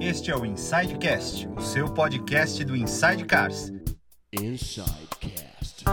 [0.00, 3.72] Este é o Insidecast, o seu podcast do Inside Cars.
[4.32, 5.84] Insidecast.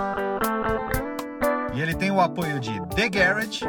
[1.76, 3.66] E ele tem o apoio de The Garage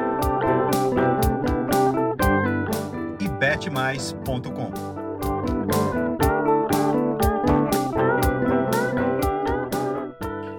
[3.21, 4.94] e betmais.com.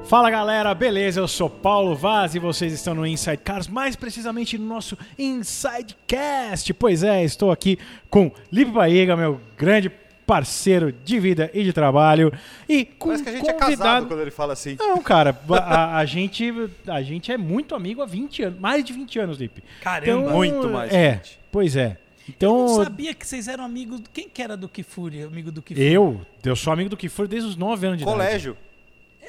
[0.08, 1.20] Fala galera, beleza?
[1.20, 6.72] Eu sou Paulo Vaz e vocês estão no Inside Cars, mais precisamente no nosso Insidecast.
[6.76, 9.92] Pois é, estou aqui com Lipe Baíga, meu grande
[10.28, 12.32] parceiro de vida e de trabalho,
[12.70, 13.64] e com Parece que a gente convidado...
[13.64, 14.76] é casado quando ele fala assim.
[14.80, 16.52] Não, cara, a, a gente,
[16.88, 19.64] a gente é muito amigo há 20 anos, mais de 20 anos, Lipe.
[19.82, 20.32] Caramba.
[20.32, 21.40] Muito mais, É, gente.
[21.52, 21.98] pois é.
[22.28, 24.02] Eu Então, não sabia que vocês eram amigos.
[24.12, 25.22] Quem que era do Kifuri?
[25.24, 25.86] Amigo do Kifuri?
[25.94, 28.18] eu, eu sou amigo do que for desde os 9 anos de idade.
[28.18, 28.58] Colégio.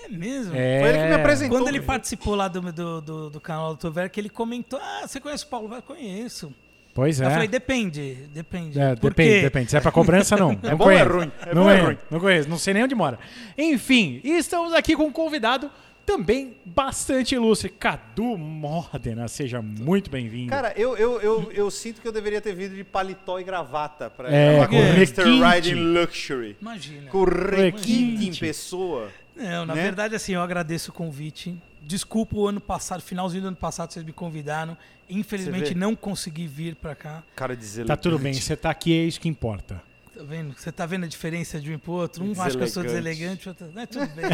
[0.07, 0.55] É mesmo?
[0.55, 0.81] É.
[0.81, 1.59] Foi ele que me apresentou.
[1.59, 5.03] Quando ele participou lá do, do, do, do canal do Tover, que ele comentou: Ah,
[5.07, 5.75] você conhece o Paulo?
[5.75, 6.53] Eu conheço.
[6.95, 7.27] Pois é.
[7.27, 8.81] Eu falei: depende, depende.
[8.81, 9.43] É, Por depende, quê?
[9.43, 9.71] depende.
[9.71, 10.57] Se é pra cobrança, não.
[10.63, 11.31] não bom ou é ruim?
[11.45, 11.99] É não bom é é ruim?
[12.11, 12.49] Não conheço.
[12.49, 13.19] Não sei nem onde mora.
[13.59, 15.71] Enfim, estamos aqui com um convidado
[16.07, 19.27] também bastante ilustre, Cadu Modena.
[19.29, 20.51] Seja muito bem-vindo.
[20.51, 24.09] Cara, eu, eu, eu, eu sinto que eu deveria ter vindo de paletó e gravata
[24.09, 25.23] pra É, gravar com Mr.
[25.23, 25.45] requinte.
[25.55, 26.57] Riding Luxury.
[26.63, 27.11] Imagina.
[27.11, 29.09] Com requinte em pessoa.
[29.37, 29.83] Não, na né?
[29.83, 31.57] verdade, assim, eu agradeço o convite.
[31.83, 34.77] Desculpa o ano passado, finalzinho do ano passado, vocês me convidaram.
[35.09, 37.23] Infelizmente, não consegui vir pra cá.
[37.37, 37.57] Cara.
[37.87, 39.81] Tá tudo bem, você tá aqui, é isso que importa.
[40.17, 40.55] Tá vendo?
[40.57, 42.25] Você tá vendo a diferença de um pro outro?
[42.25, 43.51] Um acha que eu sou Deselegante.
[43.51, 43.71] outro.
[43.75, 44.25] Não, tudo bem.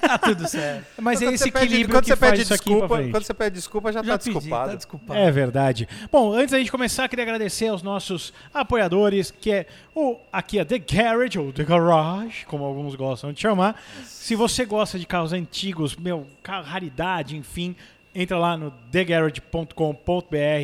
[0.00, 0.86] tá tudo certo.
[1.02, 2.86] Mas é Quando esse você pede- equilíbrio quando que você faz pede desculpa.
[3.10, 4.70] Quando você pede desculpa, já, Já tá pedi, desculpado.
[4.70, 5.18] tá desculpado.
[5.20, 5.88] É verdade.
[6.12, 10.64] Bom, antes da gente começar, queria agradecer aos nossos apoiadores, que é o aqui é
[10.64, 13.82] The Garage, ou The Garage, como alguns gostam de chamar.
[14.04, 17.74] Se você gosta de carros antigos, meu, carro raridade, enfim,
[18.14, 19.74] entra lá no thegarage.com.br,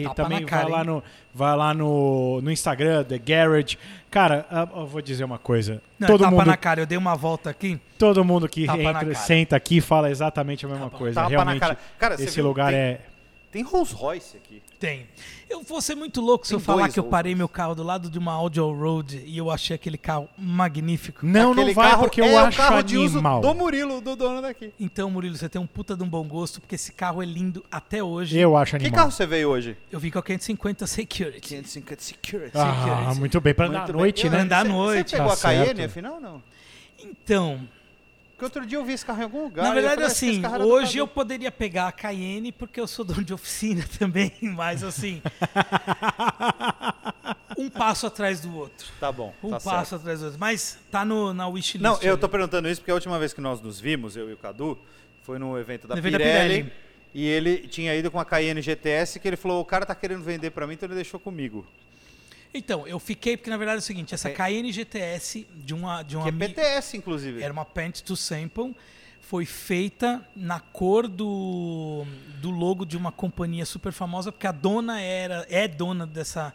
[0.05, 0.87] Tapa também cara, vai lá hein?
[0.87, 3.79] no vai lá no, no Instagram, The Garage.
[4.11, 5.81] Cara, ah, eu vou dizer uma coisa.
[5.99, 7.81] Não, todo tapa mundo na cara, eu dei uma volta aqui.
[7.99, 11.15] todo mundo que Tapa entra, senta aqui fala exatamente a mesma coisa.
[11.15, 11.79] Tapa na Realmente, cara.
[11.99, 12.45] Cara, esse viu?
[12.45, 13.01] lugar Tem- é
[13.51, 14.63] Tem Rolls Royce aqui.
[14.79, 15.07] Tem.
[15.51, 17.75] Eu vou ser muito louco se Tem eu falar dois que eu parei meu carro
[17.75, 21.27] do lado de uma Audi Allroad e eu achei aquele carro magnífico.
[21.27, 23.41] Não, Aquele não vai carro porque eu é acho carro de animal.
[23.41, 24.73] uso do Murilo, do dono daqui.
[24.79, 27.65] Então, Murilo, você tem um puta de um bom gosto, porque esse carro é lindo
[27.71, 28.39] até hoje.
[28.39, 28.99] Eu acho Que animal.
[29.01, 29.77] carro você veio hoje?
[29.91, 31.41] Eu vim com a 550 Security.
[31.41, 32.53] 550 Security.
[32.57, 33.19] Ah, Security.
[33.19, 33.53] muito bem.
[33.53, 34.31] Pra andar à noite, bem.
[34.31, 34.41] né?
[34.45, 35.11] Andar à noite.
[35.11, 36.41] Você pegou Tá a Cayenne, afinal, não?
[37.03, 37.61] Então,
[38.41, 39.63] Porque outro dia eu vi esse carro em algum lugar.
[39.67, 42.81] na verdade, falei, "Acho que esse assim, hoje Cadu." eu poderia pegar a Cayenne porque
[42.81, 45.21] eu sou dono de oficina também, mas assim.
[47.59, 48.87] um passo atrás do outro.
[48.99, 50.01] Tá bom, Um tá passo certo.
[50.01, 50.41] atrás do outro.
[50.41, 51.83] Mas tá no, na wishlist.
[51.83, 52.21] Não, eu ali.
[52.21, 54.79] tô perguntando isso porque a última vez que nós nos vimos, eu e o Cadu,
[55.23, 56.49] foi no evento da No evento da Pirelli.
[56.65, 56.73] Pirelli.
[57.13, 60.23] E ele tinha ido com a Cayenne GTS que ele falou, o cara tá querendo
[60.23, 61.67] vender pra mim, então ele deixou comigo.
[62.53, 64.33] Então, eu fiquei, porque na verdade é o seguinte: essa É.
[64.33, 66.33] Cayenne GTS de, uma, de um Que é.
[66.33, 67.43] PTS, inclusive.
[67.43, 68.75] Era uma Paint to Sample.
[69.21, 72.05] Foi feita na cor do,
[72.41, 76.53] do logo de uma companhia super famosa, porque a dona era é dona dessa,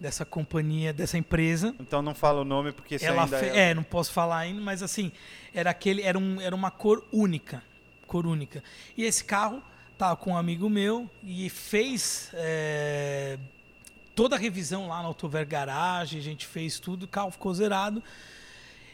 [0.00, 1.74] dessa companhia, dessa empresa.
[1.78, 3.70] Então não fala o nome porque isso Ela ainda fe- é...
[3.70, 5.12] é, não posso falar ainda, mas assim,
[5.52, 7.62] era aquele, era, um, era uma cor única,
[8.06, 8.64] cor única.
[8.96, 9.62] E esse carro
[9.98, 13.38] tava com um amigo meu e fez é,
[14.16, 18.02] toda a revisão lá no Autover Garage, a gente fez tudo, o carro ficou zerado.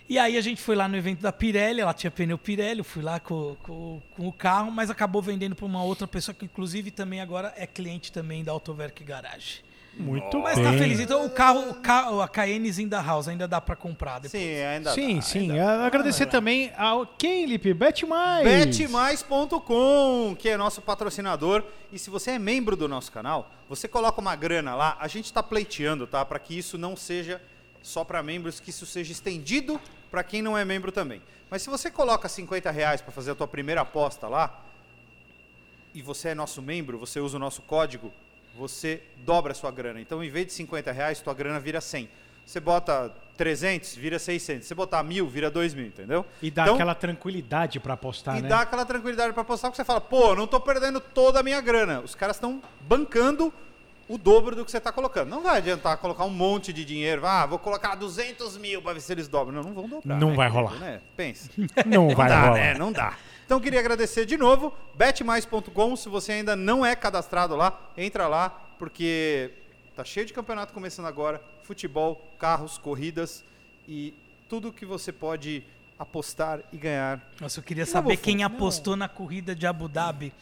[0.09, 2.84] E aí a gente foi lá no evento da Pirelli, ela tinha pneu Pirelli, eu
[2.84, 6.44] fui lá com, com, com o carro, mas acabou vendendo para uma outra pessoa que
[6.44, 9.62] inclusive também agora é cliente também da Autoverk Garage.
[9.94, 10.64] Muito Mas bem.
[10.64, 11.00] tá feliz.
[11.00, 14.30] Então o carro, o carro a Cayenne's in the house ainda dá para comprar depois.
[14.42, 15.38] Sim, ainda Sim, dá, sim.
[15.50, 15.82] ainda dá.
[15.82, 17.75] Ah, Agradecer também ao quem, Lipe?
[17.75, 18.42] Bet Mais.
[18.66, 21.62] Betmais.com, que é nosso patrocinador.
[21.92, 24.97] E se você é membro do nosso canal, você coloca uma grana lá.
[24.98, 26.24] A gente está pleiteando, tá?
[26.24, 27.41] Para que isso não seja
[27.82, 29.80] só para membros, que isso seja estendido
[30.10, 31.20] para quem não é membro também.
[31.50, 34.64] Mas se você coloca 50 reais para fazer a tua primeira aposta lá,
[35.94, 38.10] e você é nosso membro, você usa o nosso código,
[38.57, 40.01] você dobra a sua grana.
[40.01, 42.09] Então, em vez de 50 reais, tua grana vira 100.
[42.45, 44.66] Você bota 300, vira 600.
[44.66, 46.27] Você botar 1.000, vira 2.000, entendeu?
[46.43, 48.49] E dá Então, aquela tranquilidade pra apostar, e né?
[48.49, 51.60] dá aquela tranquilidade para apostar, porque você fala, pô, não tô perdendo toda a minha
[51.60, 52.01] grana.
[52.01, 53.53] Os caras estão bancando
[54.09, 55.31] o dobro do que você está colocando.
[55.31, 57.25] Não vai adiantar colocar um monte de dinheiro.
[57.25, 59.55] Ah, vou colocar 200 mil para ver se eles dobram.
[59.55, 60.19] Não, não vão dobrar.
[60.19, 60.75] Não né, vai rolar.
[60.75, 61.01] Né?
[61.16, 61.48] Pensa.
[61.87, 62.55] Não vai dá, rolar.
[62.59, 62.75] né?
[62.75, 63.16] Não dá.
[63.53, 68.49] Então queria agradecer de novo, betmais.com, se você ainda não é cadastrado lá, entra lá,
[68.78, 69.51] porque
[69.95, 73.45] tá cheio de campeonato começando agora, futebol, carros, corridas
[73.87, 74.15] e
[74.49, 75.63] tudo que você pode
[75.99, 77.31] apostar e ganhar.
[77.39, 80.33] Nossa, eu queria Não saber quem apostou na corrida de Abu Dhabi.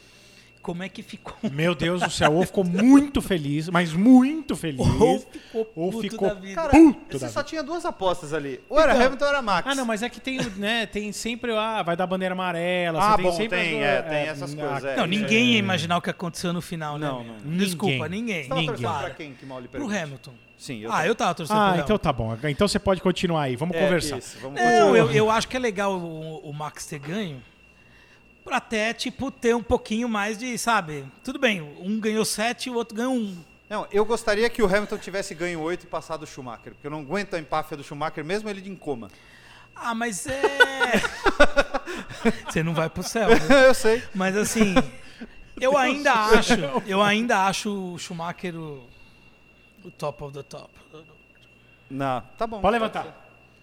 [0.61, 1.35] Como é que ficou.
[1.51, 4.79] Meu Deus do céu, ou ficou muito feliz, mas muito feliz.
[4.79, 6.55] Ou ficou ou puto ficou da vida.
[6.55, 8.59] Cara, puto você só tinha duas apostas ali.
[8.69, 9.67] Ou era Então- Hamilton ou era Max.
[9.67, 12.99] Ah, não, mas é que tem, né, tem sempre, ah, vai dar bandeira amarela.
[13.01, 14.95] Ah, você tem bom, sempre tem, é, tem essas coisas, é.
[14.95, 15.51] Não, ninguém é.
[15.53, 17.07] ia imaginar o que aconteceu no final, né?
[17.07, 17.57] Não, não.
[17.57, 18.09] Desculpa, Ninguém.
[18.09, 18.43] ninguém.
[18.43, 18.75] Você tava Ninguém.
[18.75, 19.05] torcendo Para.
[19.07, 19.85] pra quem que mal lhe Pro?
[19.85, 20.31] Hamilton.
[20.57, 22.37] Sim, eu Ah, eu tava torcendo Ah, pro então tá bom.
[22.43, 24.19] Então você pode continuar aí, vamos É, conversar.
[24.19, 27.41] Isso, vamos Não, eu, eu acho que é legal o, o Max ter ganho.
[28.43, 31.05] Pra até, tipo, ter um pouquinho mais de, sabe?
[31.23, 33.37] Tudo bem, um ganhou sete e o outro ganhou um.
[33.69, 36.91] Não, eu gostaria que o Hamilton tivesse ganho 8 e passado o Schumacher, porque eu
[36.91, 39.09] não aguento a empáfia do Schumacher, mesmo ele de em coma.
[39.75, 40.41] Ah, mas é.
[42.49, 43.37] Você não vai pro céu, né?
[43.65, 44.03] eu sei.
[44.13, 44.75] Mas assim,
[45.59, 46.53] eu ainda acho,
[46.85, 48.87] eu ainda acho o Schumacher o,
[49.85, 50.69] o top of the top.
[51.89, 52.59] Não, tá bom.
[52.59, 53.05] Pode levantar.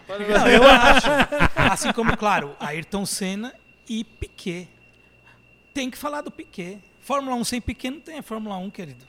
[0.09, 1.07] Não, eu acho.
[1.55, 3.53] Assim como, claro, Ayrton Senna
[3.89, 4.69] e Piquet.
[5.75, 6.79] Tem que falar do Piquet.
[7.01, 9.05] Fórmula 1 sem Piquet não tem a Fórmula 1, querido.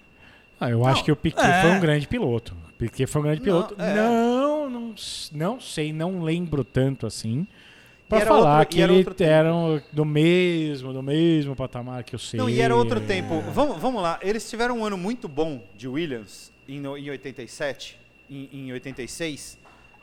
[0.60, 1.62] Ah, eu acho que o Piquet é.
[1.62, 2.56] foi um grande piloto.
[2.78, 3.76] Piquet foi um grande Não, piloto.
[3.82, 3.96] é.
[3.96, 4.96] Não, não,
[5.34, 7.46] não sei, não lembro tanto assim.
[8.08, 9.30] Pra era falar outro- que era ele outro tempo.
[9.30, 12.40] eram do mesmo, do mesmo patamar que eu sei.
[12.40, 13.40] Não, e era outro tempo.
[13.54, 18.50] Vamos, vamos lá, eles tiveram um ano muito bom de Williams em, em 87, em,
[18.52, 19.59] em 86,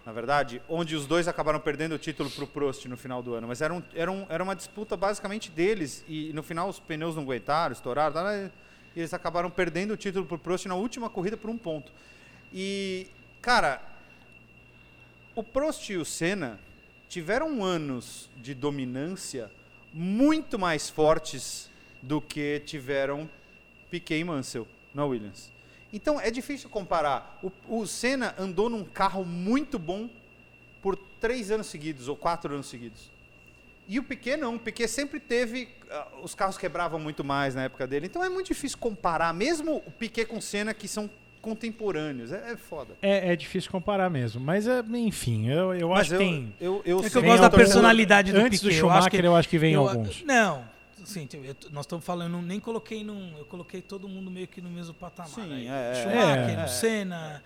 [0.07, 3.49] na verdade, onde os dois acabaram perdendo o título pro Prost no final do ano.
[3.49, 7.17] Mas era, um, era, um, era uma disputa basicamente deles e no final os pneus
[7.17, 8.53] não aguentaram, estouraram, né?
[8.95, 11.91] e eles acabaram perdendo o título pro Prost na última corrida por um ponto.
[12.53, 13.09] E,
[13.43, 13.83] cara,
[15.35, 16.61] o Prost e o Senna
[17.09, 19.51] tiveram anos de dominância
[19.93, 21.69] muito mais fortes
[22.01, 23.29] do que tiveram
[23.91, 25.56] Piquet e Mansell na Williams.
[25.97, 27.39] Então é difícil comparar.
[27.43, 27.51] O,
[27.81, 30.11] o Senna andou num carro muito bom
[30.83, 33.11] por três anos seguidos ou quatro anos seguidos.
[33.89, 34.57] E o Piquet não.
[34.57, 35.69] O Piquet sempre teve.
[35.91, 38.07] ah, os carros quebravam muito mais na época dele.
[38.07, 41.09] Então é muito difícil comparar, mesmo o Piquet com o Senna, que são
[41.41, 42.31] contemporâneos.
[42.31, 42.95] É, é foda.
[43.01, 44.41] É, é difícil comparar mesmo.
[44.41, 46.55] Mas, é, enfim, eu, eu Mas acho eu, que tem.
[46.61, 48.81] eu, eu, É que eu gosto da personalidade do Antes do Piquet.
[48.81, 50.23] eu acho Schumacher, que- eu acho que vem eu- alguns.
[50.25, 50.63] Não,
[51.09, 53.37] assim, eu- nós estamos falando, nem coloquei num.
[53.39, 55.31] Eu coloquei todo mundo meio que no mesmo patamar.
[55.31, 55.67] Sim, aí.
[55.69, 55.95] é, é.
[56.03, 56.67] Schumacher, É.
[56.67, 57.43] Senna.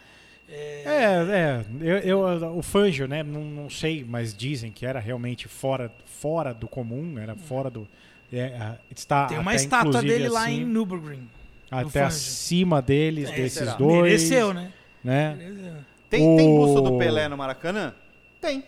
[0.49, 1.65] é, É, é.
[1.81, 3.23] Eu, eu- o Fangio, né?
[3.23, 7.87] Não, não sei, mas dizem que era realmente fora, fora do comum, era fora do.
[8.33, 11.29] é, está Tem uma até, estátua dele lá assim, em Nürburgring.
[11.71, 13.75] Até acima deles, É, desses será?
[13.75, 14.03] dois.
[14.03, 14.73] Mereceu, né?
[15.05, 15.35] né?
[15.37, 15.75] Mereceu.
[16.09, 17.95] Tem, tem O- busto do Pelé no Maracanã?
[18.41, 18.65] Tem.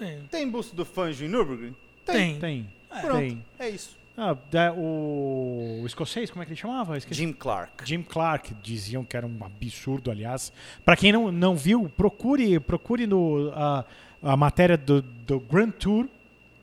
[0.00, 1.74] É, Tem busto do Fangio em Nürburgring?
[2.04, 2.38] Tem.
[2.38, 2.72] Tem.
[3.02, 3.44] Pronto, Tem.
[3.58, 3.98] é isso.
[4.22, 4.36] Ah,
[4.76, 6.98] o, o escocês, como é que ele chamava?
[6.98, 7.20] Esqueci.
[7.22, 7.84] Jim Clark.
[7.88, 10.52] Jim Clark diziam que era um absurdo, aliás.
[10.84, 13.84] Pra quem não, não viu, procure procure no, a,
[14.22, 16.06] a matéria do, do Grand Tour.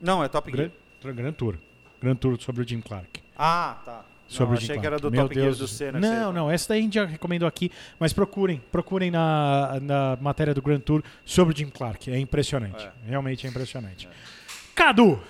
[0.00, 0.70] Não, é Top Gear.
[1.02, 1.56] Grand, Grand Tour.
[2.00, 3.20] Grand Tour sobre o Jim Clark.
[3.36, 4.04] Ah, tá.
[4.28, 4.86] Sobre não, o Jim achei que Clark.
[4.86, 5.98] era do Meu Top Gear Deus do do- Senna.
[5.98, 10.54] Não, não, essa daí a gente já recomendou aqui, mas procurem, procurem na, na matéria
[10.54, 12.08] do Grand Tour sobre o Jim Clark.
[12.10, 12.84] É impressionante.
[12.84, 12.92] É.
[13.08, 14.08] Realmente é impressionante.
[14.74, 15.20] Cadu!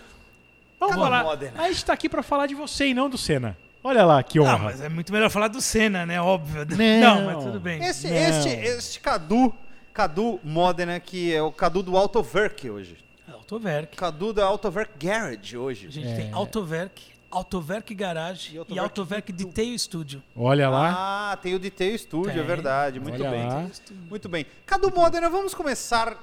[0.78, 1.24] Vamos Cadu falar.
[1.24, 1.62] Modena.
[1.62, 3.56] A gente tá aqui pra falar de você e não do Senna.
[3.82, 4.54] Olha lá, que honra.
[4.54, 6.20] Ah, mas é muito melhor falar do Senna, né?
[6.20, 6.66] Óbvio.
[7.00, 7.24] Não.
[7.26, 7.82] mas tudo bem.
[7.82, 8.16] Esse, Não.
[8.16, 9.54] este, este Cadu,
[9.94, 12.96] Cadu Modena, que é o Cadu do Autoverk hoje.
[13.32, 13.96] Autoverk.
[13.96, 15.90] Cadu da Autoverk Garage A hoje.
[15.90, 16.14] gente É.
[16.16, 20.22] tem Autoverk, Autoverk Garage E e Autoverk Autoverk Detail Studio.
[20.36, 21.30] Olha lá.
[21.32, 22.40] Ah, tem o Detail Studio, Tem.
[22.42, 23.00] é verdade.
[23.00, 23.46] Muito Olha bem.
[23.48, 23.66] lá.
[24.10, 24.44] Muito bem.
[24.66, 26.16] Cadu Modena, vamos começar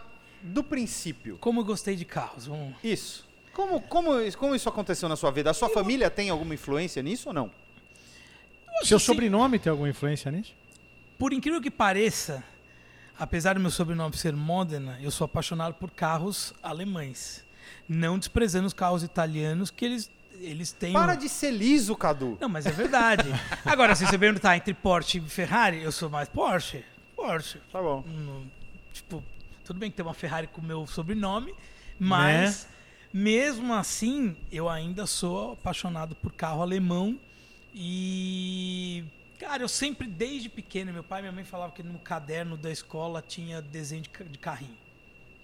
[0.44, 1.38] do princípio.
[1.40, 2.46] Como eu gostei de carros.
[2.48, 2.76] Vamos...
[2.84, 3.26] Isso.
[3.56, 5.50] Como, como, isso- como isso aconteceu na sua vida?
[5.50, 7.50] A sua família tem alguma influência nisso ou não?
[8.84, 10.54] Seu assim- sobrenome tem alguma influência nisso?
[11.18, 12.44] Por incrível que pareça,
[13.18, 17.46] apesar do meu sobrenome ser Modena, eu sou apaixonado por carros alemães.
[17.88, 20.92] Não desprezando os carros italianos, que eles, eles têm.
[20.92, 22.38] Para um- de ser liso, Cadu.
[22.42, 23.30] Não, mas é verdade.
[23.66, 26.84] Agora, se você perguntar entre Porsche e Ferrari, eu sou mais Porsche.
[27.16, 27.60] Porsche.
[27.72, 28.04] Tá bom.
[28.06, 28.46] Hum,
[28.92, 29.24] tipo,
[29.64, 31.56] tudo bem que tem uma Ferrari com o meu sobrenome,
[31.98, 32.68] mas
[33.18, 37.18] mesmo assim, eu ainda sou apaixonado por carro alemão
[37.74, 39.06] e
[39.40, 42.70] cara, eu sempre desde pequeno, meu pai e minha mãe falavam que no caderno da
[42.70, 44.76] escola tinha desenho de, ca- de carrinho.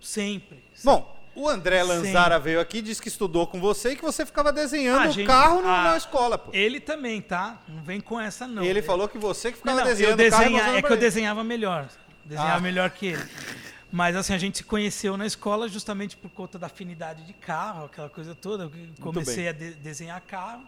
[0.02, 0.62] Sempre.
[0.84, 2.40] Bom, o André Lanzara Sempre.
[2.50, 5.28] veio aqui e disse que estudou com você e que você ficava desenhando o gente,
[5.28, 6.50] carro ah, na escola, pô.
[6.54, 7.62] Ele também, tá?
[7.70, 8.64] Não vem com essa não.
[8.64, 10.44] Ele falou que você que ficava Não, não, desenhando eu o carro
[10.78, 11.00] é que eu ele.
[11.00, 11.88] desenhava melhor.
[12.26, 12.60] Desenhava Ah.
[12.60, 13.24] melhor que ele.
[13.92, 17.86] Mas assim, a gente se conheceu na escola justamente por conta da afinidade de carro,
[17.86, 18.64] aquela coisa toda.
[18.64, 18.72] Eu
[19.02, 20.64] comecei a de- desenhar carro.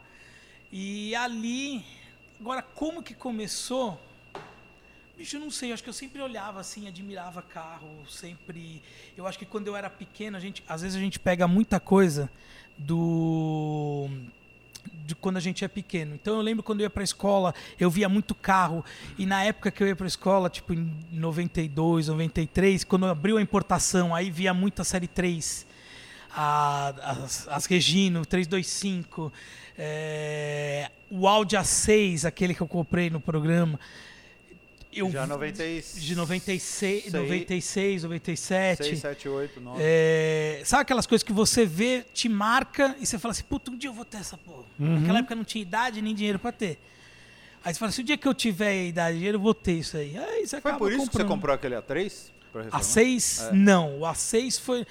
[0.72, 1.86] E ali.
[2.40, 4.00] Agora, como que começou?
[5.18, 8.82] Bicho, eu não sei, eu acho que eu sempre olhava assim, admirava carro, sempre.
[9.16, 11.80] Eu acho que quando eu era pequeno, a gente, às vezes a gente pega muita
[11.80, 12.30] coisa
[12.78, 14.10] do
[15.06, 16.16] de quando a gente é pequeno.
[16.16, 18.84] Então eu lembro quando eu ia para a escola, eu via muito carro.
[19.18, 23.38] E na época que eu ia para a escola, tipo em 92, 93, quando abriu
[23.38, 25.66] a importação, aí via muita série 3.
[26.36, 29.32] A, as, as Regino, 325,
[29.78, 33.80] é, o Audi A6, aquele que eu comprei no programa.
[34.96, 36.02] Eu, Já 96.
[36.04, 37.12] de 96, Sei.
[37.12, 38.84] 96 97.
[38.84, 39.80] 6, 7, 8, 9.
[39.82, 43.78] É, sabe aquelas coisas que você vê, te marca e você fala assim, puta, um
[43.78, 44.64] dia eu vou ter essa porra.
[44.78, 46.80] Naquela época não tinha idade nem dinheiro pra ter.
[47.66, 49.74] Aí você fala assim, o dia que eu tiver idade e dinheiro, eu vou ter
[49.74, 50.18] isso aí.
[50.18, 51.28] Aí você Foi acaba por isso que você comprando.
[51.30, 52.12] comprou aquele A3?
[52.52, 52.84] Pra reformar?
[52.86, 54.00] A6, não.
[54.00, 54.86] O A6 foi.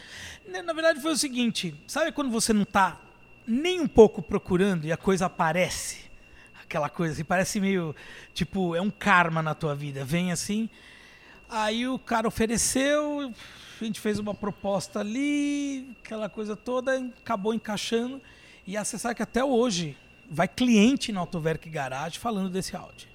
[0.49, 3.01] Na na verdade, foi o seguinte: sabe quando você não tá
[3.47, 6.02] nem um pouco procurando e a coisa aparece?
[6.73, 7.95] Aquela coisa assim, parece meio.
[8.33, 10.07] Tipo, é um karma na tua vida.
[10.07, 10.71] Vem assim.
[11.47, 13.31] Aí o cara ofereceu,
[13.79, 18.23] a gente fez uma proposta ali, aquela coisa toda, acabou encaixando.
[18.67, 19.95] E você sabe que até hoje
[20.31, 23.07] vai cliente na Autoverk Garage falando desse Audi.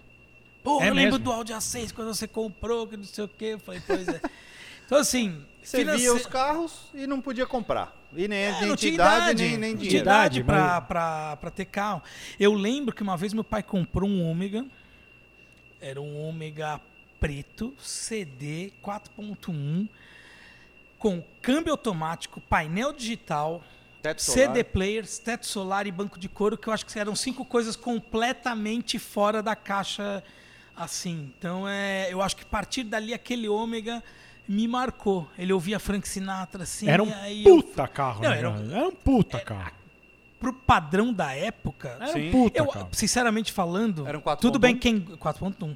[0.63, 1.19] Pô, É eu lembro mesmo?
[1.19, 3.45] do Audi A6 quando você comprou, que não sei o quê.
[3.53, 4.21] Eu falei, pois é.
[4.85, 5.43] Então, assim.
[5.67, 7.93] Você finance- via os carros e não podia comprar.
[8.15, 9.97] E nem É, nem não tinha tinha idade, idade, nem, nem dinheiro.
[9.97, 10.39] idade.
[10.39, 12.01] idade pra, pra, pra ter carro.
[12.39, 14.65] Eu lembro que uma vez meu pai comprou um Ômega.
[15.81, 16.79] Era um Ômega
[17.19, 19.87] preto, CD 4.1,
[20.97, 23.61] com câmbio automático, painel digital.
[24.15, 27.75] CD players, teto solar e banco de couro, que eu acho que eram cinco coisas
[27.75, 30.23] completamente fora da caixa
[30.75, 31.33] assim.
[31.37, 34.01] Então é, eu acho que a partir dali aquele ômega
[34.47, 35.27] me marcou.
[35.37, 38.37] Ele ouvia Frank Sinatra assim, Era um aí eu- puta carro, Não, né?
[38.37, 39.71] era Era, um- era um puta carro.
[40.39, 42.29] pro padrão da época, Era Sim.
[42.29, 42.89] um puta eu, carro.
[42.91, 44.41] sinceramente falando, Era um 4.1?
[44.41, 45.75] tudo bem quem 4.1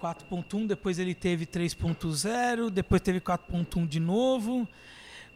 [0.00, 4.66] 4.1, depois ele teve 3.0, depois teve 4.1 de novo,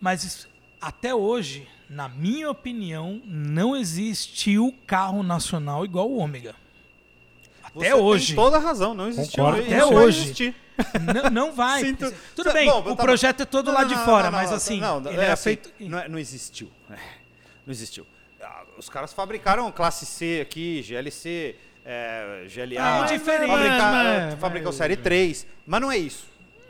[0.00, 0.48] mas isso-
[0.80, 6.54] até hoje, na minha opinião, não existiu carro nacional igual o Ômega.
[7.76, 8.26] Você Até hoje.
[8.28, 9.44] Tem toda a razão, não existiu.
[9.44, 9.66] Concordo.
[9.66, 10.54] Até vai hoje.
[11.22, 11.80] Não, não vai.
[11.84, 14.24] Sinto- Tudo bem, bom, o tava- projeto é todo Não, lá não, de não, fora,
[14.24, 15.72] não, não, mas não, assim, não, ele é era assim, feito...
[15.80, 16.70] Não, é- não existiu.
[16.90, 16.94] É,
[17.66, 18.06] Não existiu.
[18.42, 23.02] Ah, Os caras fabricaram classe C aqui, GLC, é, GLA.
[23.02, 23.50] Ah, diferente.
[23.50, 25.46] Fabricar, é, mas- fabricou mas- série 3.
[25.66, 26.26] Mas não é isso.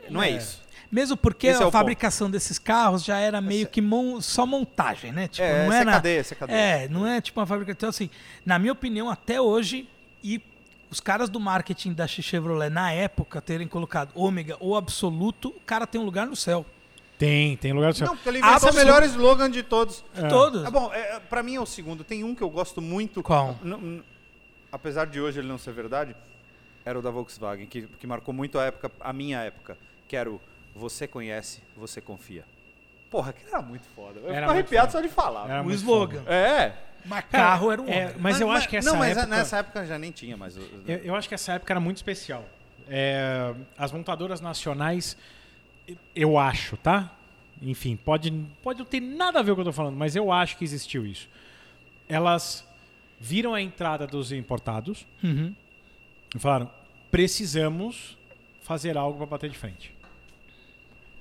[0.09, 0.37] Não é, É.
[0.37, 0.61] isso.
[0.89, 4.45] Mesmo porque Esse é a o fabricação desses carros já era meio que mon- só
[4.45, 5.27] montagem, né?
[5.27, 5.91] Tipo, É, não é era...
[5.91, 6.25] é cadeia.
[6.47, 7.75] É, não é tipo uma fabricação.
[7.77, 8.09] Então, assim,
[8.45, 9.89] na minha opinião, até hoje,
[10.23, 10.41] e
[10.89, 15.85] os caras do marketing da Chevrolet na época terem colocado ômega ou absoluto, o cara
[15.85, 16.65] tem um lugar no céu.
[17.17, 18.07] Tem, tem lugar do céu.
[18.07, 20.05] Não, porque ele inventou o melhor slogan de todos.
[20.15, 20.27] É.
[20.27, 20.63] Todos.
[20.63, 22.03] É bom, é, pra mim é o segundo.
[22.03, 23.23] Tem um que eu gosto muito.
[23.23, 23.57] Qual?
[24.71, 26.15] Apesar de hoje ele não ser verdade,
[26.85, 29.77] era o da Volkswagen, que, que marcou muito a época, a minha época,
[30.07, 30.39] que era o
[30.75, 32.45] Você conhece, você confia.
[33.09, 34.19] Porra, que era muito foda.
[34.19, 35.01] Eu Era fico muito arrepiado foda.
[35.01, 35.49] só de falar.
[35.49, 36.23] Era o slogan.
[36.27, 36.73] É.
[37.07, 38.15] Mas carro era um É, ômega.
[38.19, 39.27] mas eu acho que essa Não, mas época...
[39.35, 40.55] nessa época já nem tinha mais.
[40.57, 42.45] Eu, eu acho que essa época era muito especial.
[42.89, 45.17] É, as montadoras nacionais,
[46.15, 47.13] eu acho, tá?
[47.61, 50.15] Enfim, pode, pode não ter nada a ver com o que eu tô falando, mas
[50.15, 51.27] eu acho que existiu isso.
[52.07, 52.65] Elas
[53.19, 55.53] viram a entrada dos importados Uhum.
[56.35, 56.69] e falaram:
[57.09, 58.17] precisamos
[58.61, 59.93] fazer algo para bater de frente.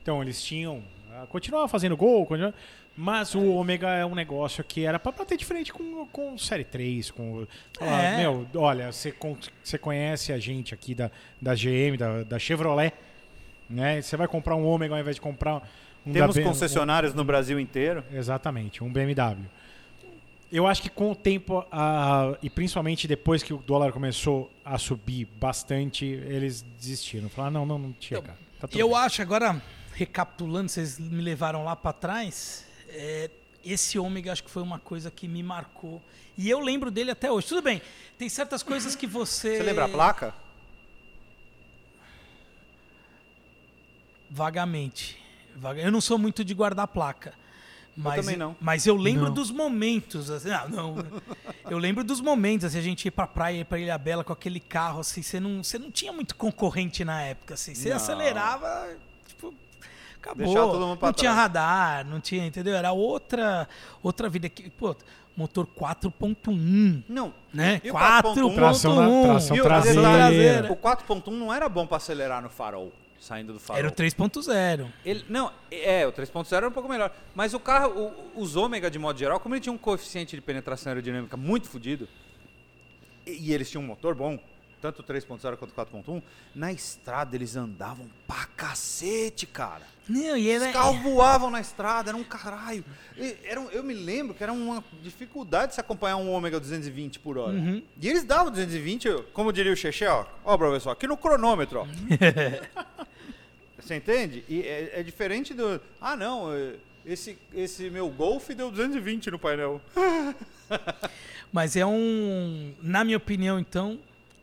[0.03, 0.83] Então eles tinham.
[1.31, 2.53] Continuavam fazendo gol, continua-
[2.97, 6.65] mas o Ômega é um negócio que era para bater de frente com, com Série
[6.65, 7.11] 3.
[7.11, 7.47] Com,
[7.79, 8.17] falar, É.
[8.19, 11.11] Meu, olha, você, con- você conhece a gente aqui da,
[11.41, 12.93] da GM, da, da Chevrolet.
[13.69, 14.01] Né?
[14.01, 15.57] Você vai comprar um Ômega ao invés de comprar
[16.07, 18.03] um da Temos B- concessionários no Brasil inteiro.
[18.13, 19.45] Exatamente, um BMW.
[20.53, 24.79] Eu acho que com o tempo, a- e principalmente depois que o dólar começou a
[24.79, 27.29] subir bastante, eles desistiram.
[27.29, 28.37] Falaram, não, não, não chega.
[28.61, 29.61] Tá tudo Eu bem." acho, agora,
[29.93, 33.31] recapitulando, vocês me levaram lá pra trás, é,
[33.65, 36.03] esse ômega acho que foi uma coisa que me marcou.
[36.39, 37.49] E eu lembro dele até hoje.
[37.49, 37.81] Tudo bem,
[38.19, 39.57] tem certas coisas que você...
[39.57, 40.35] Você lembra a placa?
[44.31, 45.19] Vagamente.
[45.55, 47.33] Vaga- Eu não sou muito de guardar placa.
[47.97, 48.55] Mas, também não.
[48.61, 49.33] Mas eu lembro Não.
[49.33, 50.31] dos momentos.
[50.31, 50.97] Assim, ah, não.
[51.71, 54.35] eu lembro dos momentos, assim, a gente ir pra praia, ir pra Ilha Bela com
[54.35, 57.75] aquele carro, assim, você não, você não tinha muito concorrente na época, assim.
[57.75, 57.97] Você Não.
[57.97, 58.95] acelerava,
[59.27, 59.55] tipo,
[60.27, 60.45] acabou.
[60.47, 61.43] Deixava todo mundo pra não tinha trás.
[61.43, 62.75] radar, não tinha, entendeu?
[62.75, 63.69] Era outra,
[64.03, 64.49] outra vida.
[64.49, 64.95] que Pô,
[65.37, 67.33] motor 4.1, Não.
[67.53, 67.81] né?
[67.85, 68.55] E o 4.1.
[68.55, 70.01] Tração na- tração o traseira.
[70.03, 70.73] traseira.
[70.73, 73.79] O 4.1 não era bom pra acelerar no farol, saindo do farol.
[73.81, 74.87] Era o 3.0.
[75.05, 77.13] Ele, não, é, o 3.0 era um pouco melhor.
[77.35, 77.91] Mas o carro,
[78.35, 81.69] o- os ômega de modo geral, como ele tinha um coeficiente de penetração aerodinâmica muito
[81.69, 82.09] fodido,
[83.27, 84.39] e, e eles tinham um motor bom,
[84.81, 86.23] tanto 3.0 quanto 4.1,
[86.55, 89.83] na estrada eles andavam pra cacete, cara.
[90.09, 92.85] Não, e era, Os carros voavam na estrada, era um caralho.
[93.17, 97.37] E Era eu me lembro que era uma dificuldade se acompanhar um ômega 220 por
[97.39, 97.53] hora.
[97.57, 97.83] Uhum.
[98.01, 101.81] E eles davam 220, eu- como diria o Xexé, ó, ó, professor, aqui no cronômetro,
[101.81, 101.87] ó.
[103.81, 104.45] Você entende?
[104.49, 105.81] E é, é diferente do.
[106.01, 109.81] Ah, não, é, esse, esse meu Golf deu 220 no painel.
[111.53, 113.99] Mas é um, na minha opinião, então,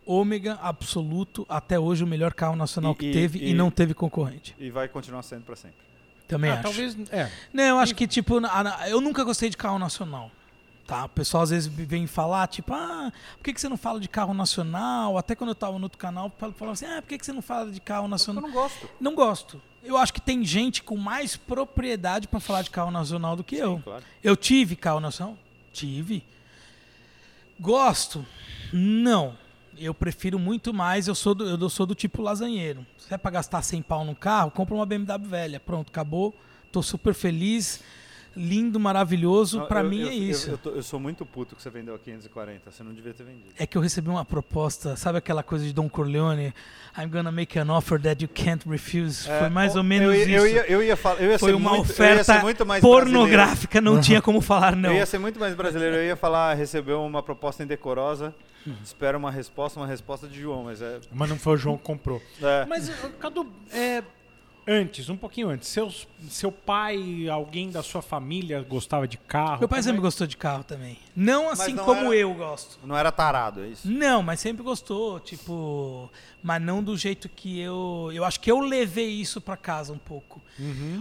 [0.05, 3.69] ômega absoluto, até hoje o melhor carro nacional E- que e- teve e, e- não
[3.71, 4.55] teve concorrente.
[4.59, 5.77] E vai continuar sendo pra sempre.
[6.27, 6.63] Também Ah, acho.
[6.63, 6.97] talvez.
[7.11, 7.29] É.
[7.51, 8.35] Não, eu acho que, tipo,
[8.89, 10.31] eu nunca gostei de carro nacional.
[10.85, 11.05] Tá?
[11.05, 14.09] O pessoal às vezes vem falar, tipo, ah, por que, que você não fala de
[14.09, 15.17] carro nacional?
[15.17, 17.41] Até quando eu tava no outro canal, falava assim, ah, por que, que você não
[17.41, 18.41] fala de carro Eu nacional?
[18.43, 18.89] não gosto.
[18.99, 19.61] Não gosto.
[19.81, 23.55] Eu acho que tem gente com mais propriedade pra falar de carro nacional do que
[23.55, 23.79] eu.
[23.83, 24.03] claro.
[24.21, 25.37] Eu tive carro nacional?
[25.71, 26.21] Tive.
[27.59, 28.25] Gosto?
[28.73, 29.37] Não.
[29.77, 32.85] Eu prefiro muito mais, eu sou do, eu sou do tipo lasanheiro.
[32.97, 35.59] Se é pra gastar 100 pau no carro, compra uma BMW velha.
[35.59, 36.35] Pronto, acabou.
[36.71, 37.81] Tô super feliz.
[38.35, 39.59] Lindo, maravilhoso.
[39.59, 40.49] Eu- mim eu- é eu- isso.
[40.51, 42.71] Eu, tô- eu sou muito puto que você vendeu a 540.
[42.71, 43.49] Você não devia ter vendido.
[43.57, 46.53] É que eu recebi uma proposta, sabe aquela coisa de Don Corleone?
[46.97, 49.27] I'm gonna make an offer that you can't refuse.
[49.27, 50.29] Foi mais É, ou menos eu, isso.
[50.31, 52.41] Eu ia, eu ia, falar, eu ia Foi ser uma muito, eu ia oferta ser
[52.41, 53.11] muito mais brasileiro.
[53.11, 54.89] pornográfica, não tinha como falar não.
[54.91, 55.95] Eu ia ser muito mais brasileiro.
[55.97, 58.33] Eu ia falar, recebeu uma proposta indecorosa.
[58.83, 60.99] Espera uma resposta, uma resposta de João, mas é.
[61.11, 62.21] Mas não foi o João que comprou.
[62.41, 62.65] é.
[62.65, 64.01] Mas, Cadu, é,
[64.67, 69.59] antes, um pouquinho antes, seus, seu pai, alguém da sua família gostava de carro?
[69.59, 70.97] Meu pai sempre é- gostou de carro também.
[71.15, 72.79] Não assim não como era- eu gosto.
[72.85, 73.89] Não era tarado, é isso?
[73.89, 76.09] Não, mas sempre gostou, tipo,
[76.41, 79.97] mas não do jeito que eu, eu acho que eu levei isso pra casa um
[79.97, 80.41] pouco.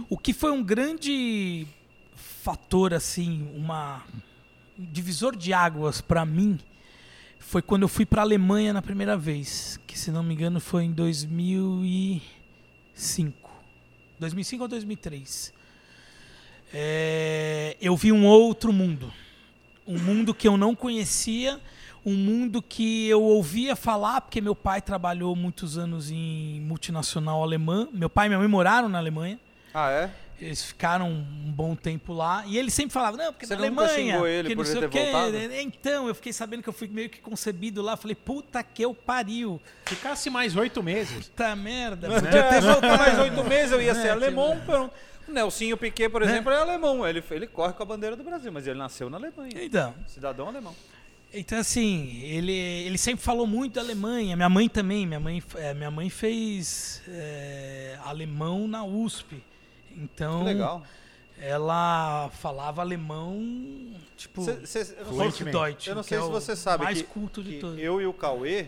[0.09, 1.65] O que foi um grande
[2.15, 4.03] fator assim, uma
[4.77, 6.59] um divisor de águas pra mim
[7.39, 10.83] foi quando eu fui pra Alemanha na primeira vez, que se não me engano foi
[10.85, 13.42] em 2005.
[14.19, 15.53] 2005 ou 2003.
[16.73, 19.13] É, eu vi um outro mundo.
[19.87, 21.59] Um mundo que eu não conhecia,
[22.05, 27.87] um mundo que eu ouvia falar, porque meu pai trabalhou muitos anos em multinacional alemã.
[27.93, 29.39] Meu pai e minha mãe moraram na Alemanha.
[29.73, 30.11] Ah, é?
[30.41, 32.43] Eles ficaram um bom tempo lá.
[32.45, 34.13] E ele sempre falava, não, porque Você na nunca Alemanha.
[34.13, 35.61] xingou ele que por não ele sei o ter quê.
[35.61, 37.95] Então, eu fiquei sabendo que eu fui meio que concebido lá.
[37.95, 39.61] Falei, puta que eu pariu.
[39.85, 41.27] Ficasse mais oito meses.
[41.29, 42.09] Puta merda.
[42.09, 44.59] Podia ter voltado mais oito meses, eu ia ser É, alemão.
[44.65, 44.93] pronto.
[45.27, 47.07] O Nelsinho Piquet, por exemplo, é alemão.
[47.07, 49.53] Ele, ele corre com a bandeira do Brasil, mas ele nasceu na Alemanha.
[49.55, 50.75] Então, Cidadão alemão.
[51.33, 54.35] Então, assim, ele, ele sempre falou muito da Alemanha.
[54.35, 55.05] Minha mãe também.
[55.07, 59.41] Minha mãe, é, minha mãe fez é, alemão na USP.
[59.95, 60.83] Então, Que legal.
[61.37, 63.39] ela falava alemão,
[64.17, 65.47] tipo, Cê- cê- eu não sei-
[65.87, 67.79] Eu não é se o você sabe mais que, culto de todos.
[67.79, 68.67] eu e o Cauê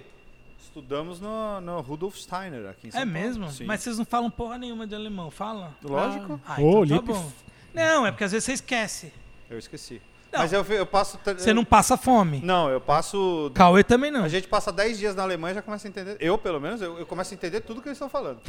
[0.60, 3.20] estudamos no, no Rudolf Steiner aqui em São É Paulo.
[3.20, 3.52] mesmo?
[3.52, 3.66] Sim.
[3.66, 5.74] Mas vocês não falam porra nenhuma de alemão, fala?
[5.84, 6.40] Lógico.
[6.46, 7.32] Ah, Ô, então tá Lipe- bom.
[7.74, 9.12] Não, é porque às vezes você esquece.
[9.50, 10.02] Eu esqueci.
[10.36, 10.42] Não.
[10.42, 11.18] Mas eu, eu passo...
[11.24, 12.42] Você não passa fome.
[12.44, 13.50] Não, eu passo...
[13.54, 14.26] Cauê também não.
[14.26, 16.18] A gente passa 10 dias na Alemanha e já começa a entender.
[16.20, 18.42] Eu, pelo menos, eu, eu começo a entender tudo que eles estão falando.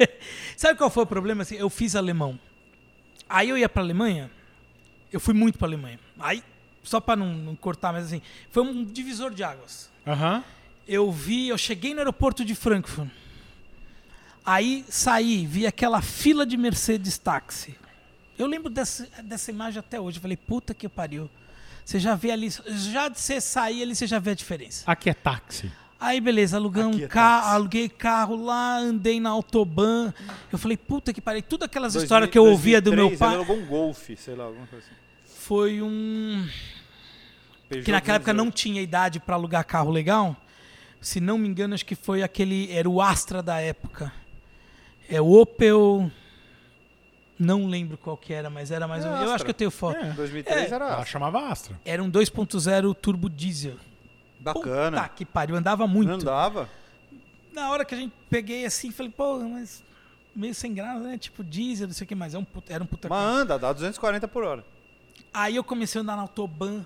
[0.56, 1.42] Sabe qual foi o problema?
[1.42, 2.38] Assim, eu fiz alemão.
[3.28, 4.30] Aí eu ia pra Alemanha,
[5.12, 5.98] eu fui muito pra Alemanha.
[6.18, 6.42] Aí,
[6.82, 9.90] só pra não, não cortar, mas assim, foi um divisor de águas.
[10.06, 10.42] Aham.
[10.86, 13.08] Eu vi, eu cheguei no aeroporto de Frankfurt.
[14.44, 17.74] Aí saí, vi aquela fila de Mercedes táxi.
[18.38, 20.18] Eu lembro dessa, dessa imagem até hoje.
[20.18, 21.30] Eu falei, puta que pariu.
[21.84, 24.84] Você já vê ali, já de você sair ali, você já vê a diferença.
[24.86, 25.70] Aqui é táxi.
[26.00, 30.12] Aí, beleza, aluguei Aqui um é carro, aluguei carro lá, andei na Autobahn.
[30.52, 31.42] Eu falei, puta que pariu.
[31.42, 34.10] Tudo aquelas 2000 histórias que eu ouvia do meu 2003, pai Ele alugou um Golf,
[34.16, 34.94] sei lá, alguma coisa assim.
[35.26, 36.46] foi um.
[37.68, 38.54] Peugeot Que naquela época não 208.
[38.56, 40.36] tinha idade pra alugar carro legal.
[41.00, 42.70] Se não me engano, acho que foi aquele.
[42.70, 44.12] Era o Astra da época.
[45.08, 46.10] É o Opel.
[47.38, 49.28] Não lembro qual que era, mas era mais É, ou menos.
[49.28, 49.96] Eu acho que eu tenho foto.
[49.96, 50.12] É.
[50.12, 50.74] 2003 É.
[50.74, 51.78] era Ela chamava Astra.
[51.84, 53.76] Era um 2.0 turbo diesel.
[54.38, 55.02] bacana.
[55.02, 56.10] Puta que pariu, andava muito.
[56.12, 56.68] Andava.
[57.52, 59.82] Na hora que a gente peguei assim, falei, pô, mas
[60.34, 61.16] meio sem graça, né?
[61.18, 62.34] Tipo diesel, não sei o que mais.
[62.34, 64.64] É um puta- era um puta Mas anda, dá 240 por hora.
[65.32, 66.84] Aí eu comecei a andar na Autobahn.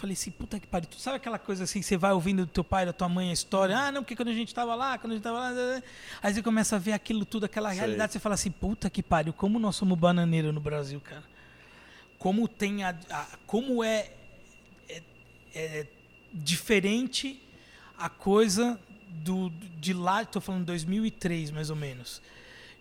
[0.00, 0.88] Falei assim, puta que pariu.
[0.88, 3.32] Tu sabe aquela coisa assim, você vai ouvindo do teu pai, da tua mãe a
[3.32, 3.76] história?
[3.76, 5.82] Ah, não, porque quando a gente tava lá, quando a gente tava lá.
[6.22, 7.78] Aí você começa a ver aquilo tudo, aquela Sei.
[7.80, 8.12] realidade.
[8.12, 11.22] Você fala assim, puta que pariu, como nós somos bananeiro no Brasil, cara.
[12.18, 12.96] Como tem a.
[13.10, 14.10] a- como é,
[14.88, 15.02] é,
[15.54, 15.86] é
[16.32, 17.42] diferente
[17.98, 22.22] a coisa do, de lá, tô falando 2003 mais ou menos.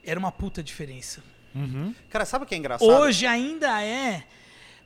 [0.03, 1.21] Era uma puta diferença.
[1.53, 1.93] Uhum.
[2.09, 2.87] Cara, sabe o que é engraçado?
[2.89, 4.23] Hoje ainda é,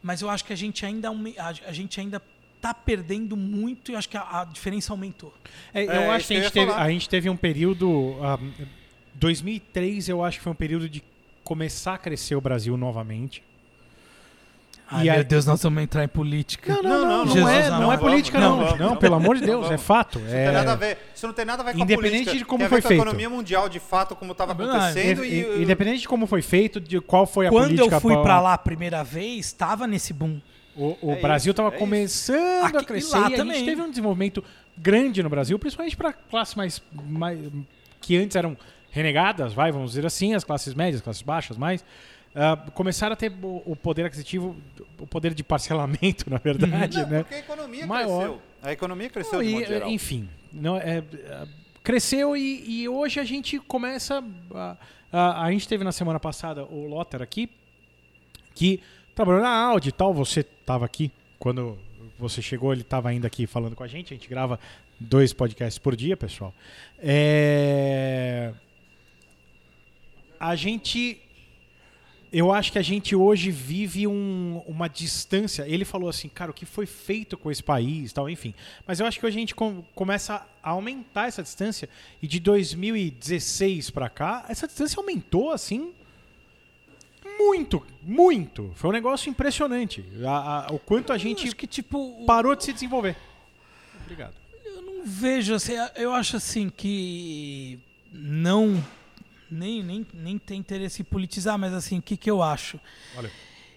[0.04, 2.22] mas eu acho que a gente ainda a, a gente ainda
[2.62, 5.34] tá perdendo muito e eu acho que a, a diferença aumentou.
[5.74, 8.16] É, eu É, acho que a gente, teve, a gente teve um período.
[8.22, 8.38] ah,
[9.16, 11.04] 2003 eu acho que foi um período de
[11.44, 13.44] começar a crescer o Brasil novamente.
[14.90, 16.74] Ai, E meu aí- Deus, nós vamos entrar em política.
[16.76, 18.72] Não, não, Não, não, não, não, Jesus é, não é Não política, vamos, não.
[18.72, 20.20] não Não, não pelo amor de Não Deus, é fato.
[20.20, 20.98] Não É, tem nada a ver.
[21.16, 22.38] Isso não tem nada a ver com a Independente política.
[22.38, 23.02] de como foi com a feito.
[23.02, 25.26] economia mundial, de fato, como estava É acontecendo.
[25.26, 27.96] E- e, e- Independente de como foi feito, de qual foi a Quando política.
[27.96, 30.40] eu fui pra- pra lá a primeira vez, tava nesse boom.
[30.76, 31.80] O, o É Brasil isso, estava é isso.
[31.80, 34.44] começando Aqui- a e crescer lá e a gente teve um desenvolvimento
[34.78, 37.40] grande no Brasil, principalmente para classes mais, mais
[38.02, 38.58] que antes eram
[38.92, 41.84] renegadas, vai, vamos dizer assim, as classes médias, classes baixas, mais
[42.36, 44.56] ah, começaram a ter o, o poder aquisitivo,
[45.00, 47.20] o poder de parcelamento, na verdade, Não, né?
[47.24, 48.18] porque a economia Maior.
[48.18, 48.42] cresceu.
[48.62, 51.48] A economia cresceu Não, de e, enfim, não, é, é,
[51.84, 54.24] cresceu e, e hoje a gente começa.
[54.54, 54.78] A,
[55.12, 57.50] a, a gente teve na semana passada o Lotter aqui,
[58.56, 58.82] que
[59.14, 60.14] trabalhou na Audi e tal.
[60.14, 61.78] Você estava aqui quando
[62.18, 64.14] você chegou, ele estava ainda aqui falando com a gente.
[64.14, 64.60] A gente grava
[65.00, 66.54] dois podcasts por dia, pessoal.
[67.00, 68.54] É,
[70.40, 71.20] A gente
[72.34, 75.68] eu acho que a gente hoje vive um- uma distância.
[75.68, 78.54] Ele falou assim, cara, o que foi feito com esse país, tal, enfim.
[78.88, 81.88] Mas eu acho que hoje a gente com- começa a aumentar essa distância
[82.22, 85.94] e de 2016 pra cá, essa distância aumentou assim
[87.38, 88.72] muito, muito.
[88.76, 90.04] Foi um negócio impressionante.
[90.26, 93.16] A- a- o quanto a gente que, tipo, parou de se desenvolver.
[94.02, 94.34] Obrigado.
[94.66, 97.80] eu não vejo assim, eu acho assim que
[98.12, 98.84] não
[99.54, 102.80] nem, nem, nem tem interesse em politizar, mas assim, o que, que eu acho?
[103.16, 103.32] Valeu.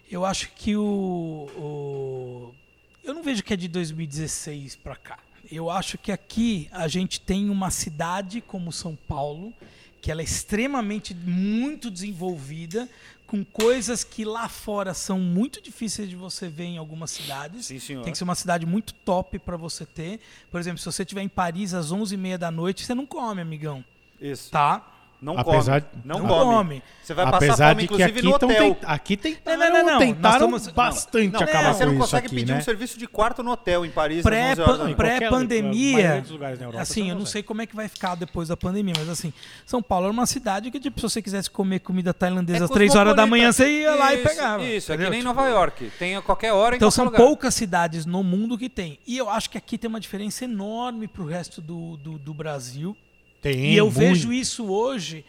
[0.09, 2.55] Eu acho que o, o-
[3.03, 5.19] Eu não vejo que é de 2016 pra cá.
[5.51, 9.53] Eu acho que aqui a gente tem uma cidade como São Paulo,
[10.01, 12.89] que ela é extremamente muito desenvolvida,
[13.25, 17.65] com coisas que lá fora são muito difíceis de você ver em algumas cidades.
[17.65, 18.03] Sim, senhor.
[18.03, 20.19] Tem que ser uma cidade muito top pra você ter.
[20.49, 23.83] Por exemplo, se você estiver em Paris às 11h30 da noite, você não come, amigão.
[24.19, 24.49] Isso.
[24.49, 24.93] Tá?
[25.19, 26.01] Não Apesar- come.
[26.05, 26.43] Não, Não come.
[26.53, 26.83] come.
[27.01, 28.75] Você vai passar Apesar fome, de que inclusive, aqui, no hotel.
[28.75, 29.99] tent- aqui tentaram, Não, não, não, não.
[29.99, 32.59] tentaram Nós estamos- bastante Não, acabar você com não consegue aqui, pedir né?
[32.59, 34.95] um serviço de quarto no hotel em Paris às 11 horas da Pré- noite.
[34.95, 35.97] Qualquer- a Pré-pandemia,
[36.39, 37.31] na Europa assim, você eu não consegue.
[37.31, 39.33] sei como é que vai ficar depois da pandemia, mas assim,
[39.65, 42.69] São Paulo era uma cidade que, tipo, se você quisesse comer comida tailandesa É às
[42.69, 44.63] 3 horas da manhã, você ia lá e Isso, pegava.
[44.63, 45.11] Isso, é que entendeu?
[45.11, 45.91] nem Nova York.
[45.97, 47.17] Tem a qualquer hora em Então são lugar.
[47.17, 48.99] poucas cidades no mundo que tem.
[49.07, 52.95] E eu acho que aqui tem uma diferença enorme pro resto do, do, do Brasil.
[53.41, 53.97] Tem, E eu muito.
[53.99, 55.23] vejo isso hoje,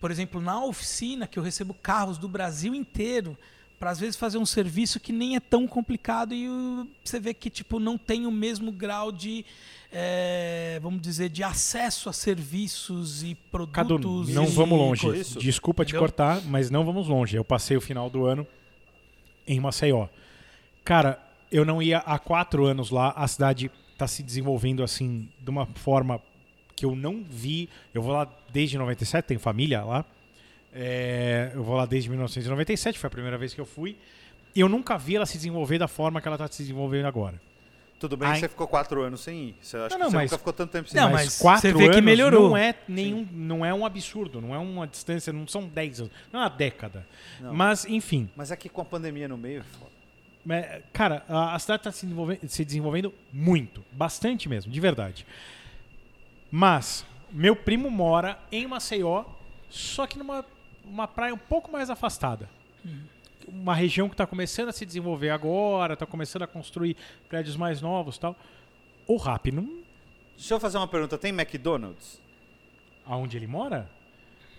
[0.00, 3.36] por exemplo, na oficina, que eu recebo carros do Brasil inteiro
[3.78, 6.46] para às vezes fazer um serviço que nem é tão complicado e
[7.04, 9.44] você vê que tipo não tem o mesmo grau de
[9.90, 13.36] eh, vamos dizer de acesso a serviços e
[13.72, 14.32] Cadu, produtos.
[14.32, 15.02] não e vamos longe.
[15.02, 15.40] coisa.
[15.40, 16.00] Desculpa te Entendeu?
[16.00, 17.36] cortar, mas não vamos longe.
[17.36, 18.46] Eu passei o final do ano
[19.48, 20.06] em Maceió.
[20.84, 23.10] Cara, eu não ia há quatro anos lá.
[23.16, 26.20] A cidade está se desenvolvendo assim de uma forma
[26.82, 27.68] que eu não vi.
[27.94, 30.04] Eu vou lá desde 97, tenho família lá.
[30.74, 33.96] É, eu vou lá desde 1997, foi a primeira vez que eu fui.
[34.52, 37.40] E eu nunca vi ela se desenvolver da forma que ela está se desenvolvendo agora.
[38.00, 38.34] Tudo bem Ai.
[38.34, 39.56] que você ficou quatro anos sem ir.
[39.62, 41.12] Você acha Não, que não, você mas- nunca ficou tanto tempo sem Não, ir.
[41.12, 42.48] mas quatro você vê que anos melhorou.
[42.48, 46.12] Não é, nenhum, não é um absurdo, não é uma distância, não são 10 anos,
[46.32, 47.06] não é uma década.
[47.40, 47.54] Não.
[47.54, 51.92] Mas, enfim, Mas aqui com a pandemia no meio, é é, cara, a, cidade está
[51.92, 52.08] se,
[52.48, 55.24] se desenvolvendo muito, bastante mesmo, de verdade.
[56.52, 59.24] Mas, meu primo mora em Maceió,
[59.68, 60.44] só que numa
[60.84, 62.48] uma praia um pouco mais afastada.
[63.48, 66.96] Uma região que está começando a se desenvolver agora, está começando a construir
[67.28, 68.36] prédios mais novos e tal.
[69.06, 69.82] O Rap, não,
[70.36, 71.16] Deixa eu fazer uma pergunta.
[71.18, 72.22] Tem McDonald's?
[73.06, 73.88] aonde ele mora?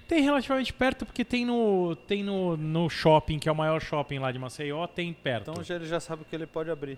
[0.08, 4.19] Tem relativamente perto, porque tem no, tem no, no shopping, que é o maior shopping
[4.19, 5.51] lá de Maceió, tem perto.
[5.51, 6.97] Então já, ele já sabe o que ele pode abrir.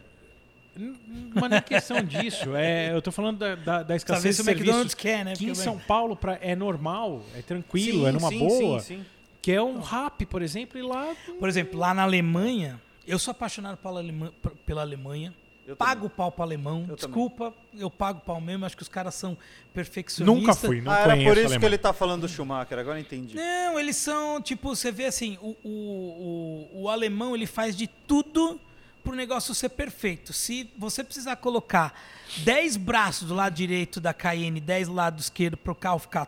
[1.34, 2.56] Mas não é questão disso.
[2.56, 4.94] É, eu tô falando da, da, da escassez de serviços.
[4.94, 5.34] quer, né?
[5.34, 8.80] Que em São Paulo pra, é normal, é tranquilo, Sim, é numa sim, boa.
[8.80, 9.06] Sim, sim.
[9.42, 11.16] Que é um rap, por exemplo, e lá.
[11.40, 15.34] Por exemplo, lá na Alemanha, eu sou apaixonado pela, Alema- p- pela Alemanha.
[15.68, 16.86] Eu pago pau para alemão.
[16.88, 18.66] Eu Desculpa, eu pago pau mesmo.
[18.66, 19.36] Acho que os caras são
[19.74, 20.42] perfeccionistas.
[20.42, 21.60] Nunca fui, não ah, era por isso alemão.
[21.60, 23.36] que ele tá falando do Schumacher, agora eu entendi.
[23.36, 27.88] Não, eles são, tipo, você vê assim, o, o, o, o alemão ele faz de
[27.88, 28.60] tudo
[29.06, 30.34] pro negócio ser perfeito.
[30.34, 31.98] Se você precisar colocar
[32.40, 36.28] 10 braços do lado direito da Cayenne, 10 do lado esquerdo pro carro ficar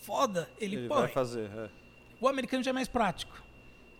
[0.00, 1.02] foda, ele, Ele põe.
[1.02, 1.48] vai fazer.
[1.56, 1.68] é.
[2.20, 3.40] O americano já é mais prático.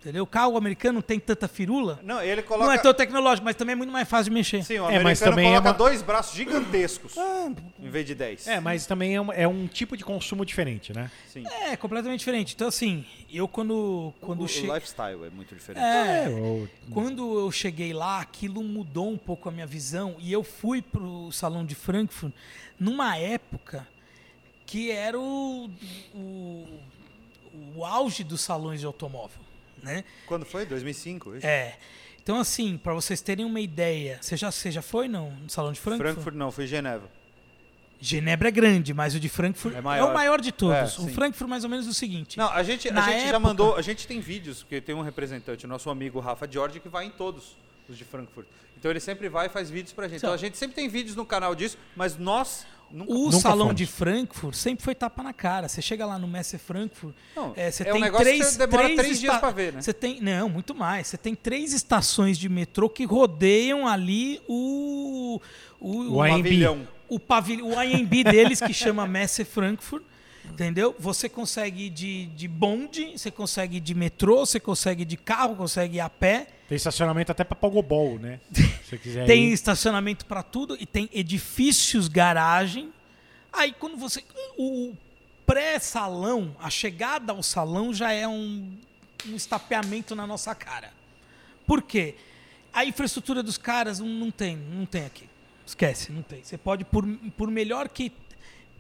[0.03, 0.25] Entendeu?
[0.25, 2.01] O carro americano não tem tanta firula.
[2.03, 2.67] Não, ele coloca.
[2.67, 4.65] Não é tão tecnológico, mas também é muito mais fácil de mexer.
[4.65, 7.15] Sim, o É, americano mas também é coloca uma- dois braços gigantescos
[7.79, 8.49] em vez de dez.
[8.49, 11.09] É, mas também é um, é um tipo de consumo diferente, né?
[11.29, 11.45] Sim.
[11.47, 12.53] É, completamente diferente.
[12.53, 15.85] Então, assim, eu quando, quando o, che- o lifestyle é muito diferente.
[15.85, 20.43] É, ou- quando eu cheguei lá, aquilo mudou um pouco a minha visão e eu
[20.43, 22.33] fui pro salão de Frankfurt
[22.77, 23.87] numa época
[24.67, 25.71] que era o,
[26.13, 26.67] o,
[27.77, 29.39] o auge dos salões de automóvel,
[29.83, 30.05] né?
[30.27, 30.65] Quando foi?
[30.67, 31.37] 2005?
[31.37, 31.47] isso?
[31.47, 31.77] É.
[32.23, 35.73] Então, assim, para vocês terem uma ideia, você já, você já foi não, no salão
[35.73, 36.13] de Frankfurt?
[36.13, 37.11] Frankfurt não, foi Geneva.
[38.01, 40.99] Genebra é grande, mas o de Frankfurt É é, o maior de todos.
[40.99, 41.09] É, o.
[41.09, 42.37] Frankfurt mais ou menos o seguinte.
[42.37, 44.93] Não, a gente, a Na gente já época- mandou, a gente tem vídeos, porque tem
[44.95, 47.57] um representante, nosso amigo Rafa George, que vai em todos
[47.89, 48.47] os de Frankfurt.
[48.77, 50.17] Então ele sempre vai e faz vídeos pra gente.
[50.19, 53.13] Então, Então- a gente sempre tem vídeos no canal disso, mas nós nunca.
[53.13, 53.77] O Nunca salão fomos.
[53.77, 55.69] de Frankfurt sempre foi tapa na cara.
[55.69, 58.47] Você chega lá no Messe Frankfurt, Não, é, você é um tem negócio que três,
[58.53, 59.81] você demora três três dias pra ver, né?
[59.83, 61.07] Você tem, não, muito mais.
[61.09, 65.41] Você tem três estações de metrô que rodeiam ali o
[65.81, 66.31] o, O AMB.
[66.45, 66.89] pavilhão.
[67.09, 70.03] o pavilhão, o IMB deles que chama Messe Frankfurt.
[70.45, 70.95] Entendeu?
[70.99, 75.17] Você consegue ir de, de bonde, você consegue ir de metrô, você consegue ir de
[75.17, 76.49] carro, consegue ir a pé.
[76.69, 78.41] Tem estacionamento até pra Pogobol, né?
[78.53, 79.53] Se você quiser Tem ir.
[79.53, 82.93] estacionamento para tudo e tem edifícios, garagem.
[83.53, 84.25] Aí quando você.
[84.59, 84.95] O
[85.47, 88.73] pré-salão, a chegada ao salão já é um,
[89.29, 90.91] um estapeamento na nossa cara.
[91.67, 92.15] Por quê?
[92.73, 95.29] A infraestrutura dos caras não, não tem, não tem aqui.
[95.67, 96.43] Esquece, não tem.
[96.43, 98.11] Você pode, por, por melhor que.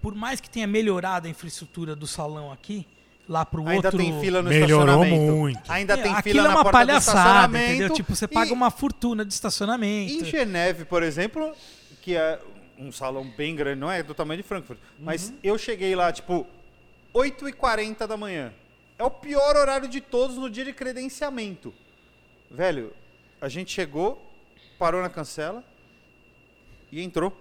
[0.02, 2.86] Por mais que tenha melhorado a infraestrutura do salão aqui,
[3.28, 3.96] lá pro Ainda outro.
[3.98, 5.32] tem fila no Melhorou estacionamento.
[5.32, 5.72] muito.
[5.72, 7.70] Ainda tem Aquilo fila é na uma porta do palhaçada, estacionamento.
[7.70, 7.90] entendeu?
[7.94, 10.12] Tipo, você E paga uma fortuna de estacionamento.
[10.12, 11.54] Em Geneve, por exemplo,
[12.02, 12.40] que é
[12.76, 15.36] um salão bem grande, não é do tamanho de Frankfurt, mas Uhum.
[15.44, 16.44] eu cheguei lá, tipo,
[17.14, 18.52] 8h40 da manhã.
[18.98, 21.72] É o pior horário de todos no dia de credenciamento.
[22.50, 22.92] Velho,
[23.40, 24.20] a gente chegou,
[24.78, 25.62] parou na cancela
[26.90, 27.32] e entrou.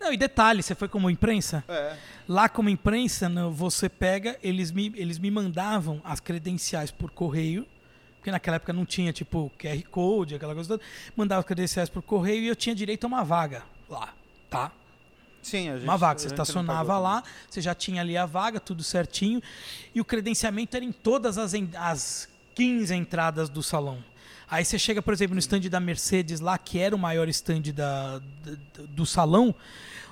[0.00, 1.62] Não, e detalhe, você foi como imprensa?
[1.68, 1.96] É.
[2.26, 7.66] Lá como imprensa, no- você pega, eles me, eles me mandavam as credenciais por correio,
[8.16, 10.82] porque naquela época não tinha, tipo, QR Code, aquela coisa toda.
[11.16, 14.14] Mandava as credenciais por correio e eu tinha direito a uma vaga lá,
[14.48, 14.72] tá?
[15.42, 15.84] Sim, a gente.
[15.84, 19.42] Uma vaga, você estacionava lá, você já tinha ali a vaga, tudo certinho,
[19.94, 24.04] e o credenciamento era em todas as, as 15 entradas do salão.
[24.50, 27.62] Aí você chega, por exemplo, no stand da Mercedes lá, que era o maior stand
[27.74, 28.22] da, da-
[28.88, 29.54] do salão,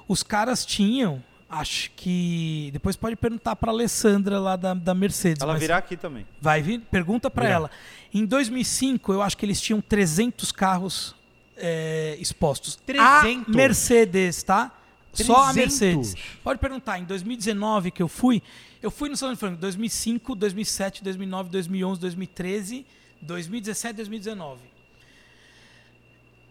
[0.06, 2.70] os caras tinham, acho que.
[2.72, 5.42] Depois pode perguntar para Alessandra lá da, da Mercedes.
[5.42, 6.24] Ela virá aqui também.
[6.40, 6.80] Vai vir?
[6.90, 7.70] Pergunta para ela.
[8.14, 11.16] Em 2005, eu acho que eles tinham 300 carros
[11.56, 12.76] é, expostos.
[12.86, 13.48] 300?
[13.48, 14.72] A Mercedes, tá?
[15.12, 15.56] Só a 300?
[15.80, 16.14] Mercedes.
[16.44, 16.98] Pode perguntar.
[16.98, 18.40] Em 2019 que eu fui,
[18.80, 22.86] eu fui no Salão de Franco 2005, 2007, 2009, 2011, 2013,
[23.20, 24.60] 2017, 2019.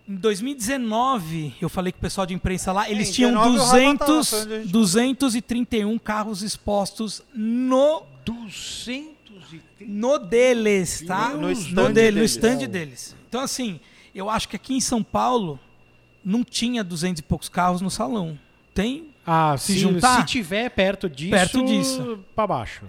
[0.08, 3.60] Em 2019, eu falei com o pessoal de imprensa lá, eles em tinham 19 o
[3.60, 9.86] Rafa tava, 200, foi onde a gente- 231 carros expostos no 230.
[9.86, 11.30] no deles, tá?
[11.30, 12.32] No No, stand no deles.
[12.32, 13.16] stand deles.
[13.28, 13.80] Então, assim,
[14.16, 15.60] eu acho que aqui em São Paulo
[16.24, 18.40] não tinha 200 e poucos carros no salão.
[18.74, 20.22] Tem Ah, Se se, juntar?
[20.22, 22.20] se tiver perto disso, Perto disso.
[22.34, 22.86] pra baixo.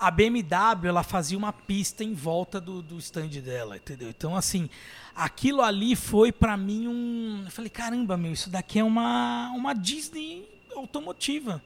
[0.00, 4.08] A BMW, ela fazia uma pista em volta do, do stand dela, entendeu?
[4.08, 4.70] Então, assim,
[5.14, 7.42] aquilo ali foi pra mim um.
[7.44, 11.62] Eu falei, caramba, meu, isso daqui é uma, uma Disney automotiva.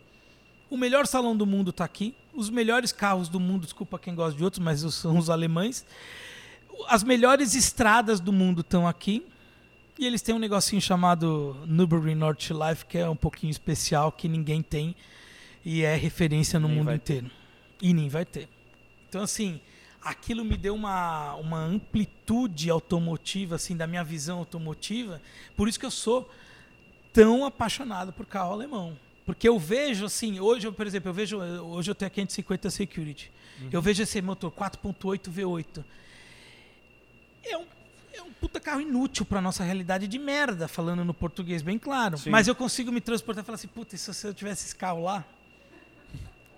[0.69, 2.13] O melhor salão do mundo tá aqui.
[2.35, 5.87] Os melhores carros do mundo, desculpa quem gosta de outros, mas são os alemães.
[6.89, 9.25] As melhores estradas do mundo estão aqui.
[9.97, 14.61] E eles têm um negocinho chamado Nürburgring Nordschleife, que é um pouquinho especial, que ninguém
[14.61, 14.97] tem.
[15.65, 17.31] E é referência no mundo inteiro.
[17.85, 18.49] E nem vai ter.
[19.07, 19.61] Então, assim,
[20.01, 25.21] aquilo me deu uma, uma amplitude automotiva, assim, da minha visão automotiva.
[25.55, 26.33] Por isso que eu sou
[27.13, 28.97] tão apaixonado por carro alemão.
[29.27, 32.71] Porque eu vejo, assim, hoje, eu, por exemplo, eu vejo, hoje eu tenho a 550
[32.71, 33.31] Security.
[33.71, 35.85] Eu vejo esse motor 4.8 V8.
[37.45, 37.67] É um,
[38.15, 42.17] é um puta carro inútil pra nossa realidade de merda, falando no português bem claro.
[42.17, 42.31] Sim.
[42.31, 45.23] Mas eu consigo me transportar e falar assim, puta, se eu tivesse esse carro lá?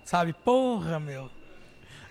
[0.07, 0.31] Sabe?
[0.31, 1.29] Porra, meu.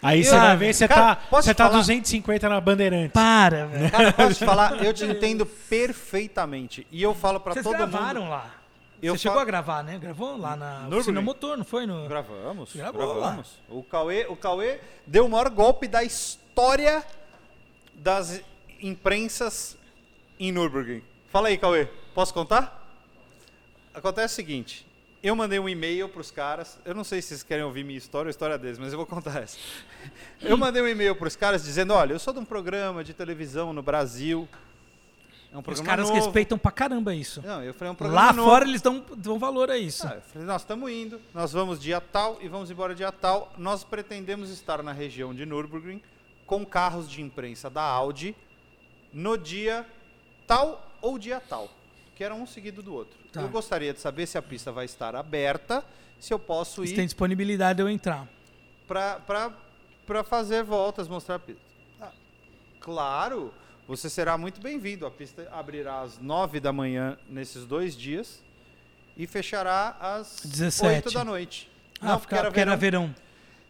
[0.02, 1.78] Aí você vai ver, você Cara, tá, você tá falar?
[1.78, 3.10] 250 na Bandeirantes.
[3.10, 3.90] Para, velho.
[3.90, 4.84] Cara, posso te falar?
[4.84, 6.86] Eu te entendo perfeitamente.
[6.92, 8.30] E eu falo pra Vocês todo gravaram mundo.
[8.30, 8.54] lá.
[9.02, 9.98] Eu Você chegou a gravar, né?
[9.98, 11.86] Gravou lá na oficina motor, não foi?
[11.86, 12.06] No...
[12.06, 13.52] Gravamos, Gravou gravamos.
[13.66, 17.02] O Cauê, o Cauê deu o maior golpe da história
[17.94, 18.42] das
[18.78, 19.74] imprensas
[20.38, 21.02] em Nürburgring.
[21.30, 21.88] Fala aí, Cauê.
[22.14, 22.86] Posso contar?
[23.94, 24.85] Acontece o seguinte.
[25.26, 26.78] Eu mandei um e-mail pros caras.
[26.84, 28.96] Eu não sei se vocês querem ouvir minha história ou a história deles, mas eu
[28.96, 29.58] vou contar essa.
[30.40, 33.72] Eu mandei um e-mail pros caras dizendo: olha, eu sou de um programa de televisão
[33.72, 34.48] no Brasil.
[35.52, 36.14] É um Os caras novo.
[36.20, 37.42] respeitam pra caramba isso.
[37.44, 38.48] Não, eu falei, é um programa Lá novo.
[38.50, 40.06] fora eles dão, dão valor a isso.
[40.06, 43.52] Ah, eu falei, nós estamos indo, nós vamos dia tal e vamos embora dia tal.
[43.58, 46.00] Nós pretendemos estar na região de Nürburgring
[46.46, 48.36] com carros de imprensa da Audi
[49.12, 49.84] no dia
[50.46, 51.68] tal ou dia tal,
[52.16, 53.18] que era um seguido do outro.
[53.30, 53.42] Tá.
[53.42, 55.84] Eu gostaria de saber se a pista vai estar aberta,
[56.18, 58.26] se eu posso Eles ir têm disponibilidade de eu entrar.
[58.86, 61.60] para fazer voltas, mostrar a pista.
[62.00, 62.10] Ah,
[62.80, 63.52] claro,
[63.86, 65.04] você será muito bem-vindo.
[65.04, 68.42] A pista abrirá às 9 da manhã nesses dois dias
[69.14, 71.08] e fechará às 17.
[71.08, 71.70] 8 da noite.
[72.00, 73.14] Ah, Não, porque, porque era verão.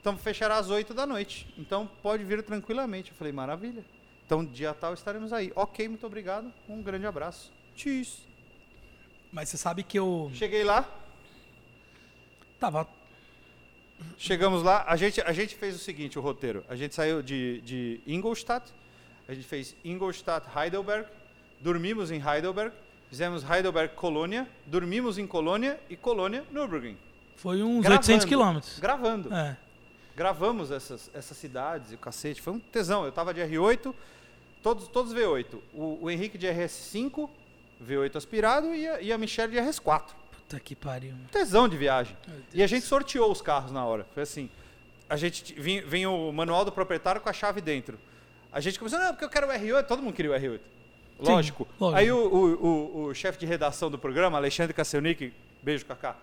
[0.01, 1.53] Então fechará às 8 da noite.
[1.59, 3.11] Então pode vir tranquilamente.
[3.11, 3.85] Eu falei, maravilha.
[4.25, 5.53] Então dia tal estaremos aí.
[5.57, 6.53] Ok, muito obrigado.
[6.69, 7.51] Um grande abraço.
[7.75, 8.25] Tchis.
[9.33, 10.89] Mas você sabe que eu Cheguei lá,
[12.59, 12.89] tava.
[14.19, 16.65] Chegamos lá, a gente, a gente fez o seguinte, o roteiro.
[16.69, 18.73] A gente saiu de, de Ingolstadt,
[19.29, 21.09] a gente fez Ingolstadt, Heidelberg,
[21.61, 22.75] dormimos em Heidelberg,
[23.09, 26.97] fizemos Heidelberg, Colônia, dormimos em Colônia e Colônia, Nürburgring.
[27.37, 28.01] Foi uns Gravando.
[28.01, 28.79] 800 quilômetros.
[28.79, 29.35] Gravando.
[29.35, 29.57] É.
[30.17, 32.41] Gravamos essas, essas cidades e o cacete.
[32.41, 33.05] Foi um tesão.
[33.05, 33.95] Eu tava de R8,
[34.63, 35.59] todos, todos V8.
[35.75, 37.29] O, o Henrique de RS5,
[37.85, 40.03] V8 aspirado e a, e a Michelle de RS4.
[40.33, 41.15] Puta que pariu.
[41.31, 42.17] tesão de viagem.
[42.55, 44.07] E a gente sorteou os carros na hora.
[44.15, 44.49] Foi assim.
[45.09, 47.99] A gente vinha, vinha o manual do proprietário com a chave dentro.
[48.53, 50.61] A gente começou, não, porque eu quero o R8, todo mundo queria o R8.
[51.19, 51.67] Lógico.
[51.81, 51.99] lógico.
[51.99, 56.17] Aí o, o, o, o chefe de redação do programa, Alexandre Kasselnik, beijo Kaká,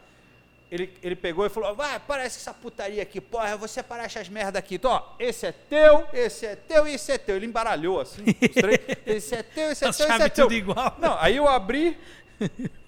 [0.73, 4.27] ele, ele pegou e falou: vai, parece essa putaria aqui, porra, eu vou separar essas
[4.27, 4.75] merda aqui.
[4.75, 7.35] Então, ó, esse é teu, esse é teu e esse é teu.
[7.35, 8.79] Ele embaralhou assim, os três.
[9.05, 10.45] Esse é teu, esse é teu, esse é teu.
[10.45, 10.97] tudo igual.
[10.97, 11.95] Não, aí eu abri.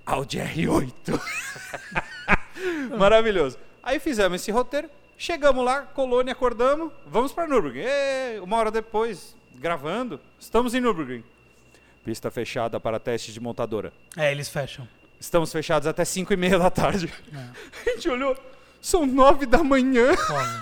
[0.04, 1.22] Audi R8.
[2.98, 3.60] Maravilhoso.
[3.84, 7.86] Aí fizemos esse roteiro, chegamos lá, Colônia, acordamos, vamos para Nürburgring.
[7.86, 11.24] Ê, uma hora depois, gravando, estamos em Nürburgring.
[12.04, 13.94] Pista fechada para teste de montadora.
[14.18, 14.88] É, eles fecham.
[15.26, 17.12] Estamos fechados até 5 e meia da tarde.
[17.34, 17.38] É.
[17.90, 18.38] A gente olhou,
[18.80, 20.16] são 9 da manhã.
[20.16, 20.62] Foda.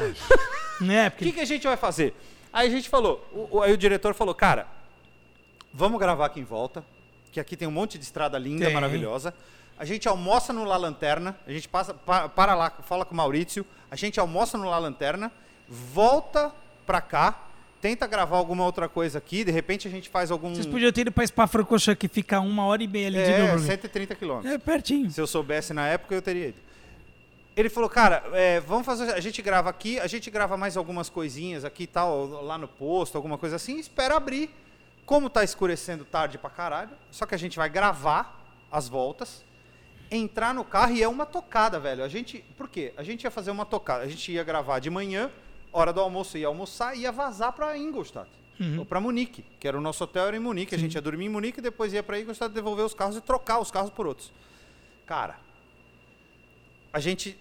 [0.82, 1.06] né?
[1.06, 2.12] O Porque que, que a gente vai fazer?
[2.52, 4.66] Aí a gente falou, o, o- aí o diretor falou, cara,
[5.72, 6.84] vamos gravar aqui em volta,
[7.30, 8.74] que aqui tem um monte de estrada linda, Tem.
[8.74, 9.32] maravilhosa.
[9.78, 13.16] A gente almoça no La Lanterna, a gente passa, pa- para lá, fala com o
[13.16, 15.30] Maurício, a gente almoça no La Lanterna,
[15.68, 16.52] volta
[16.84, 17.40] pra cá,
[17.82, 20.54] tenta gravar alguma outra coisa aqui, de repente a gente faz algum...
[20.54, 23.38] vocês podiam ter ido pra Spa-Francorchamps, que fica uma hora e meia ali de É,
[23.38, 23.66] Nürburgring.
[23.66, 24.52] 130 quilômetros.
[24.54, 25.10] É pertinho.
[25.10, 26.58] Se eu soubesse na época, eu teria ido.
[27.56, 29.12] Ele falou, cara, é, vamos fazer.
[29.12, 32.68] A gente grava aqui, a gente grava mais algumas coisinhas aqui e tal, lá no
[32.68, 34.48] posto, alguma coisa assim, e espera abrir.
[35.04, 38.40] Como tá escurecendo tarde pra caralho, só que a gente vai gravar
[38.70, 39.44] as voltas,
[40.08, 42.04] entrar no carro e é uma tocada, velho.
[42.04, 42.44] A gente.
[42.56, 42.92] Por quê?
[42.96, 44.04] A gente ia fazer uma tocada.
[44.04, 45.28] A gente ia gravar de manhã,
[45.72, 48.30] hora do almoço ia almoçar e ia vazar pra Ingolstadt.
[48.78, 50.74] Ou pra Munique, que era o nosso hotel era em Munique.
[50.74, 53.20] A gente ia dormir em Munique e depois ia pra Ingolstadt devolver os carros e
[53.20, 54.32] trocar os carros por outros.
[55.04, 55.40] Cara,
[56.92, 57.36] a gente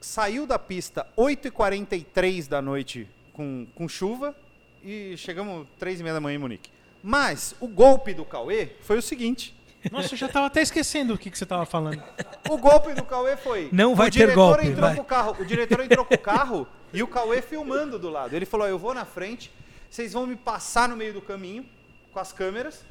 [0.00, 4.34] saiu da pista 8h43 da noite com, com chuva
[4.82, 6.70] e chegamos 3h30 da manhã em Munique.
[7.02, 9.54] Mas o golpe do Cauê foi o seguinte.
[9.90, 12.02] Nossa, eu já tava até esquecendo o que, que você tava falando.
[12.48, 13.68] O golpe do Cauê foi.
[13.72, 14.94] Não vai o ter diretor golpe, Entrou vai.
[14.96, 18.34] com o, carro, o diretor entrou com o carro e o Cauê filmando do lado.
[18.34, 19.50] Ele falou: Eu vou na frente,
[19.90, 21.66] vocês vão me passar no meio do caminho
[22.12, 22.84] com as câmeras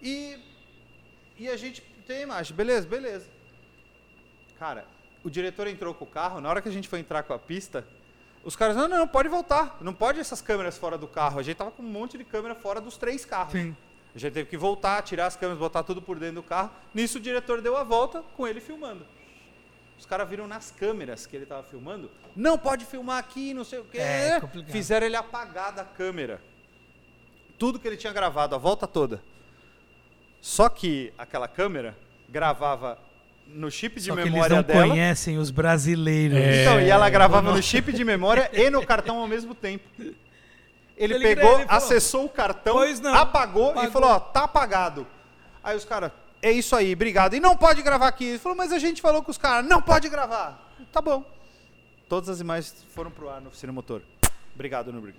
[0.00, 0.38] e,
[1.38, 2.56] e a gente tem a imagem.
[2.56, 3.26] Beleza, beleza.
[4.58, 4.86] Cara,
[5.22, 6.40] o diretor entrou com o carro.
[6.40, 7.86] Na hora que a gente foi entrar com a pista,
[8.44, 9.76] os caras: Não, não, não pode voltar.
[9.80, 11.38] Não pode essas câmeras fora do carro.
[11.38, 13.52] A gente tava com um monte de câmera fora dos três carros.
[13.52, 13.76] Sim.
[14.14, 16.70] A gente teve que voltar, tirar as câmeras, botar tudo por dentro do carro.
[16.94, 19.06] Nisso o diretor deu a volta com ele filmando.
[19.98, 22.10] Os caras viram nas câmeras que ele estava filmando.
[22.34, 23.98] Não pode filmar aqui, não sei o quê.
[23.98, 24.72] É, complicado.
[24.72, 26.42] Fizeram ele apagar da câmera.
[27.56, 29.22] Tudo que ele tinha gravado, a volta toda.
[30.40, 31.96] Só que aquela câmera
[32.28, 32.98] gravava
[33.46, 34.88] no chip de Só que eles memória não dela.
[34.88, 36.36] conhecem os brasileiros.
[36.36, 36.62] É.
[36.62, 39.88] Então, e ela gravava no chip de memória e no cartão ao mesmo tempo.
[40.96, 44.20] Ele, Ele pegou, ele falou, acessou o cartão, "Pois não, apagou, e apagou." falou, ó,
[44.20, 45.06] tá apagado.
[45.64, 47.34] Aí os caras, é isso aí, obrigado.
[47.34, 48.24] E não pode gravar aqui.
[48.24, 50.70] Ele falou, mas a gente falou com os caras, não pode gravar.
[50.92, 51.24] Tá bom.
[52.08, 54.02] Todas as imagens foram pro ar no oficina motor.
[54.54, 55.16] Obrigado, Nubrig.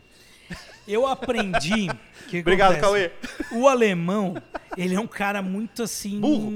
[0.88, 1.90] Eu aprendi.
[2.30, 3.10] que Obrigado, acontece?
[3.50, 3.60] Cauê.
[3.60, 4.36] O alemão,
[4.78, 6.20] ele é um cara muito assim.
[6.20, 6.52] Burro.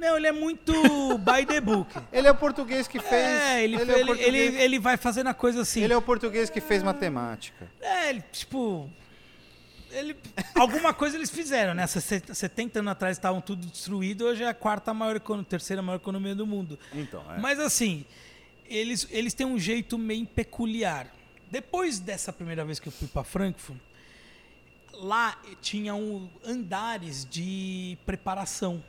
[0.00, 0.72] Não, ele é muito
[1.18, 1.90] by the book.
[2.10, 3.12] Ele é o português que fez.
[3.12, 5.82] É, ele, é ele, ele, português- ele vai fazendo a coisa assim.
[5.82, 7.70] ele é o português que fez matemática.
[7.80, 8.90] É, ele, tipo.
[9.90, 10.16] ele,
[10.54, 11.86] alguma coisa eles fizeram, né?
[11.86, 16.34] 70 anos atrás estavam tudo destruído, hoje é a quarta maior economia, terceira maior economia
[16.34, 16.78] do mundo.
[16.94, 17.38] Então, é.
[17.38, 18.04] Mas assim,
[18.66, 21.08] eles, eles têm um jeito meio peculiar.
[21.50, 23.78] Depois dessa primeira vez que eu fui para Frankfurt,
[24.94, 28.82] lá tinham andares de preparação.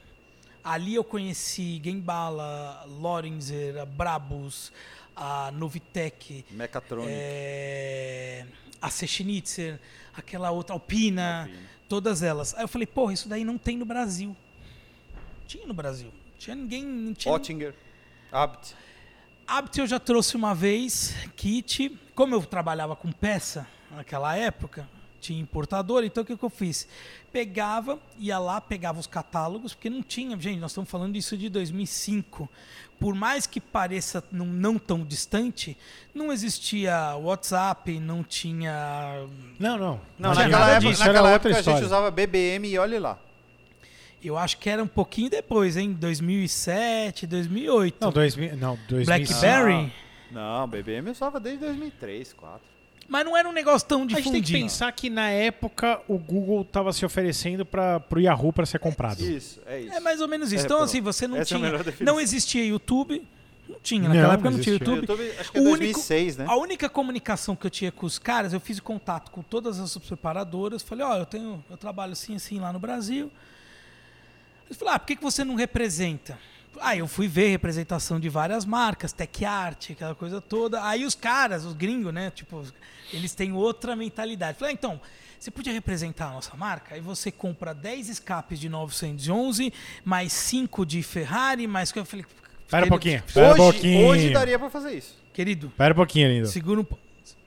[0.63, 4.71] Ali eu conheci Gembala, Lorenzer, a Brabus,
[5.15, 7.09] a Novitec, Mechatronic.
[7.11, 8.45] é,
[8.81, 9.79] a Sechnitzer,
[10.15, 11.59] aquela outra, Alpina, Alpina.
[11.89, 12.53] todas elas.
[12.53, 14.35] Aí eu falei, porra, isso daí não tem no Brasil.
[15.47, 16.11] Tinha no Brasil.
[16.37, 16.83] Tinha ninguém.
[16.85, 17.73] Não tinha Ottinger.
[18.31, 18.75] Abt.
[19.47, 21.97] Abt eu já trouxe uma vez, kit.
[22.15, 24.87] Como eu trabalhava com peça naquela época,
[25.21, 26.87] tinha importador, então o que, que eu fiz?
[27.31, 30.37] Pegava, ia lá, pegava os catálogos, porque não tinha.
[30.39, 32.49] Gente, nós estamos falando disso de 2005.
[32.99, 35.77] Por mais que pareça não, não tão distante,
[36.13, 39.25] não existia WhatsApp, não tinha.
[39.59, 40.01] Não, não.
[40.19, 41.85] Não, tinha naquela época, disso, era naquela outra época a gente história.
[41.85, 43.17] usava BBM e olhe lá.
[44.23, 45.93] Eu acho que era um pouquinho depois, hein?
[45.93, 47.97] 2007, 2008.
[47.99, 49.05] Não, 2000, não, 2005.
[49.05, 49.93] Blackberry.
[50.29, 52.70] Não, BBM eu usava desde 2003, 2004.
[53.11, 54.59] Mas não era um negócio tão A gente tem que difundido.
[54.59, 59.19] pensar que na época o Google estava se oferecendo para pro Yahoo para ser comprado.
[59.21, 59.93] Isso, é isso.
[59.93, 60.61] É mais ou menos isso.
[60.63, 60.89] É, então, pronto.
[60.89, 61.77] assim, você não Essa é a tinha.
[61.83, 62.05] definição.
[62.05, 63.21] não existia YouTube.
[63.67, 64.75] Não tinha, Não, naquela época não não tinha.
[64.75, 64.99] YouTube.
[65.01, 66.45] YouTube, acho que é O 2006, né?
[66.47, 69.97] A única comunicação que eu tinha com os caras, eu fiz contato com todas as
[69.97, 70.81] preparadoras.
[70.81, 73.29] Falei, ó, eu tenho, eu trabalho assim, assim lá no Brasil.
[74.67, 76.39] Eles falaram, ah, por que, que você não representa?
[76.79, 80.83] Aí eu fui ver representação de várias marcas, Tech Art, aquela coisa toda.
[80.85, 82.31] Aí os caras, os gringos, né?
[82.31, 82.63] Tipo,
[83.11, 84.57] eles têm outra mentalidade.
[84.57, 85.01] Falei, ah, então,
[85.39, 86.95] você podia representar a nossa marca?
[86.95, 89.73] Aí você compra 10 escapes de 911,
[90.05, 91.91] mais 5 de Ferrari, mais.
[91.95, 92.25] Eu falei,
[92.65, 93.23] Espera um pouquinho.
[93.27, 94.07] Espera um Hoje, pouquinho.
[94.07, 95.17] hoje daria pra fazer isso.
[95.33, 96.47] Querido, Espera um pouquinho, lindo.
[96.47, 96.85] Segura um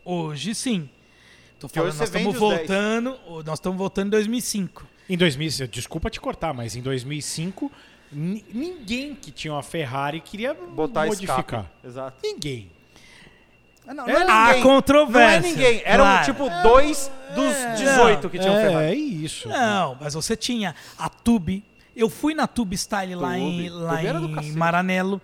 [0.05, 0.89] Hoje sim.
[1.59, 2.59] Tô falando, nós estamos os 10.
[2.59, 4.87] voltando, nós estamos voltando em 2005.
[5.09, 7.73] Em 2000, desculpa te cortar, mas em 2005
[8.13, 11.41] ni- ninguém que tinha uma Ferrari queria Botar modificar.
[11.41, 11.69] escape.
[11.85, 12.17] Exato.
[12.23, 12.71] Ninguém.
[13.87, 14.63] Ah, Não, É, não é há ninguém.
[14.63, 15.41] controvérsia.
[15.41, 15.83] Não é ninguém.
[15.85, 16.25] Eram Claro.
[16.25, 18.87] tipo dois dos 18 que tinham é, Ferrari.
[18.87, 19.49] É isso.
[19.49, 21.63] Não, mas você tinha a Tube.
[21.95, 23.69] Eu fui na Tube Style lá em, Tube.
[23.71, 24.53] lá Tube era do em.
[24.53, 25.21] Maranello.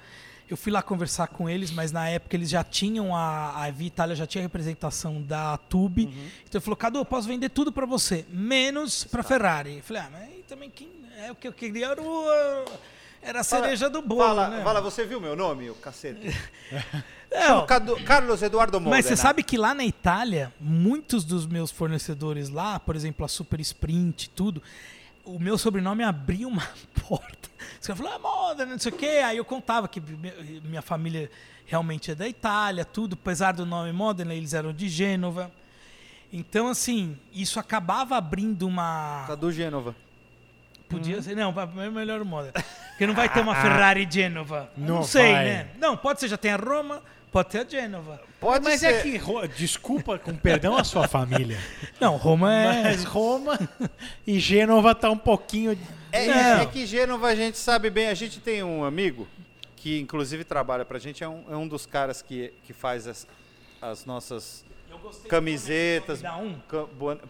[0.49, 3.87] Eu fui lá conversar com eles, mas na época eles já tinham a, a Via
[3.87, 6.05] Itália já tinha representação da Tube.
[6.07, 6.11] Uhum.
[6.45, 9.76] Então ele falou: Cadu, eu posso vender tudo pra você, menos pra Ferrari.
[9.76, 10.89] Eu falei: Ah, mas aí também quem
[11.27, 12.64] é o que eu queria era, o-
[13.23, 14.62] era a cereja do bolo, Fala, né?
[14.64, 16.21] fala, você viu meu nome, o cacete?
[17.33, 17.64] Não,
[18.05, 18.97] Carlos Eduardo Modena.
[18.97, 23.29] Mas você sabe que lá na Itália, muitos dos meus fornecedores lá, por exemplo, a
[23.29, 24.61] Super Sprint, tudo,
[25.25, 26.66] o meu sobrenome abria uma
[27.09, 27.49] porta.
[27.81, 29.23] Você falou, ah, moda, não sei o quê.
[29.25, 31.31] Aí eu contava que mi- minha família
[31.66, 35.53] realmente é da Itália, tudo, apesar do nome Modena, eles eram de Gênova.
[36.33, 39.25] Então, assim, isso acabava abrindo uma.
[39.29, 39.95] Cadu Gênova.
[40.91, 41.34] Podia ser.
[41.36, 42.53] Não, é melhor o Modena.
[42.91, 44.70] Porque não vai ter uma Ferrari Gênova.
[44.76, 45.45] Não, Não sei, vai.
[45.45, 45.68] né?
[45.78, 48.20] Não, pode ser, já tem a Roma, pode ter a Gênova.
[48.38, 48.95] Pode Mas ser.
[48.95, 49.20] é que,
[49.57, 51.59] desculpa com perdão a sua família,
[52.01, 52.82] Não, Roma é.
[52.82, 53.59] mas Roma
[54.26, 55.78] e Gênova tá um pouquinho...
[56.12, 56.61] É, Não.
[56.62, 58.09] é que Gênova a gente sabe bem.
[58.09, 59.28] A gente tem um amigo
[59.76, 61.22] que inclusive trabalha pra gente.
[61.24, 63.26] É um, é um dos caras que, que faz as,
[63.80, 64.64] as nossas
[65.28, 66.20] camisetas.
[66.22, 66.59] Dá um?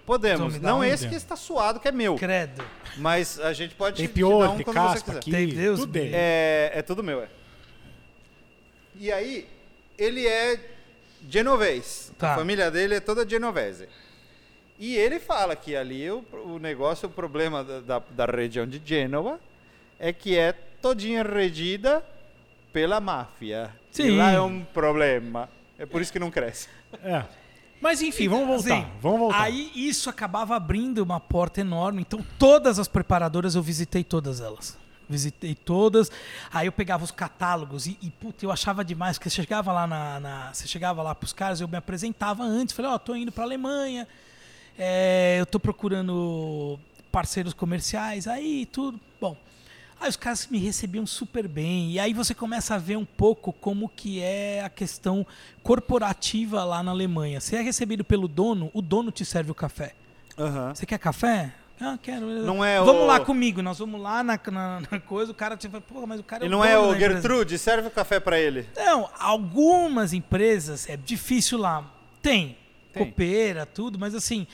[0.07, 0.59] Podemos.
[0.59, 1.09] dá Não um, esse Zé.
[1.09, 2.17] que está suado, que é meu.
[2.17, 2.63] Credo.
[2.97, 5.19] Mas a gente pode Tem te- te um tem quando você caspa quiser.
[5.19, 6.11] aqui, Tem Deus tudo dele.
[6.15, 7.29] É, é tudo meu, é.
[8.99, 9.49] E aí,
[9.99, 10.59] ele é
[11.29, 12.13] genovês.
[12.19, 12.33] Tá.
[12.33, 13.89] A família dele é toda genovese.
[14.79, 18.81] E ele fala que ali o, o negócio, o problema da, da, da região de
[18.85, 19.39] Gênova
[19.99, 22.03] é que é todinha regida
[22.73, 23.71] pela máfia.
[23.93, 24.17] E Sim.
[24.17, 25.49] lá é um problema.
[25.79, 26.69] É por isso que não cresce.
[27.05, 27.25] É.
[27.81, 28.79] Mas enfim, vamos voltar.
[28.81, 29.43] Assim, vamos voltar.
[29.43, 32.03] Aí isso acabava abrindo uma porta enorme.
[32.03, 34.79] Então todas as preparadoras eu visitei todas elas.
[35.09, 36.11] Visitei todas.
[36.53, 39.19] Aí eu pegava os catálogos e, e puta, eu achava demais.
[39.19, 42.75] Porque você chegava lá na, na- você chegava lá pros caras, eu me apresentava antes.
[42.75, 44.07] Falei, ó, tô indo pra Alemanha.
[44.79, 46.79] é, eu tô procurando
[47.11, 48.27] parceiros comerciais.
[48.29, 49.01] Aí tudo.
[49.21, 49.37] Bom.
[50.01, 51.91] Aí os caras me recebiam super bem.
[51.93, 55.27] E aí você começa a ver um pouco como que é a questão
[55.63, 57.41] corporativa lá na Alemanha.
[57.41, 59.95] Você é recebido pelo dono, o dono te serve o café.
[60.75, 61.53] Você quer café?
[61.81, 62.27] Ah, quero.
[62.45, 65.57] Não é vamos o- lá comigo, nós vamos lá na, na- na coisa, o cara
[65.57, 67.89] te fala, pô, mas o cara é E não é o da empresa." Gertrude, serve
[67.89, 68.67] o café pra ele.
[68.77, 71.91] Não, algumas empresas é difícil lá.
[72.21, 72.57] Tem,
[72.93, 73.05] Tem.
[73.07, 74.47] copeira, tudo, mas assim,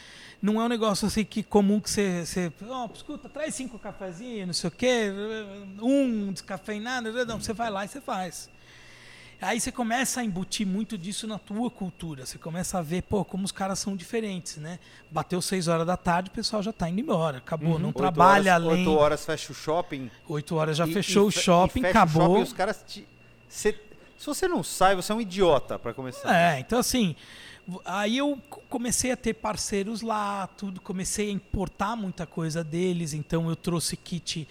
[0.42, 4.46] não é um negócio assim que comum que você, você ó, escuta, traz cinco cafezinhos,
[4.46, 5.10] não sei o quê,
[5.80, 8.48] um descafeinado, não, você vai lá e você faz.
[9.40, 12.24] Aí você começa a embutir muito disso na tua cultura.
[12.24, 14.78] Você começa a ver, pô, como os caras são diferentes, né?
[15.10, 17.36] Bateu 6 horas da tarde, o pessoal já tá indo embora.
[17.36, 18.86] Acabou, não Oito trabalha horas, além.
[18.88, 20.10] Oito horas fecha o shopping.
[20.26, 22.26] 8 horas já e- fechou e o shopping, fecha o acabou.
[22.28, 23.06] shopping, os caras te-
[23.46, 23.78] cê-
[24.18, 26.34] se você não sai, você é um idiota, pra começar.
[26.34, 27.14] É, então assim,
[27.84, 28.38] aí eu
[28.68, 33.96] comecei a ter parceiros lá, tudo, comecei a importar muita coisa deles, então eu trouxe
[33.96, 34.46] kit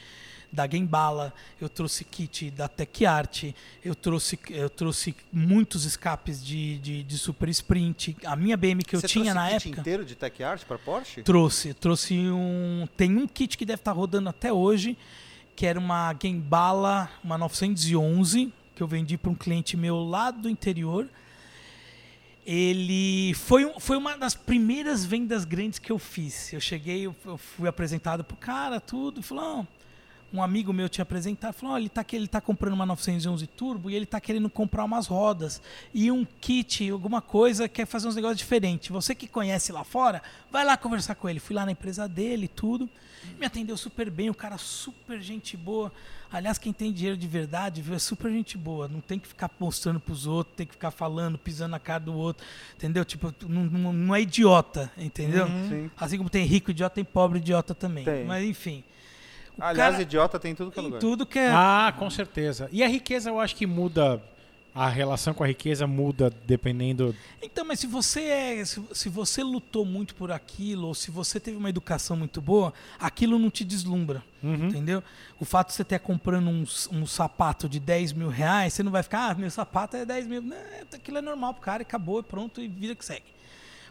[0.51, 3.43] da Gembala, eu trouxe kit da Tech Art,
[3.83, 8.15] eu trouxe, eu trouxe muitos escapes de, de, de Super Sprint.
[8.25, 9.81] A minha BM que eu Você tinha na kit época.
[9.81, 11.21] inteiro de Tech Art pra Porsche?
[11.23, 12.87] Trouxe, trouxe um.
[12.95, 14.97] Tem um kit que deve estar rodando até hoje,
[15.55, 20.49] que era uma Gembala, uma 911, que eu vendi para um cliente meu lá do
[20.49, 21.07] interior.
[22.45, 26.53] Ele foi, um- foi uma das primeiras vendas grandes que eu fiz.
[26.53, 29.67] Eu cheguei, eu, fui apresentado pro cara, tudo, falou, "Não."
[30.33, 33.89] um amigo meu tinha apresentado, falou, "Ó, ele tá ele tá comprando uma 911 Turbo
[33.89, 35.61] e ele tá querendo comprar umas rodas
[35.93, 38.89] e um kit, alguma coisa, quer fazer uns negócios diferentes.
[38.89, 40.21] Você que conhece lá fora,
[40.51, 41.39] vai lá conversar com ele.
[41.39, 42.89] Fui lá na empresa dele, tudo.
[43.39, 45.89] Me atendeu super bem, o cara super gente boa.
[46.37, 48.87] Aliás, quem tem dinheiro de verdade, viu, é super gente boa.
[48.87, 52.13] Não tem que ficar mostrando pros outros, tem que ficar falando, pisando na cara do
[52.13, 53.05] outro, entendeu?
[53.05, 55.47] Tipo, não, não- não é idiota, entendeu?
[55.69, 55.89] Sim.
[55.97, 58.03] Assim como tem rico idiota, tem pobre idiota também.
[58.03, 58.25] Tem.
[58.25, 58.83] Mas enfim.
[59.57, 60.99] O Aliás, cara- idiota tem tudo que é lugar.
[60.99, 61.49] tudo que é.
[61.49, 62.67] Ah, com certeza.
[62.71, 64.21] E a riqueza eu acho que muda.
[64.77, 67.15] A relação com a riqueza muda dependendo.
[67.41, 71.39] Então, mas se você é, se, se você lutou muito por aquilo, ou se você
[71.39, 74.67] teve uma educação muito boa, aquilo não te deslumbra, Uhum.
[74.67, 75.01] entendeu?
[75.39, 78.91] O fato de você estar comprando um, um sapato de 10 mil reais, você não
[78.91, 80.41] vai ficar, ah, meu sapato é 10 mil.
[80.41, 80.57] Não,
[80.93, 83.23] aquilo é normal pro cara, acabou, e pronto, e vida que segue.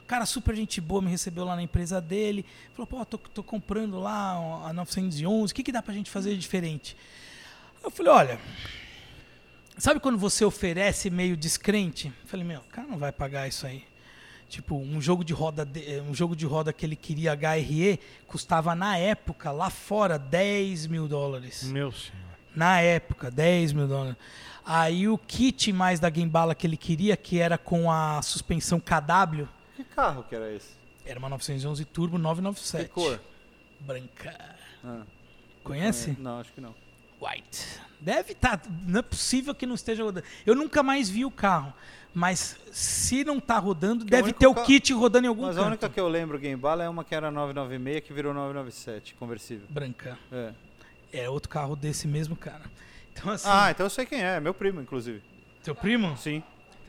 [0.02, 3.42] O cara super gente boa me recebeu lá na empresa dele, falou, pô, tô, tô
[3.42, 4.32] comprando lá
[4.68, 6.94] a 911, o que, que dá pra gente fazer de diferente?
[7.82, 8.40] Eu falei, olha,
[9.76, 12.08] Sabe quando você oferece meio descrente?
[12.22, 13.84] Eu Falei, meu, o cara não vai pagar isso aí.
[14.48, 17.98] Tipo, um jogo de roda, de- eh, um jogo de roda que ele queria HRE
[18.28, 21.64] custava na época, lá fora, 10 mil dólares.
[21.64, 22.14] Meu senhor.
[22.54, 24.16] Na época, 10 mil dólares.
[24.64, 29.48] Aí o kit mais da Gembala que ele queria, que era com a suspensão KW,
[29.76, 30.70] Que carro que era esse?
[31.04, 32.84] era uma 911 Turbo 997.
[32.84, 33.20] Que cor?
[33.80, 34.56] Branca.
[34.84, 35.02] Ah,
[35.64, 36.16] Conhece?
[36.18, 36.74] Não, acho que não.
[37.20, 37.80] White.
[38.00, 38.60] Deve estar.
[38.86, 40.26] não é possível que não esteja rodando.
[40.44, 41.72] Eu nunca mais vi o carro.
[42.16, 45.28] Mas se não está rodando, Que deve o único ter o ca- kit rodando em
[45.28, 45.68] algum Mas a canto.
[45.68, 49.66] única que eu lembro Game Bala é uma que era 996 que virou 997, conversível.
[49.68, 50.16] Branca.
[50.30, 50.52] É.
[51.12, 52.62] É outro carro desse mesmo cara.
[53.12, 53.48] Então, assim.
[53.50, 55.22] Ah, então eu sei quem é, meu primo, inclusive.
[55.64, 56.16] Teu primo?
[56.16, 56.40] Sim.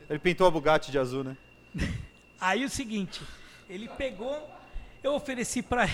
[0.07, 1.35] Ele pintou a Bugatti de azul, né?
[2.39, 3.21] Aí o seguinte.
[3.67, 4.47] Ele pegou.
[5.03, 5.87] Eu ofereci pra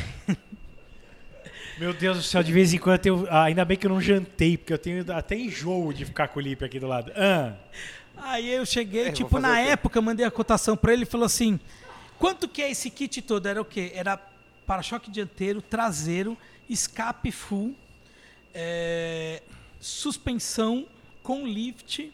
[1.81, 3.27] Meu Deus do céu, de vez em quando eu.
[3.27, 6.37] ah, ainda bem que eu não jantei, porque eu tenho até enjoo de ficar com
[6.37, 7.11] o Lipe aqui do lado.
[7.15, 7.55] Ah,
[8.17, 11.25] Aí eu cheguei, É, tipo, na época, eu mandei a cotação pra ele e falou
[11.25, 11.59] assim:
[12.19, 13.47] quanto que é esse kit todo?
[13.47, 13.91] Era o quê?
[13.95, 14.15] Era
[14.67, 16.37] para-choque dianteiro, traseiro,
[16.69, 17.75] escape full,
[18.53, 19.41] é,
[19.79, 20.85] suspensão
[21.23, 22.13] com lift,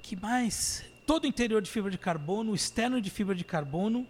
[0.00, 0.84] que mais?
[1.04, 4.06] Todo o interior de fibra de carbono, externo de fibra de carbono.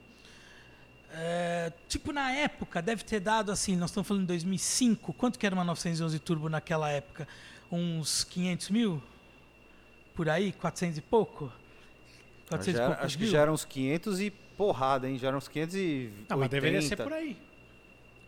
[1.12, 5.46] É, tipo, na época, deve ter dado assim, nós estamos falando em 2005, quanto que
[5.46, 7.26] era uma 911 Turbo naquela época?
[7.70, 9.02] Uns 500 mil?
[10.14, 10.52] Por aí?
[10.52, 11.52] 400 e pouco?
[12.48, 13.32] 400 Já e acho que mil?
[13.32, 15.18] já eram uns 500 e porrada, hein?
[15.18, 16.26] Já eram uns 580.
[16.28, 17.36] não, mas deveria ser por aí.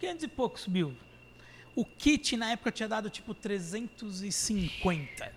[0.01, 0.95] 500 e poucos mil.
[1.74, 5.33] O kit na época tinha dado tipo 350.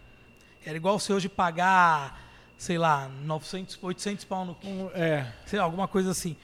[0.65, 2.19] Era igual se hoje pagar,
[2.57, 4.71] sei lá, 900, 800 pau no kit.
[4.93, 5.31] É.
[5.45, 6.35] sei lá, alguma coisa assim.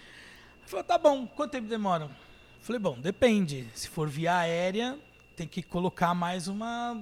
[0.71, 2.09] Falou, tá bom, quanto tempo demora?
[2.61, 3.69] Falei, bom, depende.
[3.75, 4.97] Se for via aérea,
[5.35, 6.97] tem que colocar mais uma.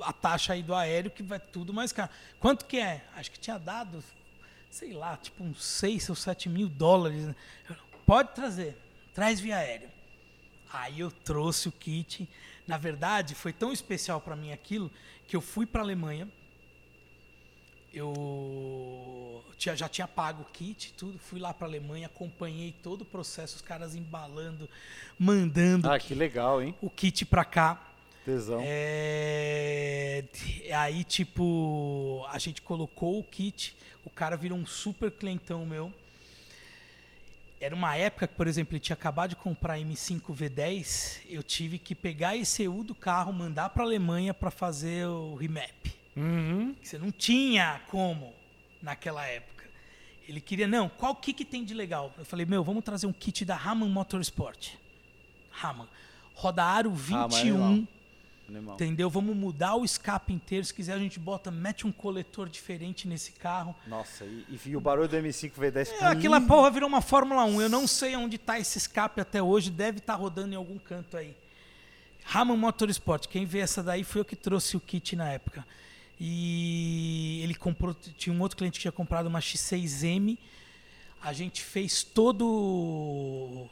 [0.00, 2.08] a taxa aí do aéreo, que vai tudo mais caro.
[2.38, 3.04] Quanto que é?
[3.16, 3.98] Acho que tinha dado,
[4.70, 7.34] sei lá, tipo uns 6 ou 7 mil dólares.
[8.06, 8.78] Pode trazer,
[9.12, 9.90] traz via aéreo.
[10.72, 12.30] Aí eu trouxe o kit.
[12.64, 14.88] Na verdade, foi tão especial para mim aquilo
[15.26, 16.28] que eu fui para Alemanha.
[17.94, 21.18] Eu tinha- já tinha pago o kit, tudo.
[21.18, 24.68] Fui lá para Alemanha, acompanhei todo o processo, os caras embalando,
[25.18, 26.74] mandando Ah, que legal, hein?
[26.80, 27.80] o kit para cá.
[28.24, 28.60] Tesão.
[28.64, 30.24] É,
[30.74, 35.92] aí, tipo, a gente colocou o kit, o cara virou um super clientão meu.
[37.60, 41.78] Era uma época que, por exemplo, ele tinha acabado de comprar M5 V10, eu tive
[41.78, 45.72] que pegar a ECU do carro, mandar para Alemanha para fazer o remap.
[46.16, 46.74] Uhum.
[46.82, 48.32] Você não tinha como
[48.80, 49.64] naquela época.
[50.28, 52.12] Ele queria, não, qual que que tem de legal?
[52.16, 54.72] Eu falei, meu, vamos trazer um kit da Raman Motorsport.
[55.50, 55.88] Raman.
[56.34, 57.88] Roda aro Ah, mas 21, animal.
[58.48, 58.74] Animal.
[58.74, 59.08] Entendeu?
[59.08, 60.64] Vamos mudar o escape inteiro.
[60.64, 63.74] Se quiser, a gente bota, mete um coletor diferente nesse carro.
[63.86, 67.62] Nossa, e, e o barulho do M5 V10 É, aquela porra virou uma Fórmula 1.
[67.62, 69.70] Eu não sei onde tá esse escape até hoje.
[69.70, 71.34] Deve estar rodando em algum canto aí.
[72.24, 73.28] Raman Motorsport.
[73.28, 75.66] Quem vê essa daí foi eu que trouxe o kit na época.
[76.26, 77.92] E ele comprou.
[77.92, 80.38] Tinha um outro cliente que tinha comprado uma X6M.
[81.22, 82.46] A gente fez todo.
[82.46, 83.68] o-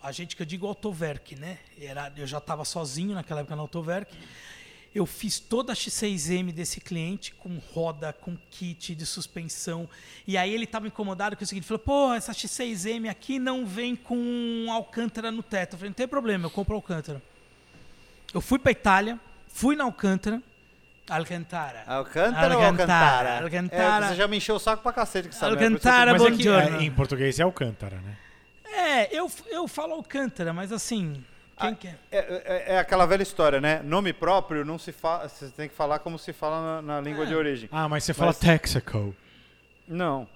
[0.00, 1.58] a gente que eu digo Autoverk, né?
[1.80, 4.16] Era, eu já estava sozinho naquela época na Autoverk.
[4.94, 9.88] Eu fiz toda a X6M desse cliente com roda, com kit de suspensão.
[10.26, 13.96] E aí ele estava incomodado com o seguinte: falou, pô, essa X6M aqui não vem
[13.96, 15.72] com Alcântara no teto.
[15.72, 17.20] Eu falei, não tem problema, eu compro Alcântara.
[18.32, 20.40] Eu fui para Itália, fui na Alcântara.
[21.08, 21.82] Alcântara.
[21.86, 23.42] Alcântara ou Alcantara?
[23.44, 24.04] Alcântara.
[24.06, 26.30] É, você já me encheu o saco pra cacete por isso Alcantara, Mas é que,
[26.32, 26.80] buongiorno.
[26.80, 28.16] é, em português é Alcântara, né?
[28.70, 31.24] É, eu, eu falo Alcântara, mas assim.
[31.58, 31.98] Quem Ah, quer?
[32.12, 33.80] É, é- é aquela velha história, né?
[33.82, 35.28] Nome próprio não se fala.
[35.28, 37.68] Você tem que falar como se fala na, na língua de origem.
[37.72, 39.14] Ah, mas você fala Mas- Texaco.
[39.88, 40.28] Não.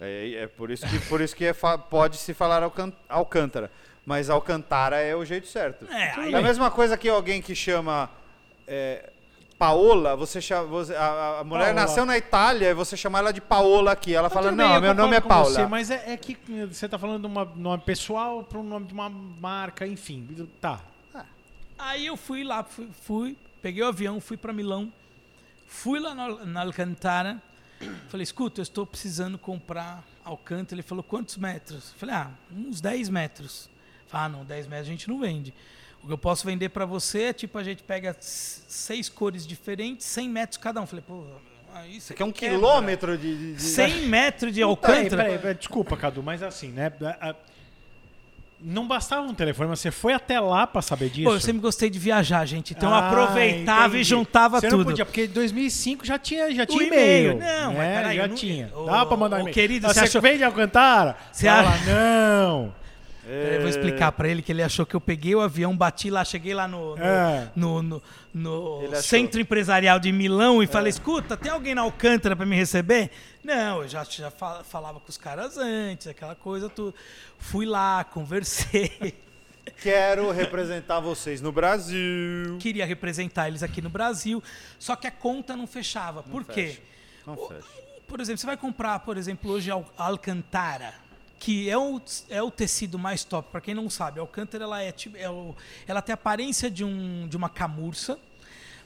[0.00, 2.62] É, é por isso que, por isso que é fa- pode se falar
[3.08, 3.70] Alcântara.
[4.04, 5.86] Mas Alcantara é o jeito certo.
[5.90, 8.10] É, aí- a mesma coisa que alguém que chama
[8.66, 9.10] é,
[9.58, 10.64] Paola, você chama.
[10.66, 11.80] você- a, a mulher Paola.
[11.80, 14.14] nasceu na Itália e você chama ela de Paola aqui.
[14.14, 15.50] Ela fala, Tudo bem, não, eu meu nome é Paula.
[15.50, 16.38] Você, mas é, é que
[16.70, 20.48] você tá falando de uma nome pessoal para um nome de uma marca, enfim.
[20.60, 20.80] Tá.
[21.76, 24.92] Aí eu fui lá, fui, fui, peguei o avião, fui para Milão,
[25.66, 27.40] fui lá na, na Alcantara,
[28.08, 30.74] falei, escuta, eu estou precisando comprar Alcântara.
[30.74, 31.92] Ele falou, quantos metros?
[31.92, 33.70] Eu falei, ah, uns 10 metros.
[34.08, 35.54] Falei, ah, não, 10 metros a gente não vende.
[36.02, 40.06] O que eu posso vender para você é tipo, a gente pega seis cores diferentes,
[40.06, 40.86] 100 metros cada um.
[40.86, 41.24] Falei, pô,
[41.74, 42.56] aí Isso você aqui é um quebra.
[42.56, 43.36] quilômetro de.
[43.36, 45.24] de- de- 100 metros de Alcântara?
[45.24, 46.92] peraí, peraí, desculpa, Cadu, mas assim, né?
[47.20, 47.34] a- a-
[48.60, 51.28] Não bastava um telefone, mas você foi até lá para saber disso.
[51.28, 52.72] Pô, eu sempre gostei de viajar, gente.
[52.72, 54.00] Então eu Ah, aproveitava entendi.
[54.00, 54.78] e juntava você tudo.
[54.80, 57.38] Não podia, porque em 2005 já tinha, já tinha e-mail.
[57.38, 57.96] Não, mas né?
[57.98, 58.72] peraí, já não- tinha.
[58.86, 59.54] Dá pra mandar e-mail.
[59.54, 61.16] querido, Ah, você você achou- vem de Alcantara?
[61.30, 62.74] Você Fala, acha- não.
[63.30, 66.24] Eu vou explicar pra ele que ele achou que eu peguei o avião, bati lá,
[66.24, 67.50] cheguei lá no, no, É.
[67.54, 68.02] no- no-
[68.34, 73.10] no centro empresarial de Milão e falei: escuta, tem alguém na Alcântara pra me receber?
[73.44, 76.94] Não, eu já, já fa- falava com os caras antes, aquela coisa tudo.
[77.38, 79.14] Fui lá, conversei.
[79.82, 82.56] Quero representar vocês no Brasil.
[82.58, 84.42] Queria representar eles aqui no Brasil,
[84.78, 86.22] só que a conta não fechava.
[86.22, 86.68] Por quê?
[86.68, 86.80] fecha.
[87.26, 87.68] Não fecha.
[88.06, 90.94] Por exemplo, você vai comprar, por exemplo, hoje Al- Alcantara,
[91.38, 93.48] que é o, é o tecido mais top.
[93.50, 95.54] Para quem não sabe, a Alcântara ela é, é o-
[95.86, 98.18] ela tem a aparência de, um, de uma camurça,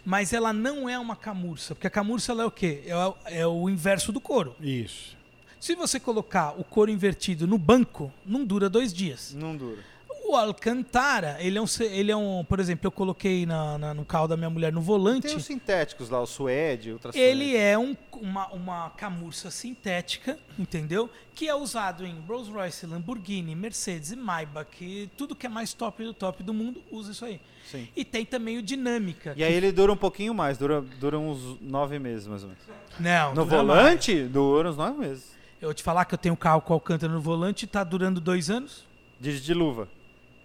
[0.04, 2.82] mas ela não é uma camurça, porque a camurça ela é o quê?
[3.26, 4.54] É, é o inverso do couro.
[4.60, 5.16] Isso.
[5.60, 9.32] Se você colocar o couro invertido no banco, não dura dois dias.
[9.32, 9.78] Não dura.
[10.24, 14.04] O Alcantara, ele é um, ele é um por exemplo, eu coloquei na- na- no
[14.04, 15.26] carro da minha mulher no volante.
[15.26, 21.10] Tem os sintéticos lá, o suede, outras Ele é um- uma, uma camurça sintética, entendeu?
[21.34, 25.10] Que é usado em Rolls Royce, Lamborghini, Mercedes e Maybach.
[25.16, 27.40] Tudo que é mais top do top do mundo usa isso aí.
[27.70, 27.88] Sim.
[27.96, 29.34] E tem também o Dinâmica.
[29.36, 32.64] E aí ele dura um pouquinho mais, dura, dura uns nove meses mais ou menos.
[32.98, 35.24] Não, No volante, dura uns nove meses.
[35.30, 35.42] mais.
[35.60, 37.84] Eu vou te falar que eu tenho um carro com Alcântara no volante e tá
[37.84, 38.84] durando dois anos?
[39.20, 39.88] De, de luva.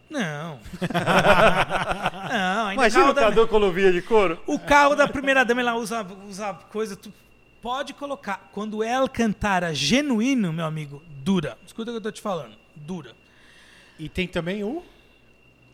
[0.10, 0.60] Não.
[2.30, 4.42] não, ainda Imagina o da- Cadu com luvinha de couro.
[4.48, 6.96] O carro da primeira dama, ela usa, usa coisa.
[6.96, 7.12] Tu
[7.62, 8.50] pode colocar.
[8.52, 11.58] Quando é Alcantara genuíno, meu amigo, dura.
[11.66, 12.56] Escuta o que eu tô te falando.
[12.76, 13.12] Dura.
[14.00, 14.84] E tem também o.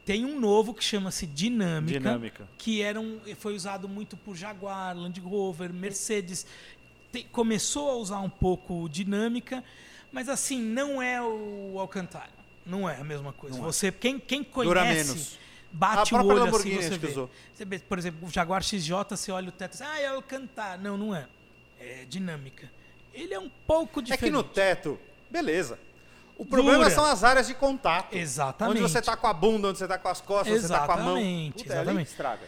[0.05, 2.47] Tem um novo que chama-se Dinâmica, Dinâmica.
[2.57, 6.45] que era um, foi usado muito por Jaguar, Land Rover, Mercedes.
[7.09, 9.63] Tem- começou a usar um pouco o Dinâmica,
[10.11, 12.42] mas assim, não é o Alcantara.
[12.65, 13.59] Não é a mesma coisa.
[13.59, 15.37] Você, quem, quem conhece, Dura menos.
[15.71, 17.07] bate o olho assim, você vê.
[17.53, 20.07] Você vê, por exemplo, o Jaguar XJ, você olha o teto e diz, ah, é
[20.07, 20.77] Alcantara.
[20.77, 21.27] Não, não é.
[21.79, 22.71] É Dinâmica.
[23.13, 24.23] Ele é um pouco É diferente.
[24.25, 24.99] que no teto,
[25.29, 25.77] beleza.
[26.37, 26.89] O problema Dura.
[26.89, 28.15] são as áreas de contato.
[28.15, 28.79] Exatamente.
[28.79, 30.85] Onde você tá com a bunda, onde você tá com as costas, onde você tá
[30.85, 31.17] com a mão.
[31.17, 32.07] Exatamente, Puta, é exatamente.
[32.07, 32.41] estraga.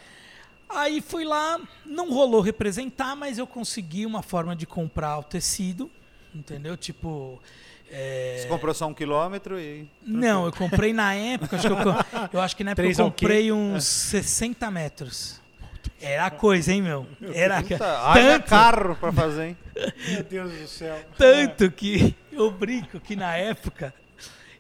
[0.68, 5.92] Aí fui lá, não rolou representar, mas eu consegui uma forma de comprar o tecido,
[6.34, 6.76] entendeu?
[6.76, 7.40] Tipo.
[7.98, 9.88] É, Você comprou só um quilômetro e.
[10.06, 11.78] Não, eu comprei na época, acho que eu,
[12.34, 15.42] eu acho que na época eu comprei uns 60 metros.
[16.02, 17.08] Era coisa, hein, meu?
[17.34, 17.78] Era Puta,
[18.14, 19.58] tanto, carro pra fazer, hein?
[20.10, 21.00] Meu Deus do céu.
[21.18, 23.94] tanto que eu brinco que na época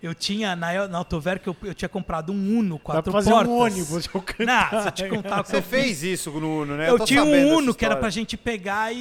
[0.05, 3.47] Eu tinha, na, na Autoverk, eu, eu tinha comprado um Uno, Dá quatro pra portas.
[3.49, 4.07] um ônibus.
[4.13, 5.69] Eu Não, se eu te contar Você eu fiz.
[5.81, 6.89] fez isso no Uno, né?
[6.89, 8.97] Eu, tô tinha sabendo um Uno que era pra gente pegar e,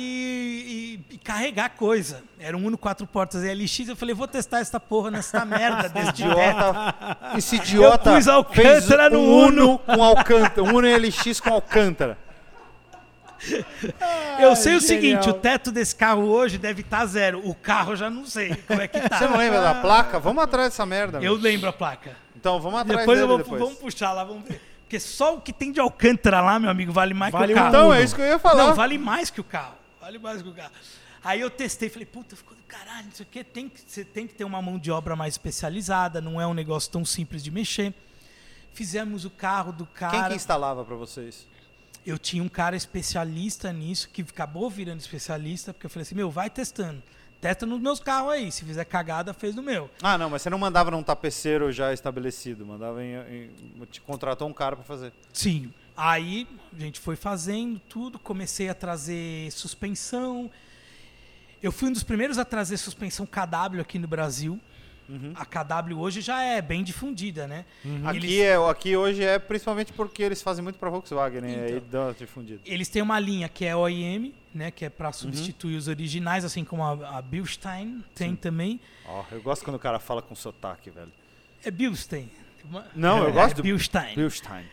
[1.11, 2.23] e- e carregar coisa.
[2.41, 3.89] Era um Uno quatro portas LX.
[3.89, 6.09] Eu falei, vou testar essa porra nessa merda desse.
[6.11, 6.97] Idiota,
[7.37, 9.79] esse idiota Eu pus Alcântara fez no um Uno.
[9.81, 12.19] com Alcântara, um Uno LX com Alcântara.
[14.41, 15.23] Eu sei o genial.
[15.23, 17.41] seguinte, o teto desse carro hoje deve estar zero.
[17.49, 19.19] O carro eu já não sei como é que tá.
[19.19, 20.19] Você não lembra da placa?
[20.19, 21.21] Vamos atrás dessa merda.
[21.21, 22.17] Eu lembro a placa.
[22.37, 23.61] Então, vamos atrás Depois eu dele vou, depois.
[23.63, 24.61] vamos puxar lá, vamos ver.
[24.83, 27.57] Porque só o que tem de Alcântara lá, meu amigo, vale mais Vale que o
[27.57, 27.69] carro.
[27.69, 28.67] Então, é isso que eu ia falar.
[28.67, 29.75] Não, vale mais que o carro.
[30.01, 30.73] Vale mais que o carro.
[31.25, 33.43] Aí eu testei, falei, puta, ficou do caralho, não sei o quê.
[33.43, 36.53] Tem que, você tem que ter uma mão de obra mais especializada, não é um
[36.53, 37.95] negócio tão simples de mexer.
[38.75, 40.29] Fizemos o carro do Quem cara.
[40.29, 41.47] que instalava pra vocês?
[42.07, 46.31] Eu tinha um cara especialista nisso, que acabou virando especialista, porque eu falei assim, meu,
[46.31, 47.03] vai testando.
[47.41, 48.51] Testa nos meus carros aí.
[48.51, 49.91] Se fizer cagada, fez no meu.
[50.03, 53.51] Ah, não, mas você não mandava num tapeceiro já estabelecido, mandava em, em
[53.91, 55.13] te contratou um cara pra fazer.
[55.33, 55.71] Sim.
[55.97, 60.51] Aí a gente foi fazendo tudo, comecei a trazer suspensão.
[61.63, 64.59] Eu fui um dos primeiros a trazer suspensão KW aqui no Brasil.
[65.35, 67.65] A KW hoje já é bem difundida, né?
[68.05, 71.53] Aqui, Eles, é, aqui hoje é principalmente porque eles fazem muito pra Volkswagen, né?
[71.53, 71.65] Então.
[71.77, 72.61] Aí dá uma difundida.
[72.65, 74.71] eles têm uma linha que é OEM, né?
[74.71, 78.81] Que é para substituir os originais, assim como a, a Bilstein tem também.
[79.07, 81.13] Ó, eu gosto quando o cara fala com sotaque, velho.
[81.65, 82.31] É Bilstein.
[82.95, 84.15] Não, eu É, gosto do Bilstein.
[84.15, 84.65] Bilstein.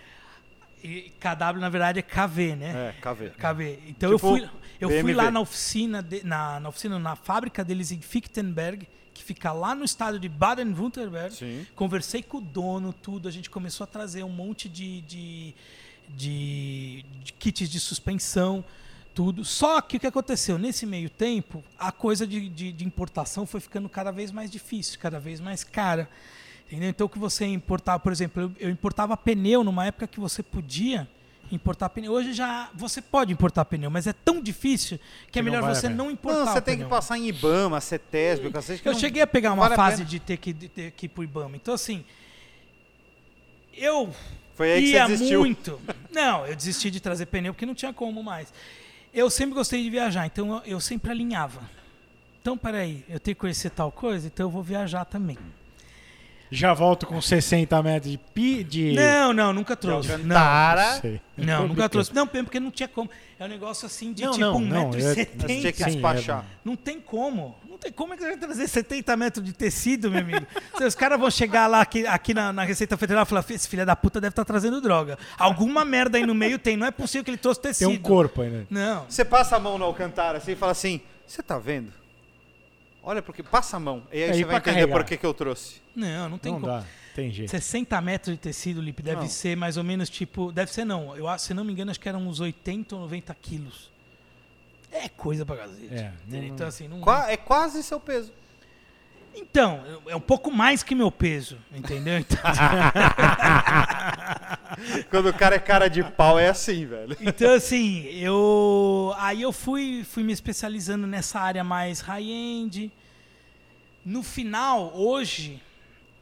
[0.83, 2.93] E KW, na verdade, é KV, né?
[2.97, 3.29] É, KV.
[3.31, 3.79] KV.
[3.87, 7.63] Então Tipo eu fui, eu fui lá na oficina, de- na, na oficina, na fábrica
[7.63, 8.87] deles em Fichtenberg,
[9.21, 11.67] que fica lá no estado de Baden-Württemberg.
[11.75, 13.27] Conversei com o dono, tudo.
[13.27, 15.53] A gente começou a trazer um monte de, de,
[16.09, 18.65] de, de kits de suspensão,
[19.13, 19.45] tudo.
[19.45, 20.57] Só que o que aconteceu?
[20.57, 24.99] Nesse meio tempo, a coisa de, de, de importação foi ficando cada vez mais difícil,
[24.99, 26.09] cada vez mais cara.
[26.67, 26.89] Entendeu?
[26.89, 30.41] Então, o que você importava, por exemplo, eu, eu importava pneu numa época que você
[30.41, 31.07] podia
[31.55, 32.11] importar pneu.
[32.11, 34.99] Hoje já você pode importar pneu, mas é tão difícil
[35.31, 36.45] que, é não melhor vale a você não importar.
[36.45, 38.81] Não, você tem que passar em Ibama, CETESB, cacete.
[38.81, 41.05] que Eu não- cheguei a pegar uma vale fase de ter que, de ter que
[41.05, 41.55] ir pro Ibama.
[41.55, 42.03] Então, assim,
[43.75, 44.13] eu
[44.55, 45.79] Foi aí que ia muito.
[46.11, 48.53] Não, eu desisti de trazer pneu porque não tinha como mais.
[49.13, 51.69] Eu sempre gostei de viajar, então eu, eu sempre alinhava.
[52.41, 55.37] Então, peraí, eu tenho que conhecer tal coisa, então eu vou viajar também.
[56.53, 58.91] Já volto com 60 metros de pi de.
[58.91, 60.09] Não, não, nunca trouxe.
[60.09, 60.99] Não, Alcantara.
[60.99, 61.21] sei.
[61.37, 62.13] não, Tô nunca trouxe.
[62.13, 63.09] Não, porque não tinha como.
[63.39, 65.71] É um negócio assim de Não, tipo não, não, eu- Você tinha 1,70m.
[65.71, 66.45] que Sim, despachar.
[66.65, 67.55] Não tem como.
[67.69, 70.45] Não tem como é que você vai trazer 70 metros de tecido, meu amigo.
[70.77, 73.67] Se Os caras vão chegar lá aqui, aqui na, na Receita Federal e falar: esse
[73.69, 75.17] filho da puta deve estar trazendo droga.
[75.39, 76.75] Alguma merda aí no meio tem.
[76.75, 77.89] Não é possível que ele trouxe Tem tecido.
[77.89, 78.67] um corpo ainda.
[78.69, 79.05] Não.
[79.07, 82.00] Você passa a mão no Alcantara assim e fala assim: Você tá vendo?
[83.03, 84.03] Olha, porque passa a mão.
[84.11, 84.93] E aí Aí você vai entender carregar.
[84.97, 85.81] por que, que eu trouxe.
[85.95, 86.71] Não, não tem Não como.
[86.71, 86.83] dá.
[87.15, 87.49] Tem jeito.
[87.49, 89.27] 60 metros de tecido, Lipe, deve Não.
[89.27, 90.51] ser mais ou menos tipo.
[90.51, 91.15] Deve ser não.
[91.17, 93.89] Eu, acho- se não me engano, acho que eram uns 80 ou 90 quilos.
[94.91, 95.93] É coisa pra cacete.
[95.93, 97.01] É, não- Então, assim, não.
[97.01, 98.31] Qua- É quase seu peso.
[99.33, 102.17] Então, é um pouco mais que meu peso, entendeu?
[102.19, 102.37] Então,
[105.09, 107.17] Quando o cara é cara de pau, é assim, velho.
[107.21, 109.13] então, assim, eu.
[109.17, 112.91] Aí eu fui, fui me especializando nessa área mais high-end.
[114.03, 115.61] No final, hoje,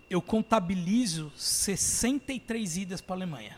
[0.09, 3.57] eu contabilizo 63 idas para Alemanha.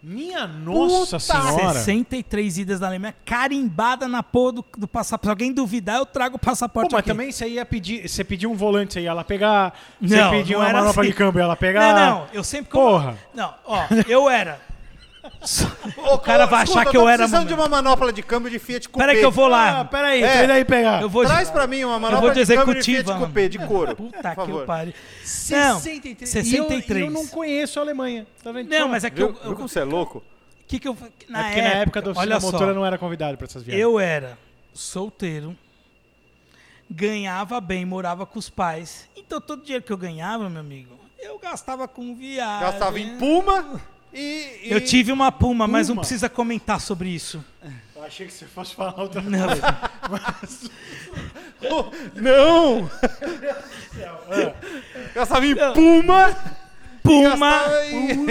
[0.00, 1.18] Minha nossa Puta!
[1.18, 1.74] senhora.
[1.74, 5.26] 63 idas da Alemanha, carimbada na porra do, do passaporte.
[5.26, 7.08] Se alguém duvidar, eu trago o Pô, passaporte mas aqui.
[7.08, 8.08] também você ia pedir.
[8.08, 9.74] Você pediu um volante, você ia lá pegar.
[10.00, 11.10] Você Não, pediu não uma manopla assim.
[11.10, 11.94] de câmbio, ia lá pegar.
[11.94, 12.70] Não, não, eu sempre...
[12.70, 13.16] Porra.
[13.34, 14.67] Não, ó, eu era...
[16.12, 17.48] O cara vai achar que eu era precisando mano.
[17.48, 19.06] de uma manopla de câmbio de Fiat Coupé.
[19.06, 19.84] Peraí que eu vou Ah, lá.
[19.84, 20.32] peraí, É.
[20.32, 21.02] traz aí pegar.
[21.02, 23.04] Eu vou Traz pra mim uma Eu manopla vou de de câmbio de Fiat.
[23.18, 23.96] Coupé, de couro.
[23.96, 24.66] Puta por que favor.
[24.66, 24.94] pariu.
[25.50, 26.28] Não, 63.
[26.30, 26.88] 63.
[26.90, 28.26] E eu, eu não conheço a Alemanha.
[28.42, 28.68] Tá vendo?
[28.70, 29.32] Não, mas é que Viu, eu...
[29.34, 30.22] viu eu como você é louco?
[30.66, 30.92] que que eu...
[30.92, 33.82] é porque na época da oficina olha só, motora não era convidado pra essas viagens.
[33.82, 34.36] eu era
[34.74, 35.56] solteiro,
[36.90, 39.08] ganhava bem, morava com os pais.
[39.16, 42.60] Então todo o dinheiro que eu ganhava, meu amigo, eu gastava com viagem.
[42.60, 43.80] Gastava em Puma
[44.18, 44.68] e...
[44.68, 46.02] e- Eu tive uma Puma, mas não Puma?
[46.02, 47.44] precisa comentar sobre isso.
[47.94, 49.46] Eu achei que você fosse falar outra Não.
[49.48, 49.90] coisa.
[51.70, 52.88] Oh, não!
[55.14, 56.36] Gastava em Puma!
[57.02, 57.62] Puma!
[57.90, 58.26] Em...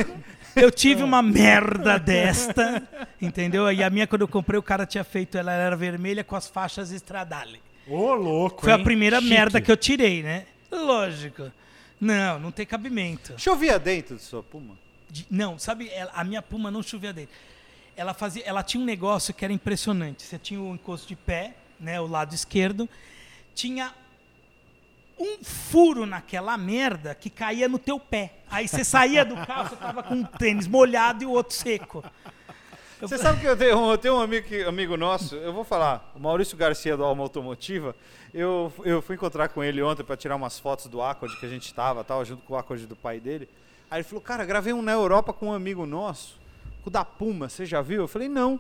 [0.55, 2.81] Eu tive uma merda desta,
[3.21, 3.71] entendeu?
[3.71, 6.47] E a minha, quando eu comprei, o cara tinha feito, ela era vermelha com as
[6.47, 7.61] faixas Stradale.
[7.88, 8.61] Ô, louco.
[8.63, 8.83] Foi a hein?
[8.83, 9.29] primeira Chique.
[9.29, 10.45] merda que eu tirei, né?
[10.71, 11.51] Lógico.
[11.99, 13.33] Não, não tem cabimento.
[13.38, 14.75] Chovia dentro de sua Puma?
[15.10, 17.34] De- não, sabe, ela- a minha Puma não chovia dentro.
[17.95, 20.24] Ela fazia, ela tinha um negócio que era impressionante.
[20.24, 22.88] Você tinha o encosto de pé, né, o lado esquerdo,
[23.55, 23.93] tinha
[25.20, 28.34] um furo naquela merda que caía no teu pé.
[28.51, 32.03] Aí você saía do carro, você tava com um tênis molhado e o outro seco.
[33.01, 35.64] Eu Você sabe que eu tenho, eu tenho um amigo, que- amigo nosso, eu vou
[35.64, 37.95] falar, o Maurício Garcia do Alma Automotiva.
[38.34, 41.49] Eu, eu fui encontrar com ele ontem para tirar umas fotos do Accord que a
[41.49, 43.47] gente tava, tal, junto com o Accord do pai dele.
[43.89, 46.39] Aí ele falou: Cara, gravei um na Europa com um amigo nosso,
[46.83, 48.01] com o da Puma, você já viu?
[48.01, 48.53] Eu falei: Não.
[48.53, 48.59] Ele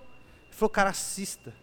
[0.51, 1.53] falou: Cara, assista.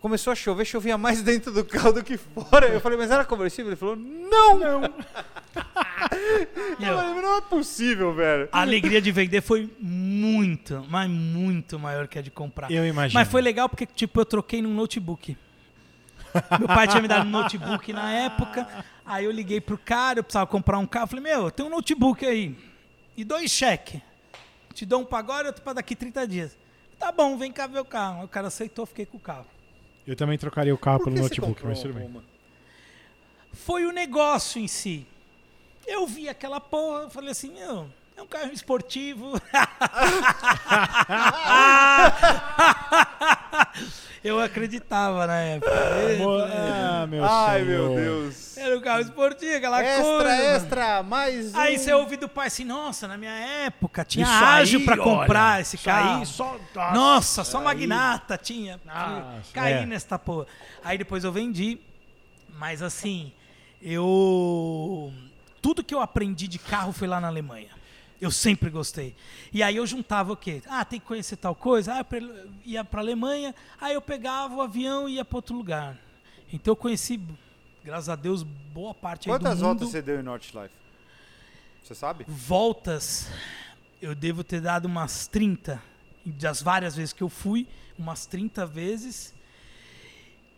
[0.00, 2.66] Começou a chover, chovia mais dentro do carro do que fora.
[2.68, 3.70] Eu falei: Mas era conversível?
[3.70, 4.58] Ele falou: Não!
[4.58, 4.82] Não!
[6.78, 8.48] Eu falei, não é possível, velho.
[8.52, 12.70] a alegria de vender foi muito, mas muito maior que a de comprar.
[12.70, 13.18] Eu imagino.
[13.18, 15.36] Mas foi legal porque, tipo, eu troquei num notebook.
[16.58, 18.66] Meu pai tinha me dado um notebook na época.
[19.04, 21.04] Aí eu liguei pro cara, eu precisava comprar um carro.
[21.04, 22.56] Eu falei, meu, tem um notebook aí.
[23.16, 24.00] E dois cheques.
[24.72, 26.58] Te dou um pra agora e outro pra daqui 30 dias.
[26.98, 28.24] Tá bom, vem cá ver o carro.
[28.24, 29.46] O cara aceitou, fiquei com o carro.
[30.06, 32.10] Eu também trocaria o carro pelo notebook, mas tudo bem.
[33.52, 35.06] Foi o negócio em si.
[35.86, 39.32] Eu vi aquela porra, eu falei assim, meu, é um carro esportivo.
[44.22, 45.70] eu acreditava na época.
[46.52, 47.90] Ah, meu Ai, senhor.
[47.90, 48.56] meu Deus.
[48.56, 50.42] Era um carro esportivo, aquela Extra, coisa.
[50.56, 51.58] extra, mais um.
[51.58, 54.96] Aí você ouve do pai assim, nossa, na minha época tinha Isso ágil aí, pra
[54.96, 56.20] comprar olha, esse isso carro.
[56.20, 56.56] aí, só-
[56.94, 58.80] nossa, só aí- magnata tinha.
[58.84, 59.86] Nossa, Caí é.
[59.86, 60.46] nesta porra.
[60.82, 61.78] Aí depois eu vendi,
[62.58, 63.32] mas assim,
[63.82, 65.12] eu
[65.60, 67.73] tudo que eu aprendi de carro foi lá na Alemanha.
[68.24, 69.14] Eu sempre gostei.
[69.52, 70.62] E aí eu juntava o quê?
[70.66, 71.92] Ah, tem que conhecer tal coisa.
[71.92, 75.98] Ah, eu ia pra Alemanha, aí eu pegava o avião e ia pra outro lugar.
[76.50, 77.20] Então eu conheci,
[77.84, 79.80] graças a Deus, boa parte Quantas do mundo.
[79.80, 80.74] voltas você deu em Nordlife?
[81.82, 82.24] Você sabe?
[82.26, 83.28] Voltas,
[84.00, 85.82] eu devo ter dado umas 30.
[86.24, 87.68] Das várias vezes que eu fui,
[87.98, 89.34] umas 30 vezes.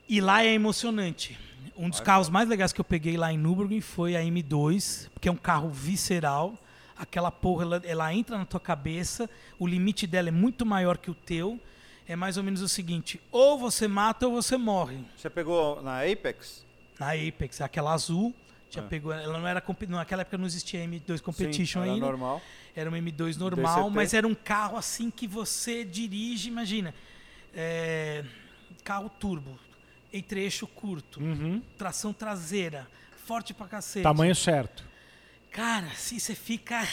[0.09, 1.37] E lá é emocionante.
[1.77, 5.29] Um dos carros mais legais que eu peguei lá em Nürburgring foi a M2, porque
[5.29, 6.57] é um carro visceral.
[6.99, 9.29] Aquela porra, ela, ela entra na tua cabeça,
[9.59, 11.61] o limite dela é muito maior que o teu.
[12.09, 14.99] É mais ou menos o seguinte: ou você mata ou você morre.
[15.17, 16.65] Você pegou na Apex?
[16.99, 18.33] Na Apex, aquela azul,
[18.71, 18.85] já Ah.
[18.85, 19.13] pegou.
[19.13, 19.63] Ela não era.
[19.89, 22.07] Naquela época não existia M2 Competition Sim, era ainda.
[22.07, 22.41] normal.
[22.75, 23.95] Era um M2 normal, DCT.
[23.97, 26.95] mas era um carro assim que você dirige, imagina.
[27.59, 28.23] é,
[28.85, 29.59] carro turbo,
[30.13, 31.63] entre eixo curto, Uhum.
[31.79, 32.87] tração traseira,
[33.25, 34.03] forte pra cacete.
[34.03, 34.85] Tamanho certo.
[35.57, 36.87] Cara, assim você fica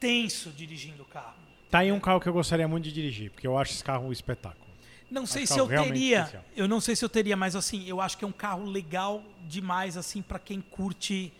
[0.00, 1.36] tenso dirigindo o carro.
[1.70, 4.06] Tá aí um carro que eu gostaria muito de dirigir, porque eu acho esse carro
[4.06, 4.62] um espetáculo.
[5.10, 6.20] Não sei Acho se eu teria.
[6.20, 6.44] especial.
[6.56, 9.22] Eu não sei se eu teria, mas assim, eu acho que é um carro legal
[9.46, 11.30] demais, assim, para quem curte.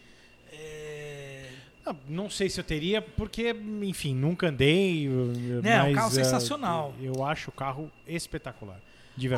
[0.53, 1.49] é,
[1.83, 5.09] Não, não sei se eu teria, porque, enfim, nunca andei.
[5.09, 6.95] Não, é um carro ah, sensacional.
[7.01, 8.79] Eu acho o carro espetacular.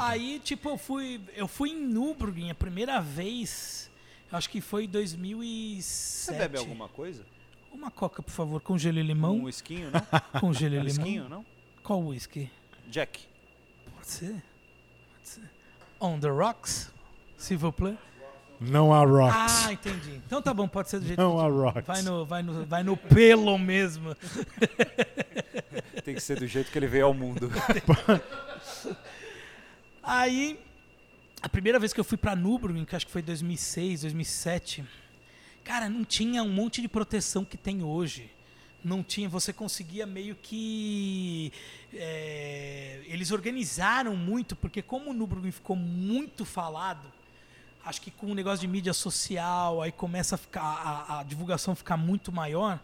[0.02, 3.88] Aí, tipo, eu fui, eu fui em Nürburgring a primeira vez,
[4.36, 5.82] acho que foi em 2007.
[5.84, 7.24] Você bebe alguma coisa?
[7.72, 9.36] Uma coca, por favor, com gelo e limão.
[9.36, 10.00] Um esquinho, não?
[10.40, 11.04] Com gelo e Um limão.
[11.04, 11.44] esquinho, não?
[11.82, 12.50] Qual whisky?
[12.88, 13.20] Jack.
[13.94, 14.30] Pode ser?
[15.12, 15.50] Pode ser.
[16.00, 16.90] On the rocks,
[17.36, 17.96] s'il vous plaît.
[18.60, 19.64] Não há rocks.
[19.66, 20.22] Ah, entendi.
[20.24, 21.84] Então tá bom, pode ser do jeito não que há rocks.
[21.86, 24.14] vai no, vai no, vai no pelo mesmo.
[26.04, 27.50] Tem que ser do jeito que ele veio ao mundo.
[30.02, 30.58] Aí,
[31.44, 34.82] a primeira vez que eu fui pra Nürburgring, que acho que foi 2006, 2007,
[35.62, 38.30] cara, não tinha um monte de proteção que tem hoje.
[38.82, 41.52] Não tinha, você conseguia meio que.
[41.92, 47.06] é, eles organizaram muito, porque como o Nürburgring ficou muito falado,
[47.84, 51.74] acho que com o negócio de mídia social, aí começa a ficar a, a divulgação
[51.74, 52.78] ficar muito maior,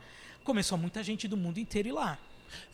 [0.45, 2.19] começou muita gente do mundo inteiro ir lá.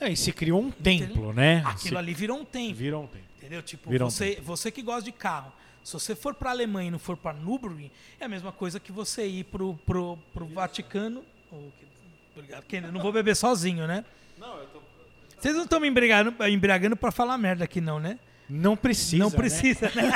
[0.01, 1.63] É, e se criou um templo, né?
[1.65, 2.75] Aquilo Se- ali virou um templo.
[2.77, 3.27] Virou um templo.
[3.39, 3.63] Entendeu?
[3.63, 5.53] Tipo, Virou um você, você que gosta de carro,
[5.87, 8.91] se você for para Alemanha e não for para Nürburgring, é a mesma coisa que
[8.91, 11.25] você ir pro, pro, pro Vaticano.
[11.51, 11.87] Oh, que-
[12.35, 12.65] obrigado.
[12.65, 14.05] Que- Não vou beber sozinho, né?
[14.37, 14.81] Não, eu tô...
[15.39, 18.19] Vocês não estão me embriagando, embriagando para falar merda aqui, não, né?
[18.49, 19.19] Não precisa.
[19.23, 19.37] não né?
[19.37, 20.11] precisa, né?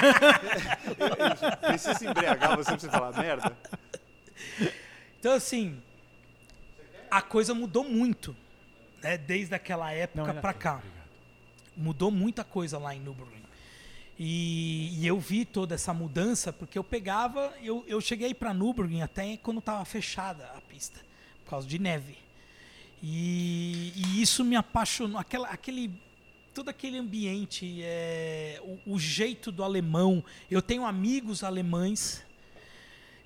[1.67, 3.57] Precisa se embriagar, você precisa falar merda?
[5.19, 5.81] Então, assim,
[7.11, 8.37] a coisa mudou muito,
[9.03, 9.19] né?
[9.19, 10.75] Desde aquela época ainda para tem, cá.
[10.77, 11.09] obrigado.
[11.77, 13.40] mudou muita coisa lá em Nürburgring.
[14.23, 19.01] E, e eu vi toda essa mudança porque eu pegava, eu, eu cheguei para Nürburgring
[19.01, 21.01] até quando estava fechada a pista,
[21.43, 22.19] por causa de neve.
[23.03, 25.91] E, e isso me apaixonou, aquela, aquele
[26.53, 30.23] todo aquele ambiente, é, o, o jeito do alemão.
[30.51, 32.23] Eu tenho amigos alemães.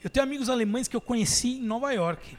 [0.00, 2.38] Eu tenho amigos alemães que eu conheci em Nova York.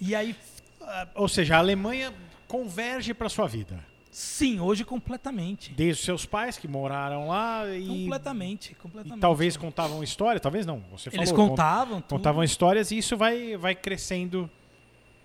[0.00, 0.34] E aí
[0.80, 2.14] Ah, Ou seja, a Alemanha
[2.46, 3.84] converge para sua vida.
[4.20, 5.72] Sim, hoje completamente.
[5.74, 9.20] Desde os seus pais que moraram lá e, Completamente, e completamente.
[9.20, 10.82] talvez contavam história, talvez não.
[10.90, 12.16] Você Eles falou, contavam tudo.
[12.18, 14.50] contavam histórias e isso vai, vai crescendo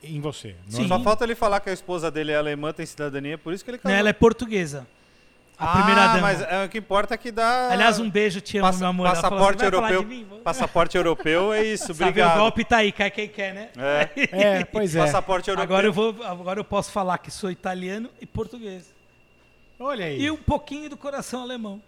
[0.03, 0.55] em você.
[0.71, 0.81] não é?
[0.83, 0.87] Sim.
[0.87, 3.71] Só falta ele falar que a esposa dele é alemã, tem cidadania, por isso que
[3.71, 3.97] ele Não, casou.
[3.97, 4.85] ela é portuguesa.
[5.57, 6.21] A ah, primeira dama.
[6.21, 7.69] mas é, o que importa é que dá...
[7.71, 9.07] Aliás, um beijo, te amo, Passa- meu amor.
[9.09, 10.03] Passaporte assim, europeu.
[10.03, 10.27] mim?
[10.43, 12.37] Passaporte europeu é isso, Sabe, o obrigado.
[12.39, 13.69] golpe tá aí, cai quem quer, né?
[13.77, 14.09] É,
[14.59, 14.99] É, pois é.
[14.99, 15.63] passaporte europeu.
[15.63, 18.91] Agora eu, vou, agora eu posso falar que sou italiano e português.
[19.79, 20.21] Olha aí.
[20.21, 21.81] E um pouquinho do coração alemão,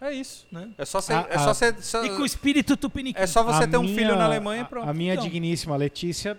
[0.00, 0.46] É isso.
[0.52, 0.68] né?
[0.76, 3.18] É só, ser, A- é só, a- ser, só- E com o espírito tupiniquim.
[3.20, 4.88] é só você A ter um minha- filho na Alemanha e a- pronto.
[4.88, 5.24] A, minha Então.
[5.24, 6.38] digníssima Letícia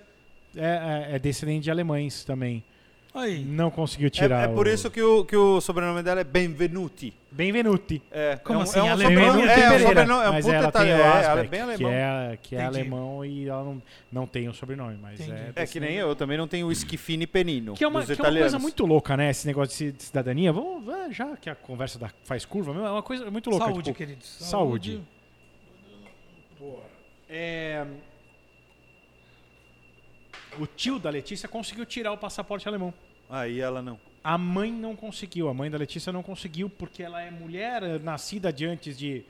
[0.55, 2.63] é, é- é descendente de alemães também.
[3.13, 3.43] Aí.
[3.43, 6.23] Não conseguiu É, tirar é por o- isso que o, que o sobrenome dela é
[6.23, 7.11] Benvenuti.
[7.31, 8.01] Benvenuti.
[8.11, 8.79] É, Como é um, assim?
[8.79, 9.11] É um Alemão?
[9.11, 11.39] sobrenome, Benvenuti é, um sobrenome, é um mas puta ela tem italiano, o é, ela
[11.39, 11.91] é bem que alemão.
[11.91, 12.77] é, que é Entendi.
[12.79, 13.81] alemão e ela não,
[14.11, 15.31] não tem o sobrenome, mas Entendi.
[15.55, 15.63] é...
[15.63, 18.15] É que nem eu, eu também não tenho o Schifini Penino Que é, uma, dos
[18.15, 19.29] que é uma coisa muito louca, né?
[19.31, 20.53] Esse negócio de ci- de cidadania.
[20.53, 20.83] Vamos,
[21.15, 23.65] já que a conversa da- faz curva, é uma coisa muito louca.
[23.65, 24.27] Saúde, tipo, queridos.
[24.39, 25.01] saúde.
[27.27, 27.85] é,
[30.57, 32.93] O tio da Letícia conseguiu tirar o passaporte alemão.
[33.29, 33.99] Aí ela não.
[34.23, 37.99] A mãe não conseguiu, a mãe da Letícia não conseguiu porque ela é mulher eh,
[37.99, 39.23] nascida de antes de.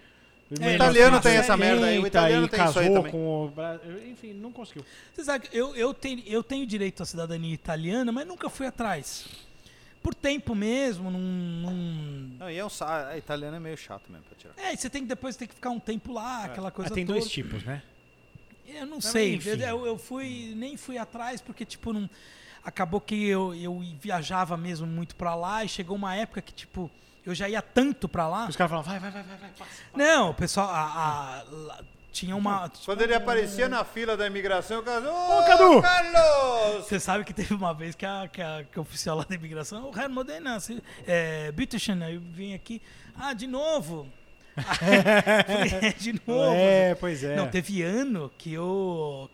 [0.60, 3.12] É, italiano tem essa merda aí, o 1970, italiano e tem isso aí também.
[3.12, 4.84] com o Bra- Enfim, não conseguiu.
[5.14, 8.66] Você sabe que eu, eu, tenho, eu tenho direito à cidadania italiana, mas nunca fui
[8.66, 9.28] atrás.
[10.02, 11.20] Por tempo mesmo, não.
[11.20, 11.74] não-
[12.40, 14.54] Não, e é um, sa- a italiana é meio chato mesmo pra tirar.
[14.58, 16.96] É, e você tem que depois ter que ficar um tempo lá, aquela coisa Ah,
[16.96, 17.20] tem toda.
[17.20, 17.84] dois tipos, né?
[18.74, 19.36] Eu não sei.
[19.36, 19.62] enfim.
[19.62, 22.10] Eu, eu fui, nem fui atrás porque, tipo, não,
[22.64, 26.90] acabou que eu, eu viajava mesmo muito pra lá e chegou uma época que, tipo,
[27.26, 28.48] eu já ia tanto pra lá.
[28.48, 29.72] Os caras falam, vai, vai, vai, vai, vai, passa.
[29.96, 31.80] Não, o pessoal, a, a- lá-
[32.12, 32.72] tinha uma.
[32.86, 35.12] Quando ele aparecia na fila da imigração, o cara...
[35.12, 36.86] Ô, Cadu!" Carlos!
[36.88, 39.36] Você sabe que teve uma vez que a, que a, que a oficial lá da
[39.36, 42.82] imigração, o Herr Modena, se- é, Bitteschön, aí eu vim aqui,
[43.16, 44.08] ah, de novo.
[44.82, 46.54] "É, de novo.
[46.56, 47.36] É, pois é.
[47.36, 49.30] Não, teve ano que eu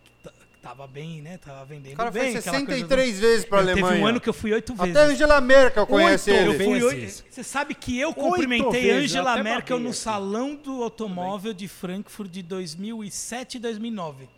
[0.62, 1.38] tava bem, né?
[1.38, 2.32] Tava vendendo O cara bem.
[2.32, 3.70] foi aquela coisa 63 vezes pra do...
[3.70, 3.88] Alemanha.
[3.92, 4.96] Teve um ano que eu fui oito vezes.
[4.96, 6.48] Até Angela Merkel conhece Oito ele.
[6.50, 7.20] Eu fui vezes.
[7.20, 12.30] oito- Você sabe que eu cumprimentei eu Angela Merkel no salão do automóvel de Frankfurt
[12.30, 14.28] de 2007 e 2009.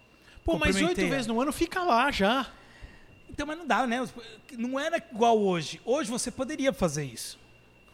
[0.45, 2.47] Pô, mas oito vezes no ano fica lá já.
[3.30, 4.07] Então, mas não dá, né?
[4.59, 5.80] Não era igual hoje.
[5.84, 7.39] Hoje você poderia fazer isso.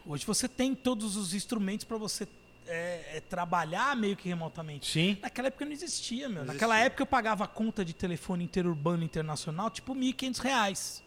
[0.05, 2.27] Hoje você tem todos os instrumentos para você
[2.67, 4.89] é, é, trabalhar meio que remotamente.
[4.91, 5.17] Sim.
[5.21, 6.43] Naquela época não existia, meu.
[6.45, 6.87] Não Naquela existia.
[6.87, 11.03] época eu pagava a conta de telefone interurbano internacional tipo 1.500 reais.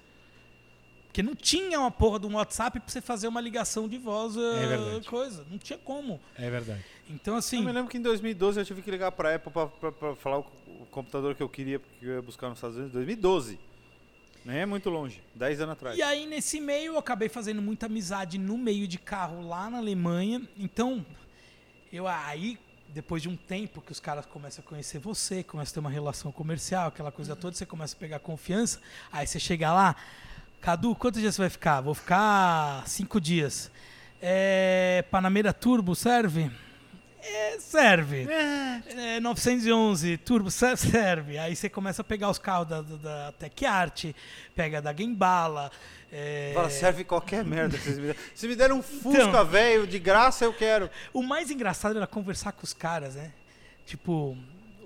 [1.06, 4.36] Porque não tinha uma porra de um WhatsApp pra você fazer uma ligação de voz,
[4.36, 5.44] É eh, coisa.
[5.50, 6.20] Não tinha como.
[6.36, 6.84] É verdade.
[7.10, 9.66] Então, Eu assim, me lembro que em 2012 eu tive que ligar pra Apple pra,
[9.66, 10.46] pra- pra falar o,
[10.82, 12.92] o computador que eu queria, porque eu ia buscar nos Estados Unidos.
[12.92, 13.58] 2012.
[14.44, 15.20] Nem é muito longe.
[15.34, 15.98] 10 anos atrás.
[15.98, 19.78] E aí, nesse meio, eu acabei fazendo muita amizade no meio de carro lá na
[19.78, 20.42] Alemanha.
[20.58, 21.04] Então,
[21.92, 22.58] eu aí,
[22.88, 25.90] depois de um tempo que os caras começam a conhecer você, começam a ter uma
[25.90, 28.80] relação comercial, aquela coisa toda, você começa a pegar confiança.
[29.12, 29.96] Aí você chega lá,
[30.60, 31.80] Cadu, quantos dias você vai ficar?
[31.80, 33.70] Vou ficar cinco dias.
[34.20, 36.50] É, Panamera Turbo serve?
[37.22, 38.26] É, serve.
[38.30, 41.38] É, 911 Turbo ser- serve.
[41.38, 44.06] Aí você começa a pegar os carros da, da, da Tech Art,
[44.54, 45.70] pega da Gembala.
[46.10, 46.52] É...
[46.54, 48.18] Fala, serve qualquer merda que vocês me deram.
[48.34, 49.44] Se me deram um Fusca Então.
[49.46, 50.90] velho, de graça eu quero.
[51.12, 53.32] O mais engraçado era conversar com os caras, né?
[53.84, 54.36] Tipo,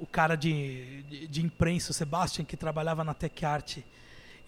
[0.01, 3.79] o cara de, de, de imprensa, o Sebastian, que trabalhava na Tech Art.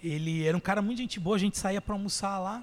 [0.03, 2.63] Ele era um cara muito gente boa, a gente saía pra almoçar lá.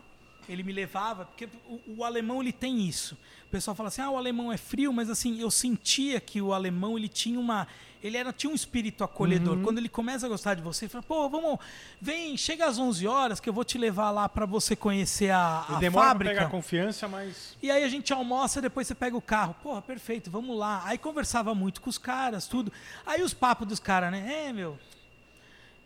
[0.49, 3.17] Ele me levava, porque o, o alemão ele tem isso.
[3.47, 6.53] O pessoal fala assim: "Ah, o alemão é frio", mas assim, eu sentia que o
[6.53, 7.67] alemão ele tinha uma
[8.03, 9.57] ele era tinha um espírito acolhedor.
[9.57, 9.63] Uhum.
[9.63, 11.59] Quando ele começa a gostar de você, ele fala: "Pô, vamos,
[12.01, 15.65] vem, chega às 11 horas que eu vou te levar lá pra você conhecer a,
[15.69, 16.33] a demora fábrica".
[16.33, 17.55] pra pegar confiança, mas.
[17.61, 19.55] E aí a gente almoça, depois você pega o carro.
[19.61, 20.81] Porra, perfeito, vamos lá.
[20.85, 22.71] Aí conversava muito com os caras, tudo.
[23.05, 24.47] Aí os papos dos caras, né?
[24.47, 24.77] É, meu,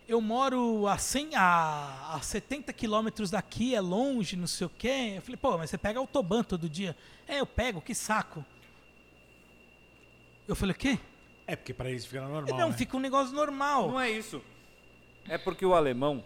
[0.08, 5.14] eu moro a, 100, a, a 70 quilômetros daqui, é longe, não sei o quê.
[5.16, 6.95] Eu falei, pô, mas você pega autoban todo dia.
[7.28, 8.45] É, eu pego, que saco.
[10.47, 10.99] Eu falei, o quê?
[11.47, 12.58] É porque pra eles fica normal.
[12.58, 12.78] não, né?
[12.78, 13.89] fica um negócio normal.
[13.89, 14.41] Não é isso.
[15.28, 16.24] É porque o alemão,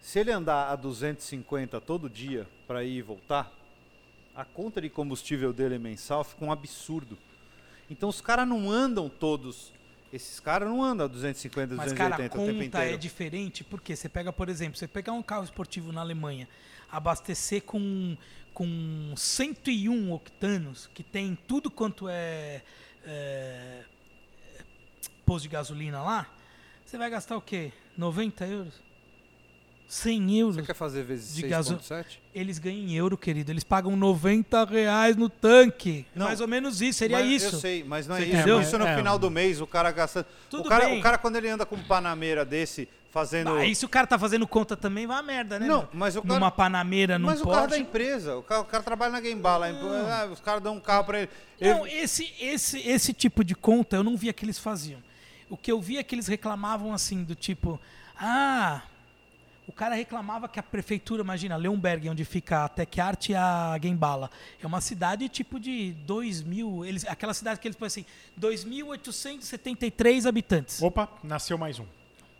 [0.00, 3.50] se ele andar a 250 todo dia para ir e voltar,
[4.34, 7.18] a conta de combustível dele mensal fica um absurdo.
[7.90, 9.72] Então os caras não andam todos.
[10.12, 14.08] Esses caras não andam a 250, Mas, 280 cara, a conta é diferente porque você
[14.08, 16.48] pega, por exemplo, você pegar um carro esportivo na Alemanha,
[16.90, 18.16] abastecer com,
[18.54, 22.62] com 101 octanos, que tem tudo quanto é,
[23.04, 23.84] é
[25.26, 26.26] posto de gasolina lá,
[26.86, 27.70] você vai gastar o quê?
[27.98, 28.87] 90 euros?
[29.88, 30.56] 100 euros.
[30.56, 32.18] Você quer fazer vezes De gaso- 6.7?
[32.34, 33.50] Eles ganham em euro, querido.
[33.50, 36.04] Eles pagam 90 reais no tanque.
[36.14, 36.26] Não.
[36.26, 37.56] Mais ou menos isso, seria Mas isso.
[37.56, 38.36] Eu sei, mas não é Você isso.
[38.36, 38.60] entendeu?
[38.60, 39.18] Isso no É, final é.
[39.18, 40.26] do mês, o cara gastando.
[40.50, 40.98] Tudo o, cara, bem.
[41.00, 43.54] o cara, quando ele anda com um panameira desse, fazendo.
[43.54, 45.66] Aí se o cara tá fazendo conta também, vai a merda, né?
[45.66, 47.80] Não, mas o cara- Numa Panameira, num mas o carro da Porsche.
[47.82, 48.36] empresa.
[48.36, 51.20] O cara, o cara trabalha na Game Bar ah, os caras dão um carro pra
[51.20, 51.30] ele.
[51.58, 55.00] Ele- Não, esse, esse, esse tipo de conta eu não via que eles faziam.
[55.48, 57.80] O que eu via é que eles reclamavam assim, do tipo,
[58.20, 58.82] ah,
[59.68, 63.78] o cara reclamava que a prefeitura, imagina, Leonberg, onde fica a Tech Art e a
[63.80, 64.30] Gembala,
[64.62, 68.06] é uma cidade tipo de 2 mil, eles, aquela cidade que eles põem assim,
[68.40, 70.80] 2.873 habitantes.
[70.80, 71.84] Opa, nasceu mais um.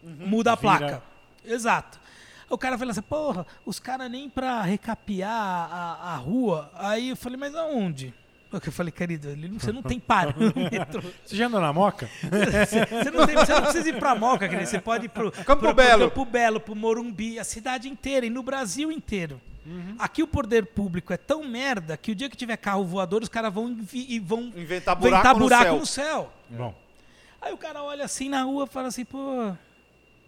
[0.03, 0.79] Muda a Vira.
[0.79, 1.03] placa.
[1.45, 2.01] Exato.
[2.49, 6.71] O cara falou assim, porra, os caras nem pra recapear a, a rua.
[6.75, 8.15] Aí eu falei, mas aonde?
[8.51, 9.29] Eu falei, querido,
[9.59, 11.03] você não tem parâmetro.
[11.25, 12.09] Você já andou na moca?
[12.23, 14.67] Você não, tem- você não precisa ir pra Moca, querido.
[14.69, 16.11] Você pode ir pro Campo pro, Belo.
[16.11, 19.39] Pro Campo Belo, pro Morumbi, a cidade inteira e no Brasil inteiro.
[19.67, 19.97] Uhum.
[19.99, 23.29] Aqui o poder público é tão merda que o dia que tiver carro voador, os
[23.29, 25.79] caras vão, e vão Inventar buraco inventar no buraco céu.
[25.79, 26.33] no céu.
[26.49, 26.75] Bom,
[27.43, 29.53] Aí o cara olha assim na rua e fala assim, pô,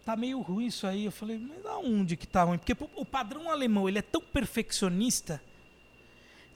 [0.04, 1.06] tá meio ruim isso aí.
[1.06, 2.58] Eu falei, mas aonde que tá ruim?
[2.58, 5.40] Porque pô, o padrão alemão, ele é tão perfeccionista,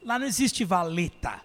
[0.05, 1.41] lá não existe valeta.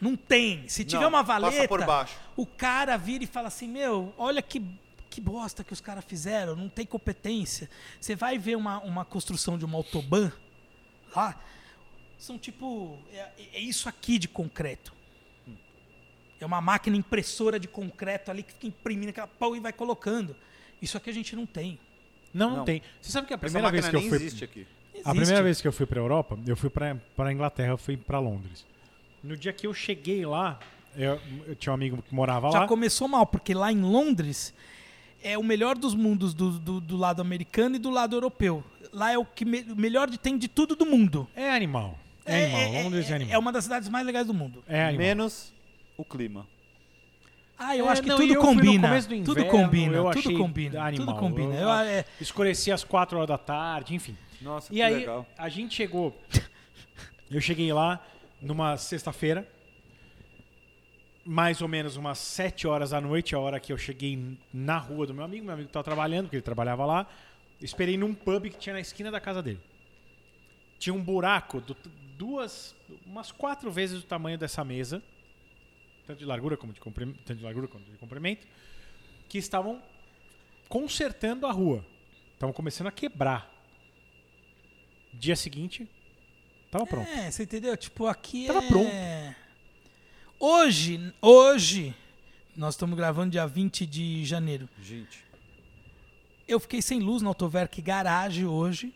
[0.00, 0.68] Não tem.
[0.68, 2.16] Se tiver Não, uma valeta, por baixo.
[2.36, 4.62] o cara vira e fala assim, meu, olha que,
[5.08, 7.68] que bosta que os caras fizeram, não tem competência.
[8.00, 10.30] Você vai ver uma, uma construção de uma autobahn
[11.14, 11.40] lá,
[12.18, 14.92] são tipo, é, é isso aqui de concreto.
[16.38, 20.36] É uma máquina impressora de concreto ali que fica imprimindo aquela pau e vai colocando.
[20.82, 21.78] Isso aqui a gente não tem.
[22.34, 22.64] não, não, Não.
[22.66, 22.82] tem.
[23.00, 24.16] Você sabe que a Essa primeira vez que eu fui.
[24.18, 24.66] existe aqui.
[24.92, 25.14] A Existe.
[25.16, 28.66] primeira vez que eu fui pra Europa, eu fui pra Inglaterra, eu fui pra Londres.
[29.26, 30.58] No dia que eu cheguei lá,
[30.96, 32.66] eu, eu tinha um amigo que morava Já lá.
[32.68, 34.54] começou mal, porque lá em Londres
[35.22, 38.62] é o melhor dos mundos do, do, do lado americano e do lado europeu.
[38.92, 41.28] Lá é o que me- o melhor de, tem de tudo do mundo.
[41.34, 41.98] É animal.
[42.24, 42.82] É, animal.
[42.84, 43.34] Londres é, animal.
[43.34, 44.62] é uma das cidades mais legais do mundo.
[44.66, 45.06] É animal.
[45.06, 45.52] Menos
[45.96, 46.46] o clima.
[47.58, 48.88] Ah, eu É, acho que não, tudo eu fui no combina.
[49.00, 50.82] do tudo inverno, combina, eu tudo combina.
[50.84, 51.06] animal.
[51.06, 51.54] Tudo combina.
[51.54, 54.16] Eu- Eu, é, Escurecia às 4 horas da tarde, enfim.
[54.40, 55.26] Nossa, E que aí, legal.
[55.38, 56.14] a gente chegou.
[57.30, 58.00] Eu cheguei lá
[58.40, 59.48] numa sexta-feira,
[61.24, 65.06] mais ou menos umas 7 horas da noite, a hora que eu cheguei na rua
[65.06, 65.44] do meu amigo.
[65.44, 67.08] Meu amigo estava trabalhando, porque ele trabalhava lá.
[67.60, 69.60] Esperei num pub que tinha na esquina da casa dele.
[70.78, 71.76] Tinha um buraco, do-
[72.16, 72.74] duas,
[73.04, 75.02] umas quatro vezes o tamanho dessa mesa,
[76.06, 78.46] tanto de largura como de tanto de largura quanto de comprimento,
[79.28, 79.82] que estavam
[80.68, 81.84] consertando a rua.
[82.34, 83.50] Estavam começando a quebrar.
[85.12, 85.88] Dia seguinte,
[86.78, 87.08] tava pronto.
[87.08, 87.76] é, você entendeu?
[87.76, 88.68] Tipo, aqui Tava é...
[88.68, 88.90] pronto.
[90.38, 91.94] Hoje, hoje,
[92.56, 94.68] nós estamos gravando dia 20 de janeiro.
[94.82, 95.24] Gente.
[96.46, 98.94] Eu fiquei sem luz na Autoverk Garage hoje,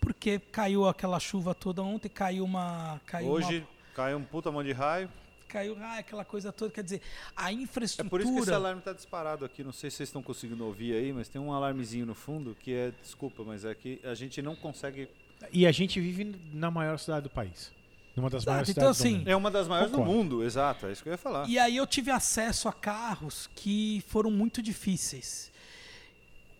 [0.00, 3.00] porque caiu aquela chuva toda ontem, caiu uma...
[3.06, 5.10] Caiu Hoje uma, caiu um puta mão de raio.
[5.48, 7.02] caiu ah, aquela coisa toda, quer dizer,
[7.36, 8.08] a É infraestrutura...
[8.08, 9.62] por isso que esse alarme tá disparado aqui.
[9.64, 12.72] Não sei se vocês estão conseguindo ouvir aí, mas tem um alarmezinho no fundo que
[12.72, 12.92] é.
[13.02, 15.08] Desculpa, mas é que a gente não consegue.
[15.52, 17.72] E a gente vive na maior cidade do país.
[18.16, 19.28] Numa das Exato, maiores então, cidades do assim, mundo.
[19.28, 20.12] É uma das maiores Concordo.
[20.12, 20.86] do mundo, exato.
[20.86, 21.48] É isso que eu ia falar.
[21.48, 25.52] E aí eu tive acesso a carros que foram muito difíceis.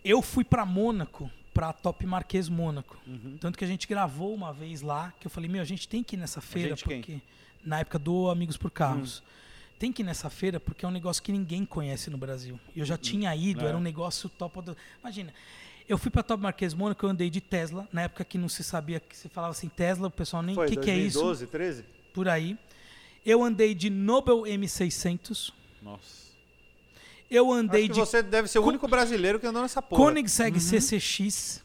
[0.05, 2.97] Eu fui para Mônaco, para Top Marquês Mônaco.
[3.07, 3.37] Uhum.
[3.41, 6.05] Tanto que a gente gravou uma vez lá, que eu falei, meu, a gente tem
[6.05, 7.01] que ir nessa feira, gente quem?
[7.01, 7.21] porque
[7.65, 9.19] na época do Amigos por Carros.
[9.19, 9.39] Hum.
[9.79, 12.59] Tem que ir nessa feira porque é um negócio que ninguém conhece no Brasil.
[12.75, 13.69] Eu já tinha ido, É.
[13.69, 14.77] era um negócio top do.
[15.01, 15.33] Imagina,
[15.89, 18.63] eu fui para Top Marquês Mônaco, eu andei de Tesla, na época que não se
[18.63, 21.19] sabia que se falava assim Tesla, o pessoal nem o Foi que, que é isso
[21.21, 21.85] 2012, 13?
[22.13, 22.59] por aí.
[23.25, 25.53] Eu andei de Nobel M600.
[25.83, 26.29] Nossa.
[27.31, 29.83] Eu Acho andei que de você deve ser o Co- único brasileiro que andou nessa
[29.83, 30.03] porra.
[30.05, 31.63] Koenigsegg CCX.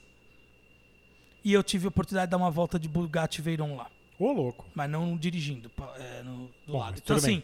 [1.43, 3.89] E eu tive a oportunidade de dar uma volta de Bugatti Veyron lá.
[4.19, 4.65] Ô, louco.
[4.73, 6.97] Mas não dirigindo, é, no, do Bom, lado.
[7.01, 7.37] Então, tudo bem.
[7.37, 7.43] assim,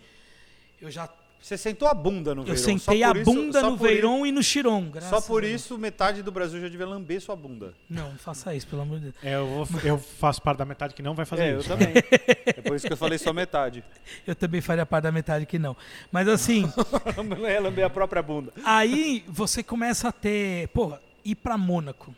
[0.82, 1.10] eu já
[1.42, 2.58] Você sentou a bunda no eu Veyron.
[2.64, 4.90] sentei só a isso- bunda no por Veyron e no Chiron.
[4.90, 5.62] Graças só por a Deus.
[5.62, 7.74] isso, metade do Brasil já devia lamber sua bunda.
[7.90, 9.16] Não, não faça isso, pelo amor de Deus.
[9.24, 11.70] É, eu, vou- eu faço parte da metade que não vai fazer é, eu isso.
[11.70, 11.94] também.
[12.46, 13.84] é por isso que eu falei só metade.
[14.28, 15.76] Eu também faria parte da metade que não.
[16.12, 16.70] Mas assim,
[17.48, 18.52] é lamber a própria bunda.
[18.64, 22.14] aí você começa a ter, porra, ir pra Mônaco.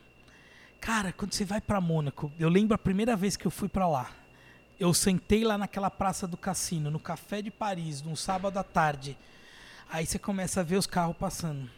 [0.80, 3.88] Cara, quando você vai pra Mônaco, eu lembro a primeira vez que eu fui pra
[3.88, 4.10] lá.
[4.82, 9.16] Eu sentei lá naquela praça do cassino, no Café de Paris, num sábado à tarde.
[9.88, 11.70] Aí você começa a ver os carros passando.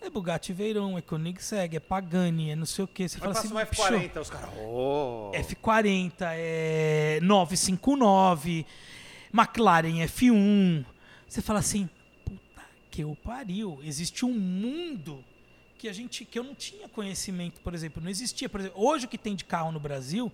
[0.00, 3.08] É Bugatti Veyron, é Koenigsegg, é Pagani, é não sei o que.
[3.08, 4.50] Você Mas fala assim, um "Bicho, F40, os caras.
[4.60, 5.32] Oh.
[5.34, 8.64] F40, é 959,
[9.34, 10.84] McLaren F1.
[11.26, 11.90] Você fala assim,
[12.24, 15.24] puta que o pariu, existe um mundo
[15.76, 19.06] que a gente que eu não tinha conhecimento, por exemplo, não existia, por exemplo, hoje
[19.06, 20.30] o que tem de carro no Brasil,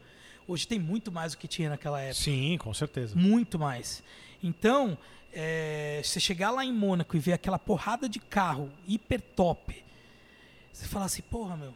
[0.49, 2.25] hoje tem muito mais do que tinha naquela época.
[2.25, 3.15] Sim, com certeza.
[3.15, 4.03] Muito mais.
[4.43, 4.97] Então,
[5.33, 9.85] é, você chegar lá em Mônaco e ver aquela porrada de carro hiper top,
[10.73, 11.75] você fala assim, porra, meu,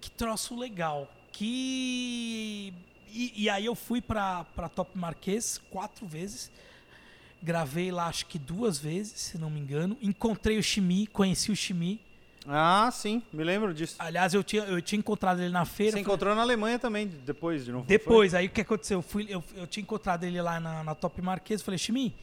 [0.00, 1.12] que troço legal.
[1.30, 2.72] Que.
[3.12, 6.50] E, e aí eu fui pra Top Marquês quatro vezes.
[7.40, 9.96] Gravei lá acho que duas vezes, se não me engano.
[10.02, 12.00] Encontrei o Chimi, conheci o Chimi.
[12.50, 13.96] Ah, sim, me lembro disso.
[13.98, 15.90] Aliás, eu tinha, eu tinha encontrado ele na feira.
[15.92, 17.82] Você falei- encontrou na Alemanha também, depois de novo.
[17.82, 17.98] não foi?
[17.98, 18.98] Depois, aí o que aconteceu?
[18.98, 22.14] Eu, fui, eu, eu tinha encontrado ele lá na, na Top Marquês, falei, Chimi,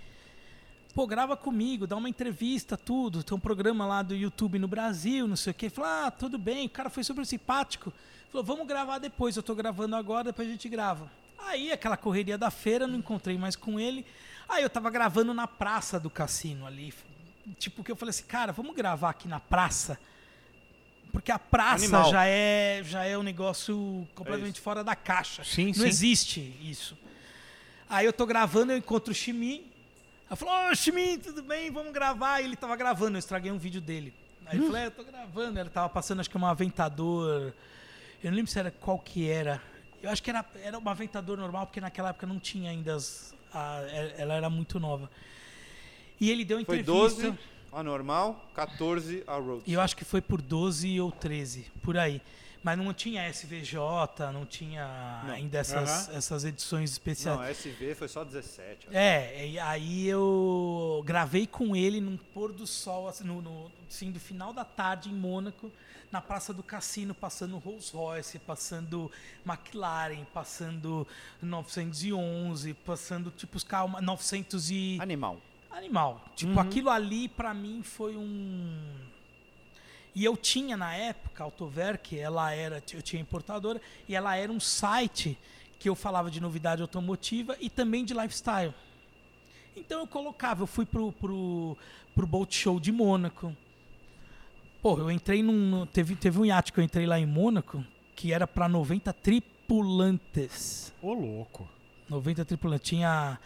[0.96, 3.24] pô, grava comigo, dá uma entrevista, tudo.
[3.24, 5.70] Tem um programa lá do YouTube no Brasil, não sei o quê.
[5.70, 7.94] Falei, ah, tudo bem, o cara foi super simpático.
[8.32, 11.12] Falou, vamos gravar depois, eu tô gravando agora, depois a gente grava.
[11.38, 14.04] Aí, aquela correria da feira, não encontrei mais com ele.
[14.50, 16.92] Aí eu tava gravando na praça do cassino ali.
[17.60, 20.00] Tipo, que eu falei assim, cara, vamos gravar aqui na praça?
[21.16, 22.12] Porque a praça Animal.
[22.12, 25.44] já é, já é um negócio completamente fora da caixa.
[25.44, 25.88] Sim, não sim.
[25.88, 26.98] existe isso.
[27.90, 29.66] Aí eu tô gravando, eu encontro o Chimi.
[30.30, 31.72] Aí falou, ô Chimi, tudo bem?
[31.72, 32.42] Vamos gravar.
[32.42, 34.14] E ele tava gravando, eu estraguei um vídeo dele.
[34.46, 35.60] Aí eu falei, é, eu tô gravando.
[35.60, 37.54] Ele tava passando, acho que um aventador.
[38.24, 39.62] Eu não lembro se era qual que era.
[40.04, 43.34] Eu acho que era, era um aventador normal, porque naquela época não tinha ainda as.
[43.54, 43.82] a-
[44.18, 45.10] ela era muito nova.
[46.20, 46.92] E ele deu Foi entrevista.
[47.32, 47.38] 12
[47.76, 49.64] a normal, 14 a road.
[49.68, 52.22] E eu acho que foi por 12 ou 13, por aí.
[52.64, 53.78] Mas não tinha SVJ,
[54.34, 55.34] não tinha Não.
[55.36, 57.38] ainda essas, essas edições especiais.
[57.38, 58.88] Não, SV foi só 17.
[58.88, 58.98] acho.
[58.98, 64.10] É, e aí eu gravei com ele num pôr do sol, assim, no, no, assim,
[64.12, 65.72] do final da tarde em Mônaco,
[66.12, 69.12] na Praça do Cassino, passando Rolls Royce, passando
[69.46, 71.06] McLaren, passando
[71.40, 75.40] 911, passando tipo os carros 900 e Animal.
[75.78, 76.24] Animal.
[76.36, 78.80] Tipo, aquilo ali pra mim foi um.
[80.14, 84.52] E eu tinha na época, a Autoverk, ela era, eu tinha importadora, e ela era
[84.52, 85.38] um site
[85.78, 88.74] que eu falava de novidade automotiva e também de lifestyle.
[89.76, 91.78] Então eu colocava, eu fui pro, pro,
[92.14, 93.56] pro Boat Show de Mônaco.
[94.82, 95.86] Pô, eu entrei num.
[95.88, 97.84] Teve, teve um iate que eu entrei lá em Mônaco
[98.16, 100.94] que era pra 90 tripulantes.
[101.02, 101.68] Ô, louco.
[102.10, 102.90] 90 tripulantes.
[102.90, 103.38] Tinha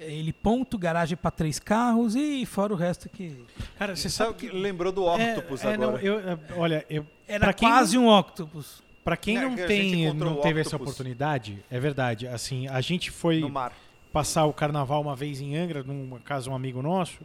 [0.00, 3.44] ele ponto, garagem para três carros e fora o resto que.
[3.78, 6.02] Cara, você Sabe que lembrou do É, Octopus é, não, agora.
[6.04, 8.82] eu, é, olha, eu, Era pra quem quase um octopus.
[9.04, 12.26] Pra quem Né, não gente tem, não teve essa oportunidade, é verdade.
[12.28, 13.72] Assim, a gente foi No mar.
[14.12, 17.18] passar o carnaval uma vez em Angra, numa casa de um amigo nosso,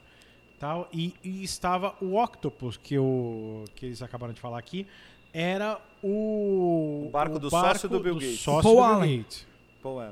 [0.58, 4.88] tal, e, e estava o Octopus que o que eles acabaram de falar aqui,
[5.34, 8.40] era o O barco do sócio do Bill Gates.
[8.40, 9.18] sócio Paul do Bill Allen.
[9.18, 9.48] Gates.
[9.82, 10.12] Pô, é.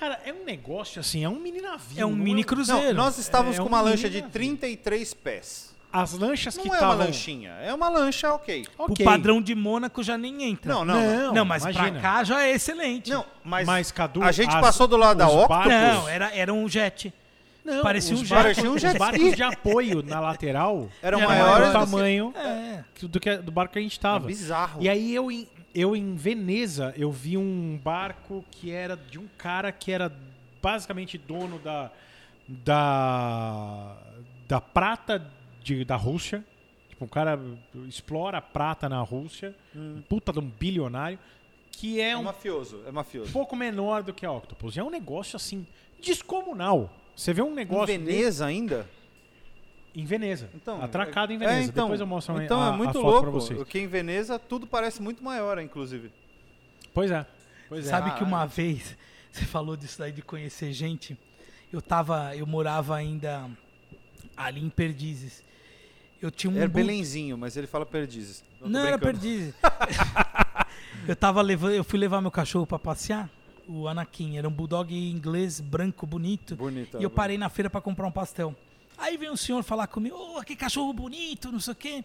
[0.00, 2.00] Cara, é um negócio assim, é um mini navio.
[2.00, 2.96] É um não mini um- cruzeiro.
[2.96, 4.32] Não, nós estávamos É com um uma lancha mini de navio.
[4.32, 5.70] 33 pés.
[5.92, 8.64] As lanchas Não que é uma estavam lanchinha, é uma lancha ok.
[8.78, 9.04] Ok.
[9.04, 10.72] O padrão de Mônaco já nem entra.
[10.72, 11.16] Não, não, não.
[11.26, 11.90] Não, Não, mas imagina.
[11.92, 13.10] pra cá já é excelente.
[13.10, 15.48] Não, mas, Mas, Cadu, a gente as- passou do lado da Octopus.
[15.48, 17.12] barcos- Não, era, era um jet.
[17.64, 18.30] Não, Parecia os um jet.
[18.36, 21.78] barcos, Parecia um jet Os barcos de apoio na lateral eram É, maiores do do
[21.78, 22.84] tamanho É.
[23.02, 24.24] do, que, do barco que a gente tava.
[24.24, 24.80] É bizarro.
[24.82, 25.28] E aí eu
[25.74, 30.12] eu em Veneza, eu vi um barco que era de um cara que era
[30.62, 31.90] basicamente dono da
[32.48, 33.96] da
[34.48, 35.24] da prata
[35.62, 36.44] de, da Rússia.
[36.88, 37.38] Tipo, um cara
[37.88, 41.18] explora a prata na Rússia, um puta de um bilionário,
[41.70, 43.32] que é É um mafioso, é mafioso.
[43.32, 44.76] pouco menor do que a Octopus.
[44.76, 45.66] É um negócio assim
[46.02, 46.90] descomunal.
[47.14, 48.86] Você vê um Em negócio Veneza ainda?
[49.94, 50.48] Em Veneza.
[50.54, 51.58] Então, atracado em é- Veneza.
[51.60, 53.20] é, então, Depois eu mostro a- Então a, é muito a foto louco.
[53.22, 53.58] pra vocês.
[53.58, 56.10] Porque em Veneza tudo parece muito maior, inclusive.
[56.94, 57.26] Pois é.
[57.68, 57.90] Pois é.
[57.90, 58.26] Sabe que Caralho.
[58.26, 58.96] uma vez
[59.30, 61.16] você falou disso daí de conhecer gente.
[61.72, 63.48] Eu tava, eu morava ainda
[64.36, 65.44] ali em Perdizes.
[66.20, 68.44] Eu tinha um Era bu- Belenzinho, mas ele fala perdizes.
[68.58, 69.20] Tô Não era brincando.
[69.20, 69.54] Perdizes.
[71.08, 73.28] eu tava levando, eu fui levar meu cachorro pra passear.
[73.66, 76.56] O Anakin era um bulldog inglês branco bonito.
[76.56, 76.98] Bonito.
[76.98, 78.54] E eu parei na feira pra comprar um pastel.
[79.00, 82.04] Aí veio um senhor falar comigo, ô, que cachorro bonito, não sei o quê.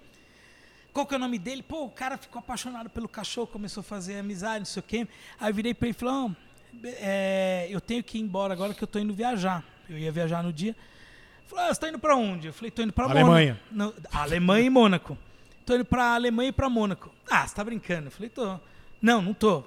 [0.94, 1.62] Qual que é o nome dele?
[1.62, 5.08] Pô, o cara ficou apaixonado pelo cachorro, começou a fazer amizade, não sei o quê.
[5.40, 6.30] Aí eu virei pra ele e falei, "Ó,
[6.72, 9.64] be- é, eu tenho que ir embora agora que eu tô indo viajar.
[9.90, 10.70] Eu ia viajar no dia.
[10.72, 12.48] Ele Falou, ah, você tá indo pra onde?
[12.48, 13.60] Eu falei, tô indo pra Alemanha.
[13.72, 14.00] Mônaco.
[14.12, 15.18] Não, Alemanha e Mônaco.
[15.66, 17.12] Tô indo pra Alemanha e pra Mônaco.
[17.30, 18.08] Ah, você tá brincando?
[18.08, 18.58] Eu falei, tô.
[19.02, 19.64] Não, não tô.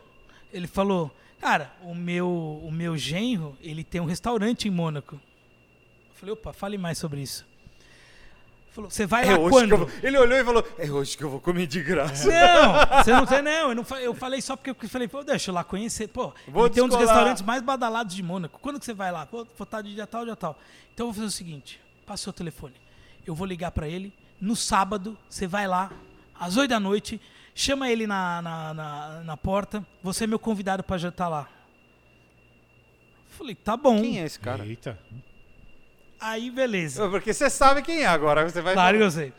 [0.53, 2.29] Ele falou, cara, o meu,
[2.65, 5.21] o meu genro, ele tem um restaurante em Mônaco.
[6.19, 7.47] Falei, opa, fale mais sobre isso.
[8.73, 9.77] Falou, você vai É lá quando?
[9.77, 9.91] vou...
[10.03, 12.29] Ele olhou e falou: É hoje que eu vou comer de graça.
[12.31, 13.71] Não, você não tem, não.
[13.71, 16.09] Eu, não fa- eu falei só porque eu falei, pô, deixa eu lá conhecer.
[16.09, 18.59] Pô, Vou tem um dos restaurantes mais badalados de Mônaco.
[18.61, 19.27] Quando que você vai lá?
[19.27, 20.59] Pô, vou estar de dia tal, dia tal.
[20.93, 22.75] Então eu vou fazer o seguinte: passa o seu telefone.
[23.27, 25.91] Eu vou ligar pra ele, no sábado, você vai lá,
[26.39, 27.21] às 8 da noite,
[27.55, 31.49] chama ele na, na, na, na porta, você é meu convidado para jantar lá.
[33.31, 34.01] Falei, tá bom.
[34.01, 34.65] Quem é esse cara?
[34.67, 34.99] Eita.
[36.21, 37.09] Aí, beleza.
[37.09, 38.49] Porque você sabe quem é agora.
[38.49, 39.33] Você vai Claro que eu sei.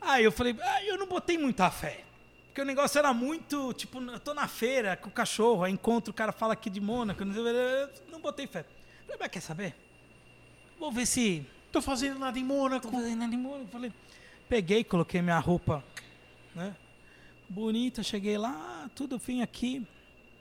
[0.00, 2.04] Aí eu falei, ah, eu não botei muita fé.
[2.48, 6.10] Porque o negócio era muito, tipo, eu tô na feira com o cachorro, aí encontro
[6.10, 8.64] o cara fala aqui de Mônaco, não, sei, eu não botei fé.
[9.04, 9.74] Falei, mas quer saber?
[10.78, 11.44] Vou ver se
[11.76, 12.88] Tô fazendo nada em Mônaco.
[12.88, 13.66] Tô fazendo nada em Mônaco.
[13.66, 13.92] Falei,
[14.48, 15.84] peguei, coloquei minha roupa,
[16.54, 16.74] né?
[17.50, 19.86] Bonita, cheguei lá, tudo, vim aqui.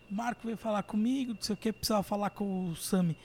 [0.09, 3.17] O Marco veio falar comigo, não sei o que, precisava falar com o Sami.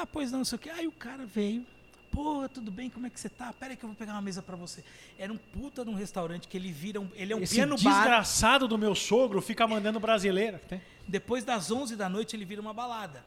[0.00, 0.70] Ah, pois não, não sei o que.
[0.70, 1.64] Aí o cara veio.
[2.10, 3.52] Pô, tudo bem, como é que você tá?
[3.52, 4.84] Pera aí que eu vou pegar uma mesa pra você.
[5.18, 7.76] Era um puta de um restaurante que ele vira um, ele é um Esse piano
[7.76, 7.92] bar.
[7.92, 10.60] desgraçado do meu sogro fica mandando brasileira.
[11.08, 13.24] Depois das 11 da noite ele vira uma balada.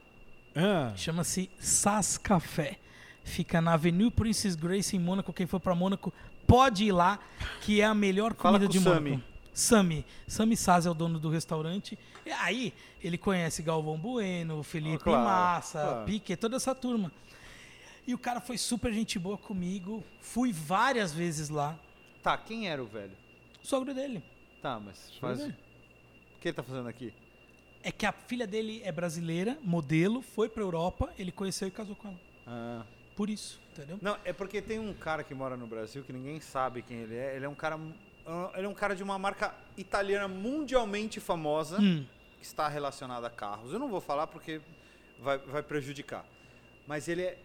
[0.56, 2.78] Ah, Chama-se Sas Café.
[3.24, 5.34] Fica na Avenue Princess Grace em Mônaco.
[5.34, 6.14] Quem for pra Mônaco
[6.48, 7.20] pode ir lá,
[7.62, 9.04] que é a melhor Fala comida com de o Mônaco.
[9.04, 9.24] Sami.
[9.58, 10.06] Sami.
[10.28, 11.98] Sami Saz é o dono do restaurante.
[12.24, 12.72] E aí,
[13.04, 16.06] ele conhece Galvão Bueno, Felipe Ah, claro, Massa, claro.
[16.06, 17.12] Pique, toda essa turma.
[18.06, 20.04] E o cara foi super gente boa comigo.
[20.22, 21.76] Fui várias vezes lá.
[22.22, 23.18] Tá, quem era o velho?
[23.64, 24.24] O sogro dele.
[24.62, 25.42] Tá, mas faz...
[25.42, 25.52] O
[26.40, 27.12] que ele tá fazendo aqui?
[27.82, 31.96] É que a filha dele é brasileira, modelo, foi pra Europa, ele conheceu e casou
[31.96, 32.20] com ela.
[32.46, 32.86] Ah.
[33.16, 33.98] Por isso, entendeu?
[34.04, 37.16] Não, é porque tem um cara que mora no Brasil que ninguém sabe quem ele
[37.16, 37.36] é.
[37.36, 37.80] Ele é um cara...
[38.56, 42.06] Ele é um cara de uma marca italiana mundialmente famosa Hum.
[42.40, 43.72] que está relacionada a carros.
[43.72, 44.60] Eu não vou falar porque
[45.20, 46.26] vai, vai prejudicar.
[46.86, 47.38] Mas ele é,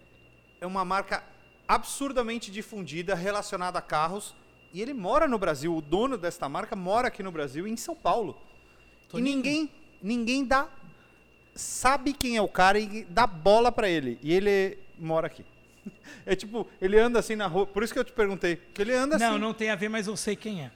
[0.60, 1.24] é uma marca
[1.68, 4.34] absurdamente difundida relacionada a carros
[4.72, 5.74] e ele mora no Brasil.
[5.76, 8.36] O dono desta marca mora aqui no Brasil, em São Paulo.
[9.08, 9.32] Toninho.
[9.32, 9.70] E ninguém,
[10.02, 10.68] ninguém dá
[11.54, 14.18] sabe quem é o cara e dá bola pra ele.
[14.22, 15.44] E ele mora aqui.
[16.24, 17.66] É tipo, ele anda assim na rua.
[17.66, 18.56] Por isso que eu te perguntei.
[18.72, 19.38] Que ele anda Não, assim.
[19.38, 20.70] não tem a ver, mas eu sei quem é.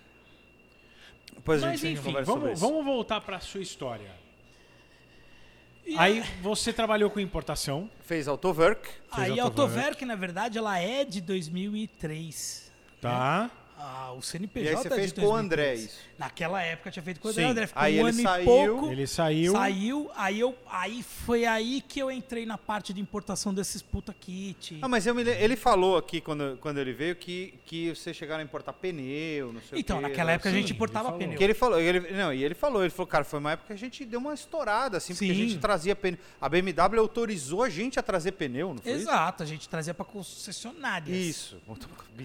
[1.34, 2.68] Depois a mas gente enfim, conversa sobre vamos, isso.
[2.68, 4.10] vamos voltar pra sua história.
[5.86, 7.88] E Aí você trabalhou com importação.
[8.00, 8.88] Fez Autowerk.
[9.12, 9.78] Aí a Autoverk.
[9.78, 12.72] Autoverk, na verdade, ela é de 2003.
[13.00, 13.48] Tá.
[13.78, 15.84] Ah, o CNPJ E aí você é fez com o André 2003.
[15.84, 16.06] isso.
[16.18, 17.44] Naquela época tinha feito com o André.
[17.44, 17.50] Sim.
[17.50, 18.90] André ficou Aí um ele ano saiu, e pouco.
[18.92, 19.52] Ele saiu.
[19.52, 24.14] Saiu, aí eu, aí foi aí que eu entrei na parte de importação desses puta
[24.14, 24.78] kit.
[24.80, 28.16] Ah, mas eu me le- ele falou aqui quando, quando ele veio que, que vocês
[28.16, 30.08] chegaram a importar pneu, não sei então, o quê.
[30.08, 31.36] naquela época a sim, gente importava pneu.
[31.36, 33.72] Que ele falou, ele, não, e ele falou, ele falou, cara, foi uma época que
[33.74, 35.48] a gente deu uma estourada, assim, porque a Sim.
[35.48, 36.18] gente trazia pneu.
[36.40, 39.02] A BMW autorizou a gente a trazer pneu, não foi isso?
[39.02, 41.14] Exato, a gente trazia pra concessionárias.
[41.14, 41.58] Isso.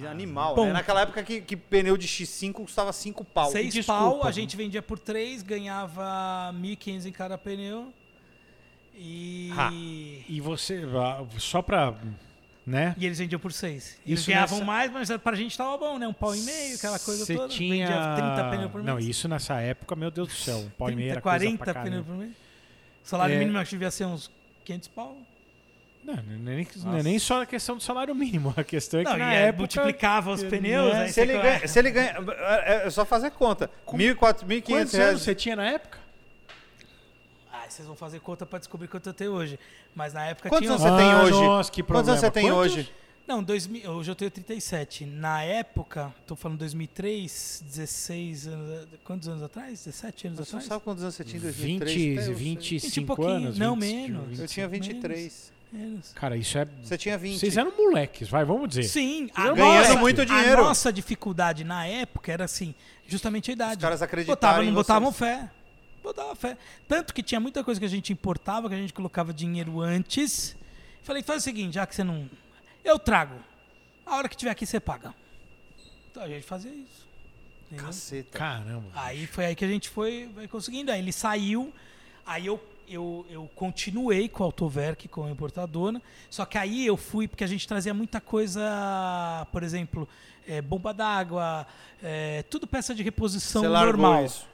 [0.09, 0.67] Animal, Bom.
[0.67, 0.73] né?
[0.73, 3.51] Naquela época que, que pneu de X5 custava 5 pau.
[3.51, 3.99] Seis Desculpa.
[4.01, 7.91] pau, a gente vendia por três, ganhava 1.500 em cada pneu.
[8.95, 9.51] E.
[9.57, 9.69] Ah.
[9.73, 11.95] E você, ah, só pra,
[12.65, 12.93] né?
[12.97, 13.97] E eles vendiam por seis.
[14.05, 16.07] Eles Isso ganhavam nessa- mais, mas pra gente tava bom, né?
[16.07, 17.47] Um pau e meio, aquela coisa Você toda.
[17.49, 17.87] tinha...
[17.87, 18.85] Vendia 30 pneus por mês.
[18.87, 20.57] Não, isso nessa época, meu Deus do céu.
[20.57, 22.31] Um pau e meio 30, era coisa 40 pra pneus por mês.
[23.03, 23.39] O salário É.
[23.39, 24.29] mínimo acho que devia ser uns
[24.65, 25.17] 500 pau.
[26.03, 28.53] Não, não é nem, não é nem só a questão do salário mínimo.
[28.57, 29.59] A questão é que na aí época...
[29.59, 30.93] multiplicava os né, pneus.
[30.95, 32.15] aí Se ele, ganha, se ele ganha.
[32.65, 33.69] É é só fazer conta.
[33.87, 35.99] 1.400, 1.500 Quantos anos você tinha na época?
[37.53, 39.59] Ah, vocês vão fazer conta pra descobrir quanto eu tenho hoje.
[39.93, 40.71] Mas na época Quantos tinha.
[40.75, 41.31] anos você tem Ah, hoje?
[41.47, 42.61] nossa, que Quantos anos você tem problema.
[42.79, 42.91] hoje?
[43.27, 45.05] Não, 2000, hoje eu tenho 37.
[45.05, 48.87] Na época, tô falando 2003, 16 anos.
[49.03, 49.85] Quantos anos atrás?
[49.85, 50.65] 17 anos Você não atrás?
[50.65, 52.17] sabe quantos anos você tinha em 20, 2003?
[52.17, 52.33] Até eu sei.
[52.33, 53.57] 25 pouquinho, anos?
[53.59, 54.27] não, 20, menos.
[54.29, 54.39] 20.
[54.41, 55.17] Eu tinha 23.
[55.19, 55.60] Menos.
[56.15, 56.65] Cara, isso é...
[56.83, 57.39] Você tinha 20.
[57.39, 58.83] Vocês eram moleques, vai, vamos dizer.
[58.83, 60.61] Sim, Ganhando nossa- muito dinheiro.
[60.61, 62.75] A nossa dificuldade na época era assim,
[63.07, 63.75] justamente a idade.
[63.77, 64.87] Os caras acreditaram Botavam, em não vocês.
[64.87, 65.49] botavam fé.
[66.03, 66.57] Botava fé.
[66.87, 70.57] Tanto que tinha muita coisa que a gente importava, que a gente colocava dinheiro antes.
[71.03, 72.29] Falei, faz o seguinte, já que você não.
[72.83, 73.35] Eu trago.
[74.05, 75.13] A hora que tiver aqui, você paga.
[76.09, 77.07] Então a gente fazia isso.
[77.67, 77.85] entendeu?
[77.85, 78.37] Caceta.
[78.37, 78.87] Caramba.
[78.95, 80.91] Aí foi aí que a gente foi, foi conseguindo.
[80.91, 81.71] Aí ele saiu,
[82.25, 82.59] aí eu,
[82.91, 86.01] eu, eu continuei com a Autoverk, com a importadora.
[86.29, 90.07] Só que aí eu fui, porque a gente trazia muita coisa, por exemplo,
[90.47, 91.65] eh, bomba d'água,
[92.03, 94.25] eh, tudo peça de reposição Você normal.
[94.25, 94.47] isso.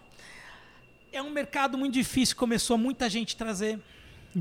[1.11, 3.79] É um mercado muito difícil, começou muita gente trazer.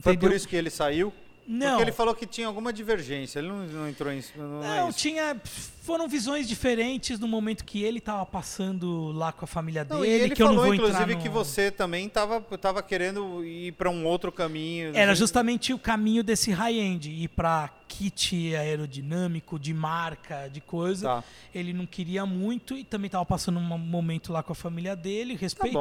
[0.01, 0.29] Foi Entendeu?
[0.29, 1.13] por isso que ele saiu?
[1.47, 1.69] Não.
[1.71, 3.39] Porque ele falou que tinha alguma divergência.
[3.39, 4.23] Ele não, não entrou em.
[4.37, 4.99] Não, é Não, isso.
[4.99, 5.41] tinha.
[5.83, 10.11] Foram visões diferentes no momento que ele estava passando lá com a família Não, dele,
[10.11, 11.23] e ele que eu não falou, vou inclusive, no...
[11.23, 14.91] que você também tava, tava querendo ir para um outro caminho.
[14.97, 21.07] Era Assim, justamente o caminho desse high-end, ir para kit aerodinâmico, de marca, de coisa.
[21.07, 21.25] Tá.
[21.55, 25.37] Ele não queria muito e também estava passando um momento lá com a família dele,
[25.37, 25.75] respeitei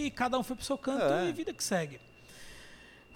[0.00, 0.06] bom.
[0.06, 1.28] e cada um foi pro seu canto É.
[1.28, 2.00] e vida que segue.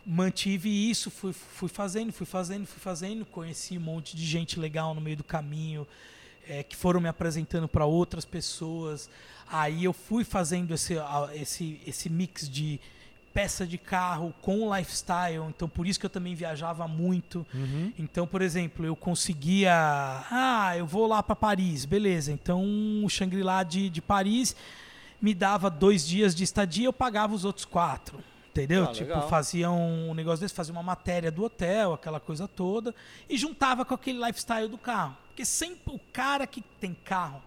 [0.07, 4.95] Mantive isso, fui, fui fazendo, fui fazendo, fui fazendo, conheci um monte de gente legal
[4.95, 5.87] no meio do caminho.
[6.49, 9.11] é, que foram me apresentando para outras pessoas.
[9.51, 10.95] Aí eu fui fazendo esse,
[11.35, 12.81] esse, esse mix de
[13.33, 17.47] peça de carro com lifestyle, então por isso que eu também viajava muito.
[17.99, 19.73] Então, por exemplo, eu conseguia.
[20.31, 22.33] Ah, eu vou lá para Paris, beleza.
[22.33, 22.65] Então
[23.05, 24.57] o Shangri-La de, de Paris
[25.20, 28.19] me dava dois dias de estadia, eu pagava os outros quatro.
[28.57, 28.85] Entendeu?
[28.85, 29.28] Ah, tipo, legal.
[29.28, 32.95] fazia um negócio desse, fazia uma matéria do hotel, aquela coisa toda,
[33.28, 35.15] e juntava com aquele lifestyle do carro.
[35.28, 37.43] Porque sempre o cara que tem carro,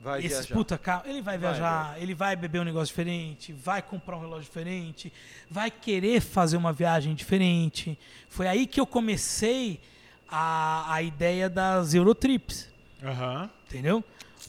[0.00, 0.54] Vai esse viajar.
[0.54, 4.20] puta carro, ele vai Vai, viajar, ele vai beber um negócio diferente, vai comprar um
[4.20, 5.12] relógio diferente,
[5.50, 7.98] vai querer fazer uma viagem diferente.
[8.28, 9.80] Foi aí que eu comecei
[10.28, 12.68] a, a ideia das Eurotrips,
[13.02, 13.50] Aham.
[13.66, 14.04] entendeu?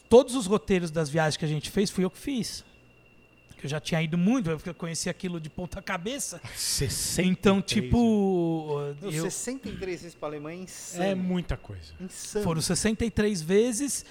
[0.10, 2.64] Todos os roteiros das viagens que a gente fez, fui eu que fiz.
[3.58, 6.40] Que eu já tinha ido muito, eu conheci aquilo de ponta cabeça.
[6.56, 11.04] 63 Então, tipo, Meu, eu, 63 vezes para Alemanha é insano.
[11.04, 11.94] É muita coisa.
[12.00, 12.44] insano.
[12.46, 14.06] Foram 63 vezes.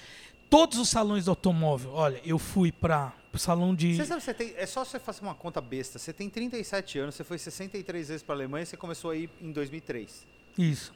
[0.50, 1.92] Todos os salões do automóvel.
[1.92, 3.96] Olha, eu fui para o salão de.
[3.96, 5.98] Você sabe, você tem, é só você fazer uma conta besta.
[5.98, 9.28] Você tem 37 anos, você foi 63 vezes para Alemanha e você começou a ir
[9.40, 10.26] em 2003.
[10.58, 10.92] Isso.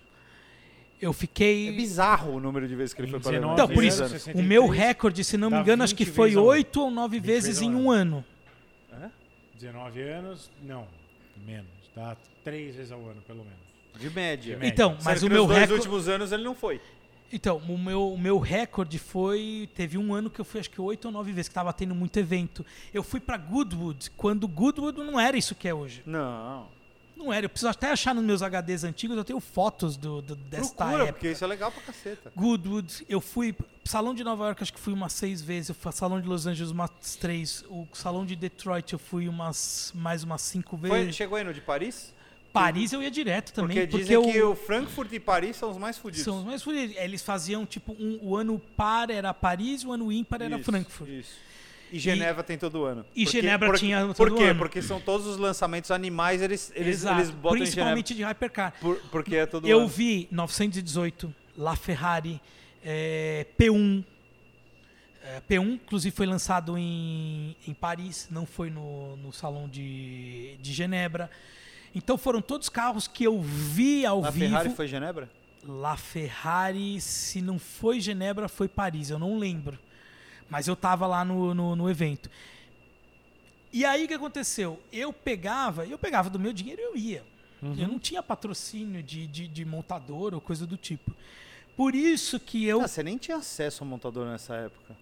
[1.00, 1.72] Eu É fiquei.
[1.72, 3.54] bizarro o número de vezes que ele Em foi para Alemanha.
[3.54, 6.14] 19 Então, por isso, 63, o meu recorde, se não me engano, acho que 20
[6.14, 6.36] foi.
[6.36, 8.24] 8 ou 9 20 vezes em um ano.
[9.60, 10.86] 19 anos, não,
[11.46, 11.70] menos.
[11.94, 13.60] Dá três vezes ao ano, pelo menos.
[13.98, 14.54] De média.
[14.54, 14.72] De média.
[14.72, 15.80] Então, mas o nos meu dois recorde.
[15.80, 16.80] últimos anos ele não foi.
[17.32, 19.68] Então, o meu, o meu recorde foi.
[19.74, 21.94] Teve um ano que eu fui, acho que 8 ou 9 vezes, que tava tendo
[21.94, 22.64] muito evento.
[22.92, 26.02] Eu fui para Goodwood, quando Goodwood não era isso que é hoje.
[26.06, 26.66] Não.
[27.22, 27.44] Não era.
[27.44, 31.02] Eu preciso até achar nos meus HDs antigos, eu tenho fotos do, do, desta Procura,
[31.02, 31.12] época.
[31.12, 32.32] porque isso é legal pra caceta.
[32.34, 33.54] Goodwood, eu fui.
[33.84, 35.68] Salão de Nova York, acho que fui umas seis vezes.
[35.68, 36.90] Eu fui Salão de Los Angeles umas
[37.20, 37.62] três.
[37.68, 41.14] O Salão de Detroit eu fui umas mais umas cinco Foi, vezes.
[41.16, 42.12] chegou aí no de Paris?
[42.52, 43.76] Paris eu ia direto também.
[43.76, 46.24] Porque Porque, dizem eu, que o Frankfurt e Paris são os mais fodidos.
[46.24, 46.96] são os mais fodidos.
[46.96, 51.08] Eles faziam tipo um, o ano par era Paris, o ano ímpar era Isso, Frankfurt.
[51.10, 51.49] Isso.
[51.92, 53.04] E Geneva tem todo ano.
[53.16, 54.44] e Genebra por, tinha Por todo quê?
[54.44, 54.58] ano.
[54.58, 57.18] Porque são todos os lançamentos animais, eles, eles, Exato.
[57.20, 57.58] eles botam.
[57.58, 58.74] Principalmente de Hypercar.
[58.80, 59.88] Por- porque é todo Eu ano.
[59.88, 62.40] vi 918, La Ferrari,
[62.84, 64.04] é, P1.
[65.22, 70.72] É, P1, inclusive, foi lançado em, em Paris, não foi no, no salão de, de
[70.72, 71.30] Genebra.
[71.94, 74.46] Então foram todos carros que eu vi ao Na vivo.
[74.46, 75.28] Ferrari foi Genebra?
[75.66, 79.78] La Ferrari, se não foi Genebra, foi Paris, eu não lembro.
[80.50, 82.28] Mas eu tava lá no, no, no evento.
[83.72, 84.80] E aí o que aconteceu?
[84.92, 87.24] Eu pegava, eu pegava do meu dinheiro e eu ia.
[87.62, 91.14] Eu não tinha patrocínio de, de, de montador ou coisa do tipo.
[91.76, 94.96] Por isso que eu Ah, você nem tinha acesso ao montador nessa época.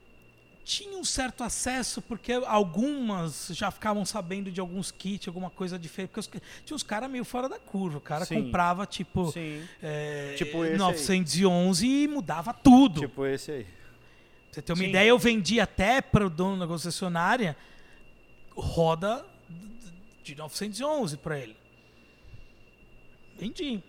[0.65, 6.11] tinha um certo acesso, porque algumas já ficavam sabendo de alguns kits, alguma coisa diferente.
[6.11, 6.31] Porque os-
[6.65, 7.99] tinha uns caras meio fora da curva.
[7.99, 8.43] O cara Sim.
[8.43, 9.65] comprava, tipo, Sim.
[9.83, 10.79] é, Tipo esse aí.
[10.79, 13.01] 911 e mudava tudo.
[13.01, 13.66] Tipo esse aí.
[14.59, 14.89] Você ter uma Sim.
[14.89, 17.56] ideia, eu vendi até para o dono da concessionária
[18.56, 19.24] roda
[20.24, 21.56] de 911 para ele.
[23.39, 23.80] Vendi.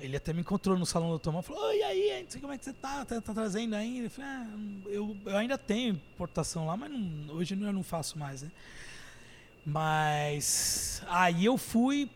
[0.00, 2.52] Ele até me encontrou no salão do automóvel e falou: e aí, não sei como
[2.52, 4.06] é que você tá, tá, tá trazendo ainda?
[4.06, 4.46] Eu falei: ah,
[4.86, 8.50] eu, eu ainda tenho importação lá, mas não- hoje eu não faço mais, né?
[9.64, 12.10] Mas aí eu fui.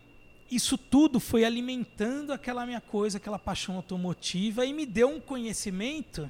[0.51, 6.29] Isso tudo foi alimentando aquela minha coisa, aquela paixão automotiva e me deu um conhecimento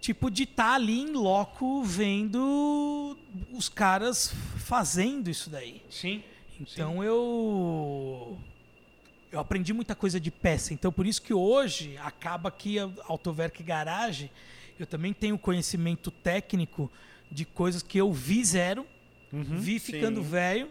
[0.00, 3.16] tipo de estar ali em loco vendo
[3.52, 5.82] os caras fazendo isso daí.
[5.90, 6.22] Sim.
[6.60, 8.38] Então eu
[9.30, 10.72] eu aprendi muita coisa de peça.
[10.72, 14.30] Então por isso que hoje acaba que a Autoverk Garage
[14.78, 16.90] eu também tenho conhecimento técnico
[17.30, 18.86] de coisas que eu vi zero,
[19.32, 20.28] vi ficando Sim.
[20.28, 20.68] velho,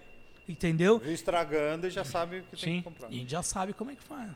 [0.48, 1.00] entendeu?
[1.00, 2.78] Viu estragando e já sabe o que tem Sim.
[2.78, 3.12] que comprar.
[3.12, 4.32] E já sabe como é que faz.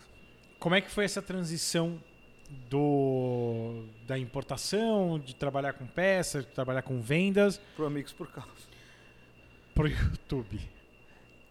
[0.60, 2.02] Como é que foi essa transição
[2.50, 8.68] do da importação, de trabalhar com peças, de trabalhar com vendas Pro Amigos por Carros.
[9.74, 10.60] pro YouTube?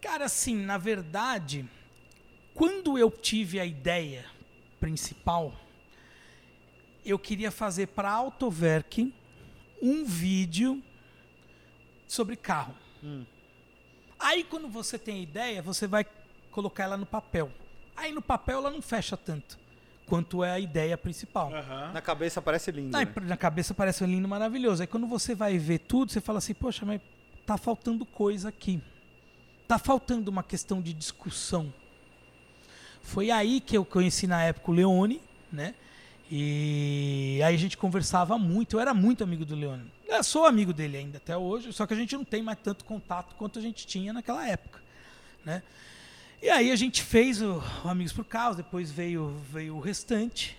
[0.01, 1.67] Cara, assim, na verdade,
[2.53, 4.25] quando eu tive a ideia
[4.79, 5.53] principal,
[7.05, 9.13] eu queria fazer para a Autoverk
[9.81, 10.83] um vídeo
[12.07, 12.75] sobre carro.
[14.17, 16.05] Aí, quando você tem a ideia, você vai
[16.51, 17.51] colocar ela no papel.
[17.95, 19.57] Aí, no papel, ela não fecha tanto
[20.09, 21.51] quanto é a ideia principal.
[21.93, 22.89] Na cabeça parece lindo.
[22.89, 23.13] Na, né?
[23.21, 24.81] na cabeça parece lindo maravilhoso.
[24.81, 26.99] Aí quando você vai ver tudo, você fala assim, poxa, mas
[27.45, 28.81] tá faltando coisa aqui.
[29.67, 31.71] Tá faltando uma questão de discussão.
[33.03, 35.21] Foi aí que eu conheci na época o Leone,
[35.51, 35.75] né?
[36.31, 39.91] E aí a gente conversava muito, eu era muito amigo do Leone.
[40.07, 42.83] Eu sou amigo dele ainda até hoje, só que a gente não tem mais tanto
[42.83, 44.79] contato quanto a gente tinha naquela época,
[45.45, 45.61] né?
[46.41, 50.57] E aí a gente fez o, Amigos por Causa, depois veio, veio o restante.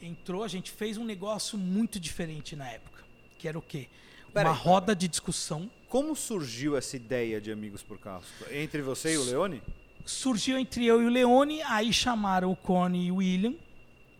[0.00, 3.04] entrou, a gente fez um negócio muito diferente na época.
[3.38, 3.88] Que era o quê?
[4.32, 5.70] Pera Uma aí, roda de discussão.
[5.88, 8.26] Como surgiu essa ideia de Amigos por Carros?
[8.50, 9.62] Entre você e o Leone?
[10.04, 13.54] Surgiu entre eu e o Leone, aí chamaram o Cone e o William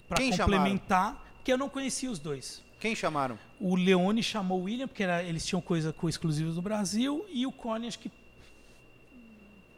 [0.08, 2.62] para complementar, porque eu não conhecia os dois.
[2.78, 3.38] Quem chamaram?
[3.58, 7.46] O Leone chamou o William, porque era- eles tinham coisa com exclusivos do Brasil, e
[7.46, 8.10] o Cone acho que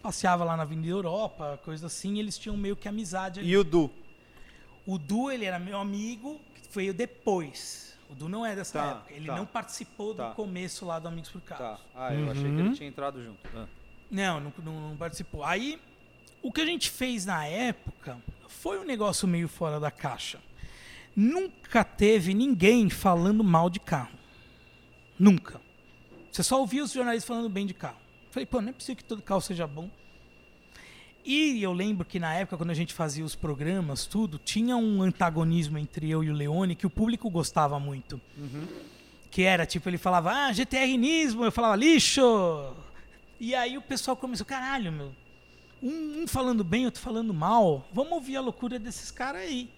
[0.05, 3.49] passeava lá na Avenida Europa, coisa assim, e eles tinham meio que amizade ali.
[3.49, 3.91] E o Du?
[4.87, 7.97] O Du, ele era meu amigo, que veio depois.
[8.11, 9.15] O Du não é dessa Tá, época.
[9.15, 9.35] Ele tá.
[9.35, 10.31] não participou do Tá.
[10.33, 11.81] começo lá do Amigos por Carros.
[11.81, 11.85] Tá.
[11.95, 13.39] Ah, eu achei que ele tinha entrado junto.
[13.57, 13.67] Ah.
[14.11, 15.43] Não, não, não- não participou.
[15.43, 15.81] Aí,
[16.43, 20.39] o que a gente fez na época foi um negócio meio fora da caixa.
[21.17, 24.13] Nunca teve ninguém falando mal de carro.
[25.19, 25.63] Nunca.
[26.31, 28.04] Você só ouvia os jornalistas falando bem de carro.
[28.35, 29.89] Falei, pô, não é possível que todo carro seja bom.
[31.25, 35.03] E eu lembro que na época, quando a gente fazia os programas, tudo, tinha um
[35.03, 38.21] antagonismo entre eu e o Leone que o público gostava muito.
[39.31, 42.75] Que era, tipo, ele falava, ah, GTRnismo, eu falava, lixo!
[43.39, 45.13] E aí o pessoal começou, caralho, meu,
[45.81, 49.71] um, um falando bem, outro falando mal, vamos ouvir a loucura desses caras aí.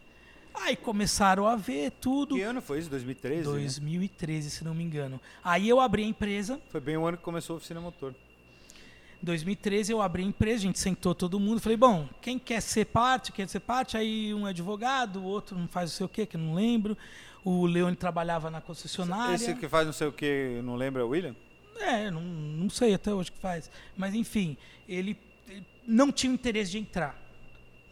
[0.54, 2.36] Aí começaram a ver tudo.
[2.36, 2.88] Que ano foi isso?
[2.88, 3.36] 2013?
[3.36, 3.44] né?
[3.44, 5.20] 2013, se não me engano.
[5.44, 6.58] Aí eu abri a empresa.
[6.70, 8.14] Foi bem o ano que começou a oficina motor.
[9.22, 12.86] 2013 eu abri a empresa, a gente sentou todo mundo, falei, bom, quem quer ser
[12.86, 16.08] parte, quer ser parte, aí um é advogado, o outro não faz não sei o
[16.08, 16.96] que, que eu não lembro.
[17.44, 19.34] O Leone trabalhava na concessionária.
[19.34, 21.34] Esse que faz não sei o que, não lembra é o William?
[21.78, 23.70] É, não, não sei até hoje o que faz.
[23.96, 24.56] Mas enfim,
[24.88, 25.16] ele,
[25.48, 27.16] ele não tinha interesse de entrar.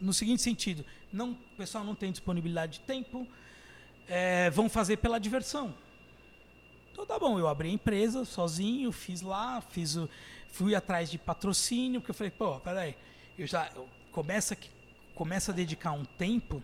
[0.01, 3.25] No seguinte sentido, não, o pessoal não tem disponibilidade de tempo,
[4.07, 5.73] é, vão fazer pela diversão.
[6.91, 10.09] Então tá bom, eu abri a empresa sozinho, fiz lá, fiz o,
[10.55, 12.95] fui atrás de patrocínio, porque eu falei, pô, peraí,
[13.37, 14.69] eu já eu começa, a que-
[15.13, 16.63] começa a dedicar um tempo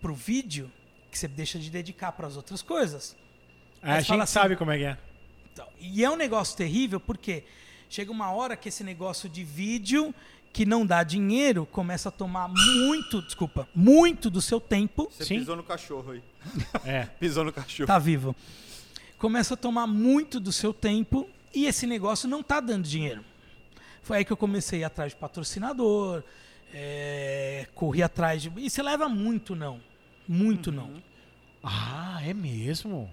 [0.00, 0.70] pro vídeo
[1.10, 3.16] que você deixa de dedicar para as outras coisas.
[3.82, 4.98] A Mas fala gente assim- sabe como é que é.
[5.52, 7.44] Então, e é um negócio terrível porque
[7.88, 10.14] chega uma hora que esse negócio de vídeo
[10.52, 15.08] que não dá dinheiro começa a tomar muito, desculpa, muito do seu tempo.
[15.10, 15.38] Você Sim.
[15.38, 16.22] pisou no cachorro aí.
[16.84, 17.04] É.
[17.18, 17.86] Pisou no cachorro.
[17.86, 18.36] Tá vivo.
[19.18, 23.24] Começa a tomar muito do seu tempo e esse negócio não tá dando dinheiro.
[24.02, 26.22] Foi aí que eu comecei a ir atrás de patrocinador,
[26.74, 28.52] é, corri atrás de.
[28.56, 29.80] E você leva muito não.
[30.26, 30.90] Muito não.
[31.62, 33.08] Ah, é mesmo?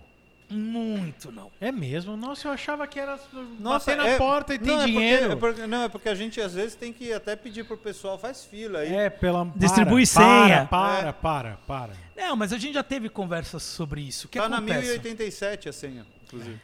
[0.49, 1.51] Muito não.
[1.61, 2.17] É mesmo?
[2.17, 3.19] Nossa, eu achava que era
[3.59, 5.31] Nossa, bater na é- porta e tem não, é porque- dinheiro.
[5.31, 8.17] é porque- não, é porque a gente às vezes tem que até pedir pro pessoal,
[8.17, 8.91] faz fila aí.
[8.91, 9.45] É, pela.
[9.55, 10.65] Distribui para, senha.
[10.65, 11.11] Para, É.
[11.11, 11.93] para, para, para.
[12.17, 14.25] Não, mas a gente já teve conversas sobre isso.
[14.25, 14.79] O que tá na acontece?
[14.87, 16.59] 1087 a senha, inclusive.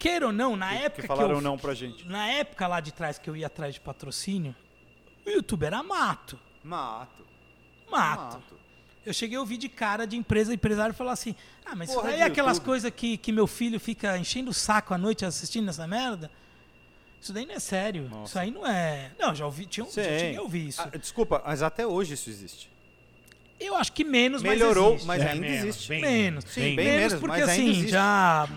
[0.00, 2.04] Queira ou não, na Que- época que falaram eu, não pra gente.
[2.08, 4.56] Na época lá de trás que eu ia atrás de patrocínio,
[5.26, 6.38] o YouTube era mato.
[6.64, 7.24] Mato.
[7.88, 8.42] Mato.
[9.04, 12.12] Eu cheguei a ouvir de cara de empresa, empresário falar assim: Ah, mas Porra isso
[12.18, 15.68] daí é aquelas coisas que, que meu filho fica enchendo o saco à noite assistindo
[15.68, 16.30] essa merda?
[17.20, 18.08] Isso daí não é sério.
[18.08, 18.24] Nossa.
[18.30, 19.10] Isso aí não é.
[19.18, 20.02] Não, já ouvi, tinha, já Sim.
[20.02, 20.80] cheguei a ouvir isso.
[20.82, 22.70] Ah, desculpa, mas até hoje isso existe.
[23.58, 25.06] Eu acho que menos, Melhorou, mas existe.
[25.06, 25.88] mas É, ainda menos, existe.
[25.90, 26.44] bem Menos.
[26.46, 27.90] Sim, bem bem menos menos, porque mas ainda assim, existe.
[27.90, 28.48] já.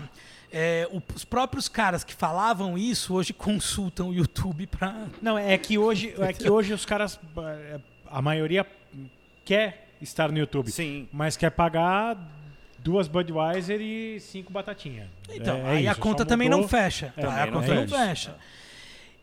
[0.52, 5.06] É, os próprios caras que falavam isso hoje consultam o YouTube pra.
[5.20, 7.80] Não, é que hoje, é que hoje os caras, eh,
[8.10, 8.66] a maioria
[9.44, 11.08] quer estar no YouTube, Sim.
[11.12, 12.16] mas quer pagar
[12.78, 15.10] duas Budweiser e cinco batatinha.
[15.30, 17.12] Então, É- é aí a isso, conta só também mudou- não fecha.
[17.16, 18.30] É, aí a também não conta não fecha.
[18.30, 18.36] fecha.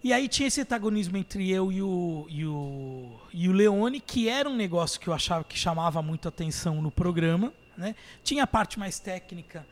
[0.03, 4.27] E aí tinha esse antagonismo entre eu e o, e o, e o Leone, que
[4.27, 7.53] era um negócio que eu achava que chamava muito atenção no programa.
[7.77, 7.93] Né?
[8.23, 9.63] Tinha a parte mais técnica,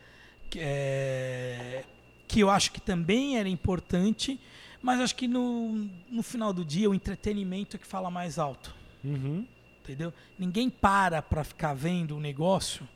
[0.58, 1.84] é,
[2.26, 4.40] que eu acho que também era importante,
[4.82, 8.74] mas acho que no, no final do dia o entretenimento é que fala mais alto.
[9.04, 9.46] Uhum.
[9.82, 10.12] Entendeu?
[10.38, 12.86] Ninguém para para ficar vendo um negócio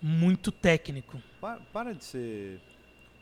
[0.00, 1.20] muito técnico.
[1.40, 2.60] Pa- para de ser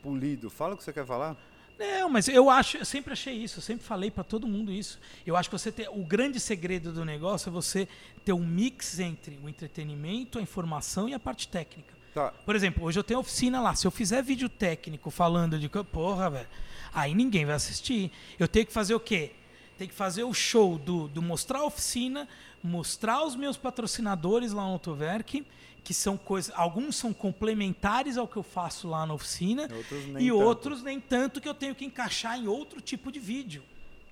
[0.01, 0.49] polido.
[0.49, 1.35] Fala o que você quer falar.
[1.77, 4.97] Não, mas eu acho, eu sempre achei isso, eu sempre falei pra todo mundo isso.
[5.25, 7.87] Eu acho que você ter, o grande segredo do negócio é você
[8.23, 11.93] ter um mix entre o entretenimento, a informação e a parte técnica.
[12.15, 12.31] Tá.
[12.45, 13.75] Por exemplo, hoje eu tenho oficina lá.
[13.75, 16.47] Se eu fizer vídeo técnico falando de porra, velho,
[16.93, 18.09] aí ninguém vai assistir.
[18.39, 19.33] Eu tenho que fazer o quê?
[19.77, 22.25] Tem que fazer o show do, do mostrar a oficina,
[22.63, 25.45] mostrar os meus patrocinadores lá no Autoverk,
[25.83, 26.53] que são coisas.
[26.55, 30.35] Alguns são complementares ao que eu faço lá na oficina, Outros e tanto.
[30.39, 33.61] outros nem tanto que eu tenho que encaixar em outro tipo de vídeo.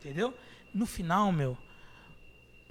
[0.01, 0.33] Entendeu?
[0.73, 1.57] No final, meu,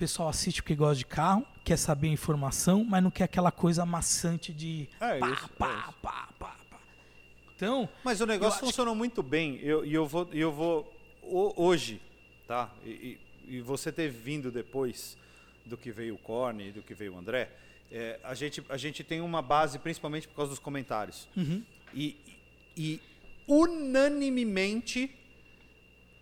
[0.03, 3.87] pessoal assiste porque gosta de carro, quer saber a informação, mas não quer aquela coisa
[3.87, 5.99] maçante de É pá, isso, é pá, isso.
[6.03, 6.81] pá, pá, pá.
[7.55, 9.61] Então, Mas o negócio funcionou muito bem.
[9.63, 10.93] E eu, eu vou, eu vou
[11.23, 12.03] ho- hoje,
[12.49, 12.69] tá?
[12.85, 12.91] E,
[13.47, 15.17] e- e você ter vindo depois
[15.65, 17.49] do que veio o Corne e do que veio o André,
[17.89, 21.29] é, a, gente, a gente tem uma base principalmente por causa dos comentários.
[21.37, 21.63] Uhum.
[21.95, 22.17] E,
[22.77, 23.01] e
[23.47, 25.15] unanimemente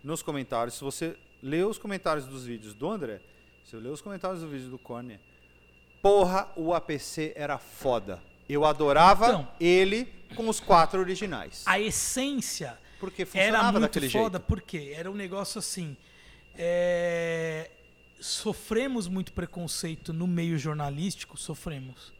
[0.03, 3.21] nos comentários, se você lê os comentários dos vídeos do André,
[3.63, 5.19] se você lê os comentários do vídeo do Corner,
[6.01, 8.21] porra, o APC era foda.
[8.49, 9.47] Eu adorava Então.
[9.59, 10.05] ele
[10.35, 11.63] com os quatro originais.
[11.65, 14.47] A essência Porque era muito daquele foda, jeito.
[14.47, 15.95] porque era um negócio assim.
[16.55, 17.69] é,
[18.19, 22.13] Sofremos muito preconceito no meio jornalístico, sofremos.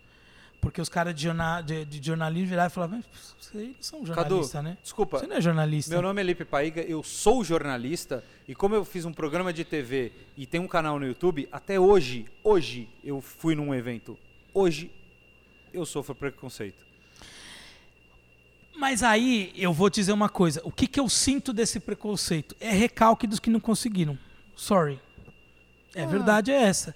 [0.62, 4.04] Porque os caras de, jorna- de- de jornalismo viravam e falavam, "Mas vocês não são
[4.04, 4.78] Cadu, jornalistas, né?
[4.84, 5.92] desculpa, Você não é jornalista.
[5.92, 9.66] Meu nome é Lipe Paiga, eu sou jornalista e como eu fiz um programa de
[9.66, 14.18] TV e tenho um canal no YouTube, até hoje, hoje eu fui num evento.
[14.54, 14.92] Hoje
[15.74, 16.86] eu sofro preconceito.
[18.78, 20.62] Mas aí eu vou te dizer uma coisa.
[20.64, 22.56] O que, que eu sinto desse preconceito?
[22.60, 24.18] É recalque dos que não conseguiram.
[24.56, 25.00] Sorry.
[25.94, 26.96] É verdade, é essa.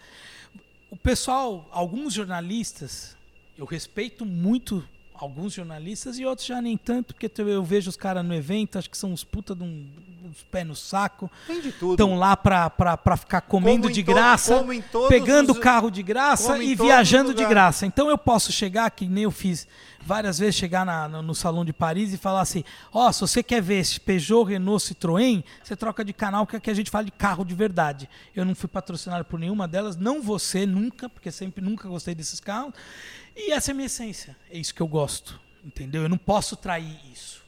[0.89, 3.14] O pessoal, alguns jornalistas,
[3.57, 4.83] eu respeito muito
[5.13, 8.89] alguns jornalistas e outros já nem tanto, porque eu vejo os caras no evento, acho
[8.89, 9.87] que são uns puta de um,
[10.25, 11.31] uns pés no saco.
[11.47, 11.93] Tem de tudo.
[11.93, 14.55] Estão lá pra, pra, pra ficar comendo de graça,
[15.07, 17.85] pegando os- carro de graça e viajando de graça.
[17.85, 19.65] Então eu posso chegar, que nem eu fiz
[20.05, 22.63] várias vezes, chegar na- no, no salão de Paris e falar assim:
[22.93, 26.69] ó, se você quer ver esse Peugeot, Renault, Citroën, você troca de canal, que aqui
[26.69, 28.07] a gente fala de carro de verdade.
[28.35, 32.39] Eu não fui patrocinado por nenhuma delas, não você nunca, porque sempre nunca gostei desses
[32.39, 32.73] carros.
[33.35, 34.37] E essa é a minha essência.
[34.49, 35.39] É isso que eu gosto.
[35.65, 36.03] Entendeu?
[36.03, 37.43] Eu não posso trair isso.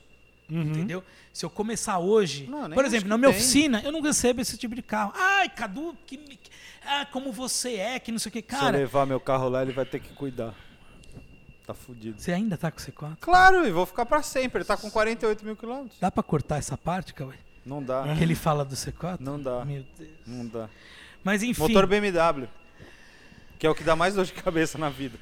[0.50, 1.04] Entendeu?
[1.34, 2.62] Se eu começar hoje, Uhum.
[2.68, 3.38] Não, por exemplo, na minha tem.
[3.40, 5.12] oficina, eu não recebo esse tipo de carro.
[5.16, 6.40] Ai, Cadu, que,
[6.86, 8.40] ah, como você é, que não sei o que.
[8.40, 10.56] Se eu Cara, levar meu carro lá, ele vai ter que cuidar.
[11.68, 12.18] Tá fudido.
[12.18, 13.18] você ainda tá com o C4?
[13.20, 14.60] Claro, e vou ficar pra sempre.
[14.60, 16.00] Ele tá com 48 mil quilômetros.
[16.00, 17.36] Dá pra cortar essa parte, Cauê?
[17.66, 18.16] Não dá.
[18.16, 19.18] Que ele fala do C4?
[19.20, 19.66] Não dá.
[19.66, 20.10] Meu Deus.
[20.26, 20.70] Não dá.
[21.22, 21.64] Mas enfim.
[21.64, 22.48] Motor BMW.
[23.60, 25.20] Que é o que dá mais dor de cabeça na vida.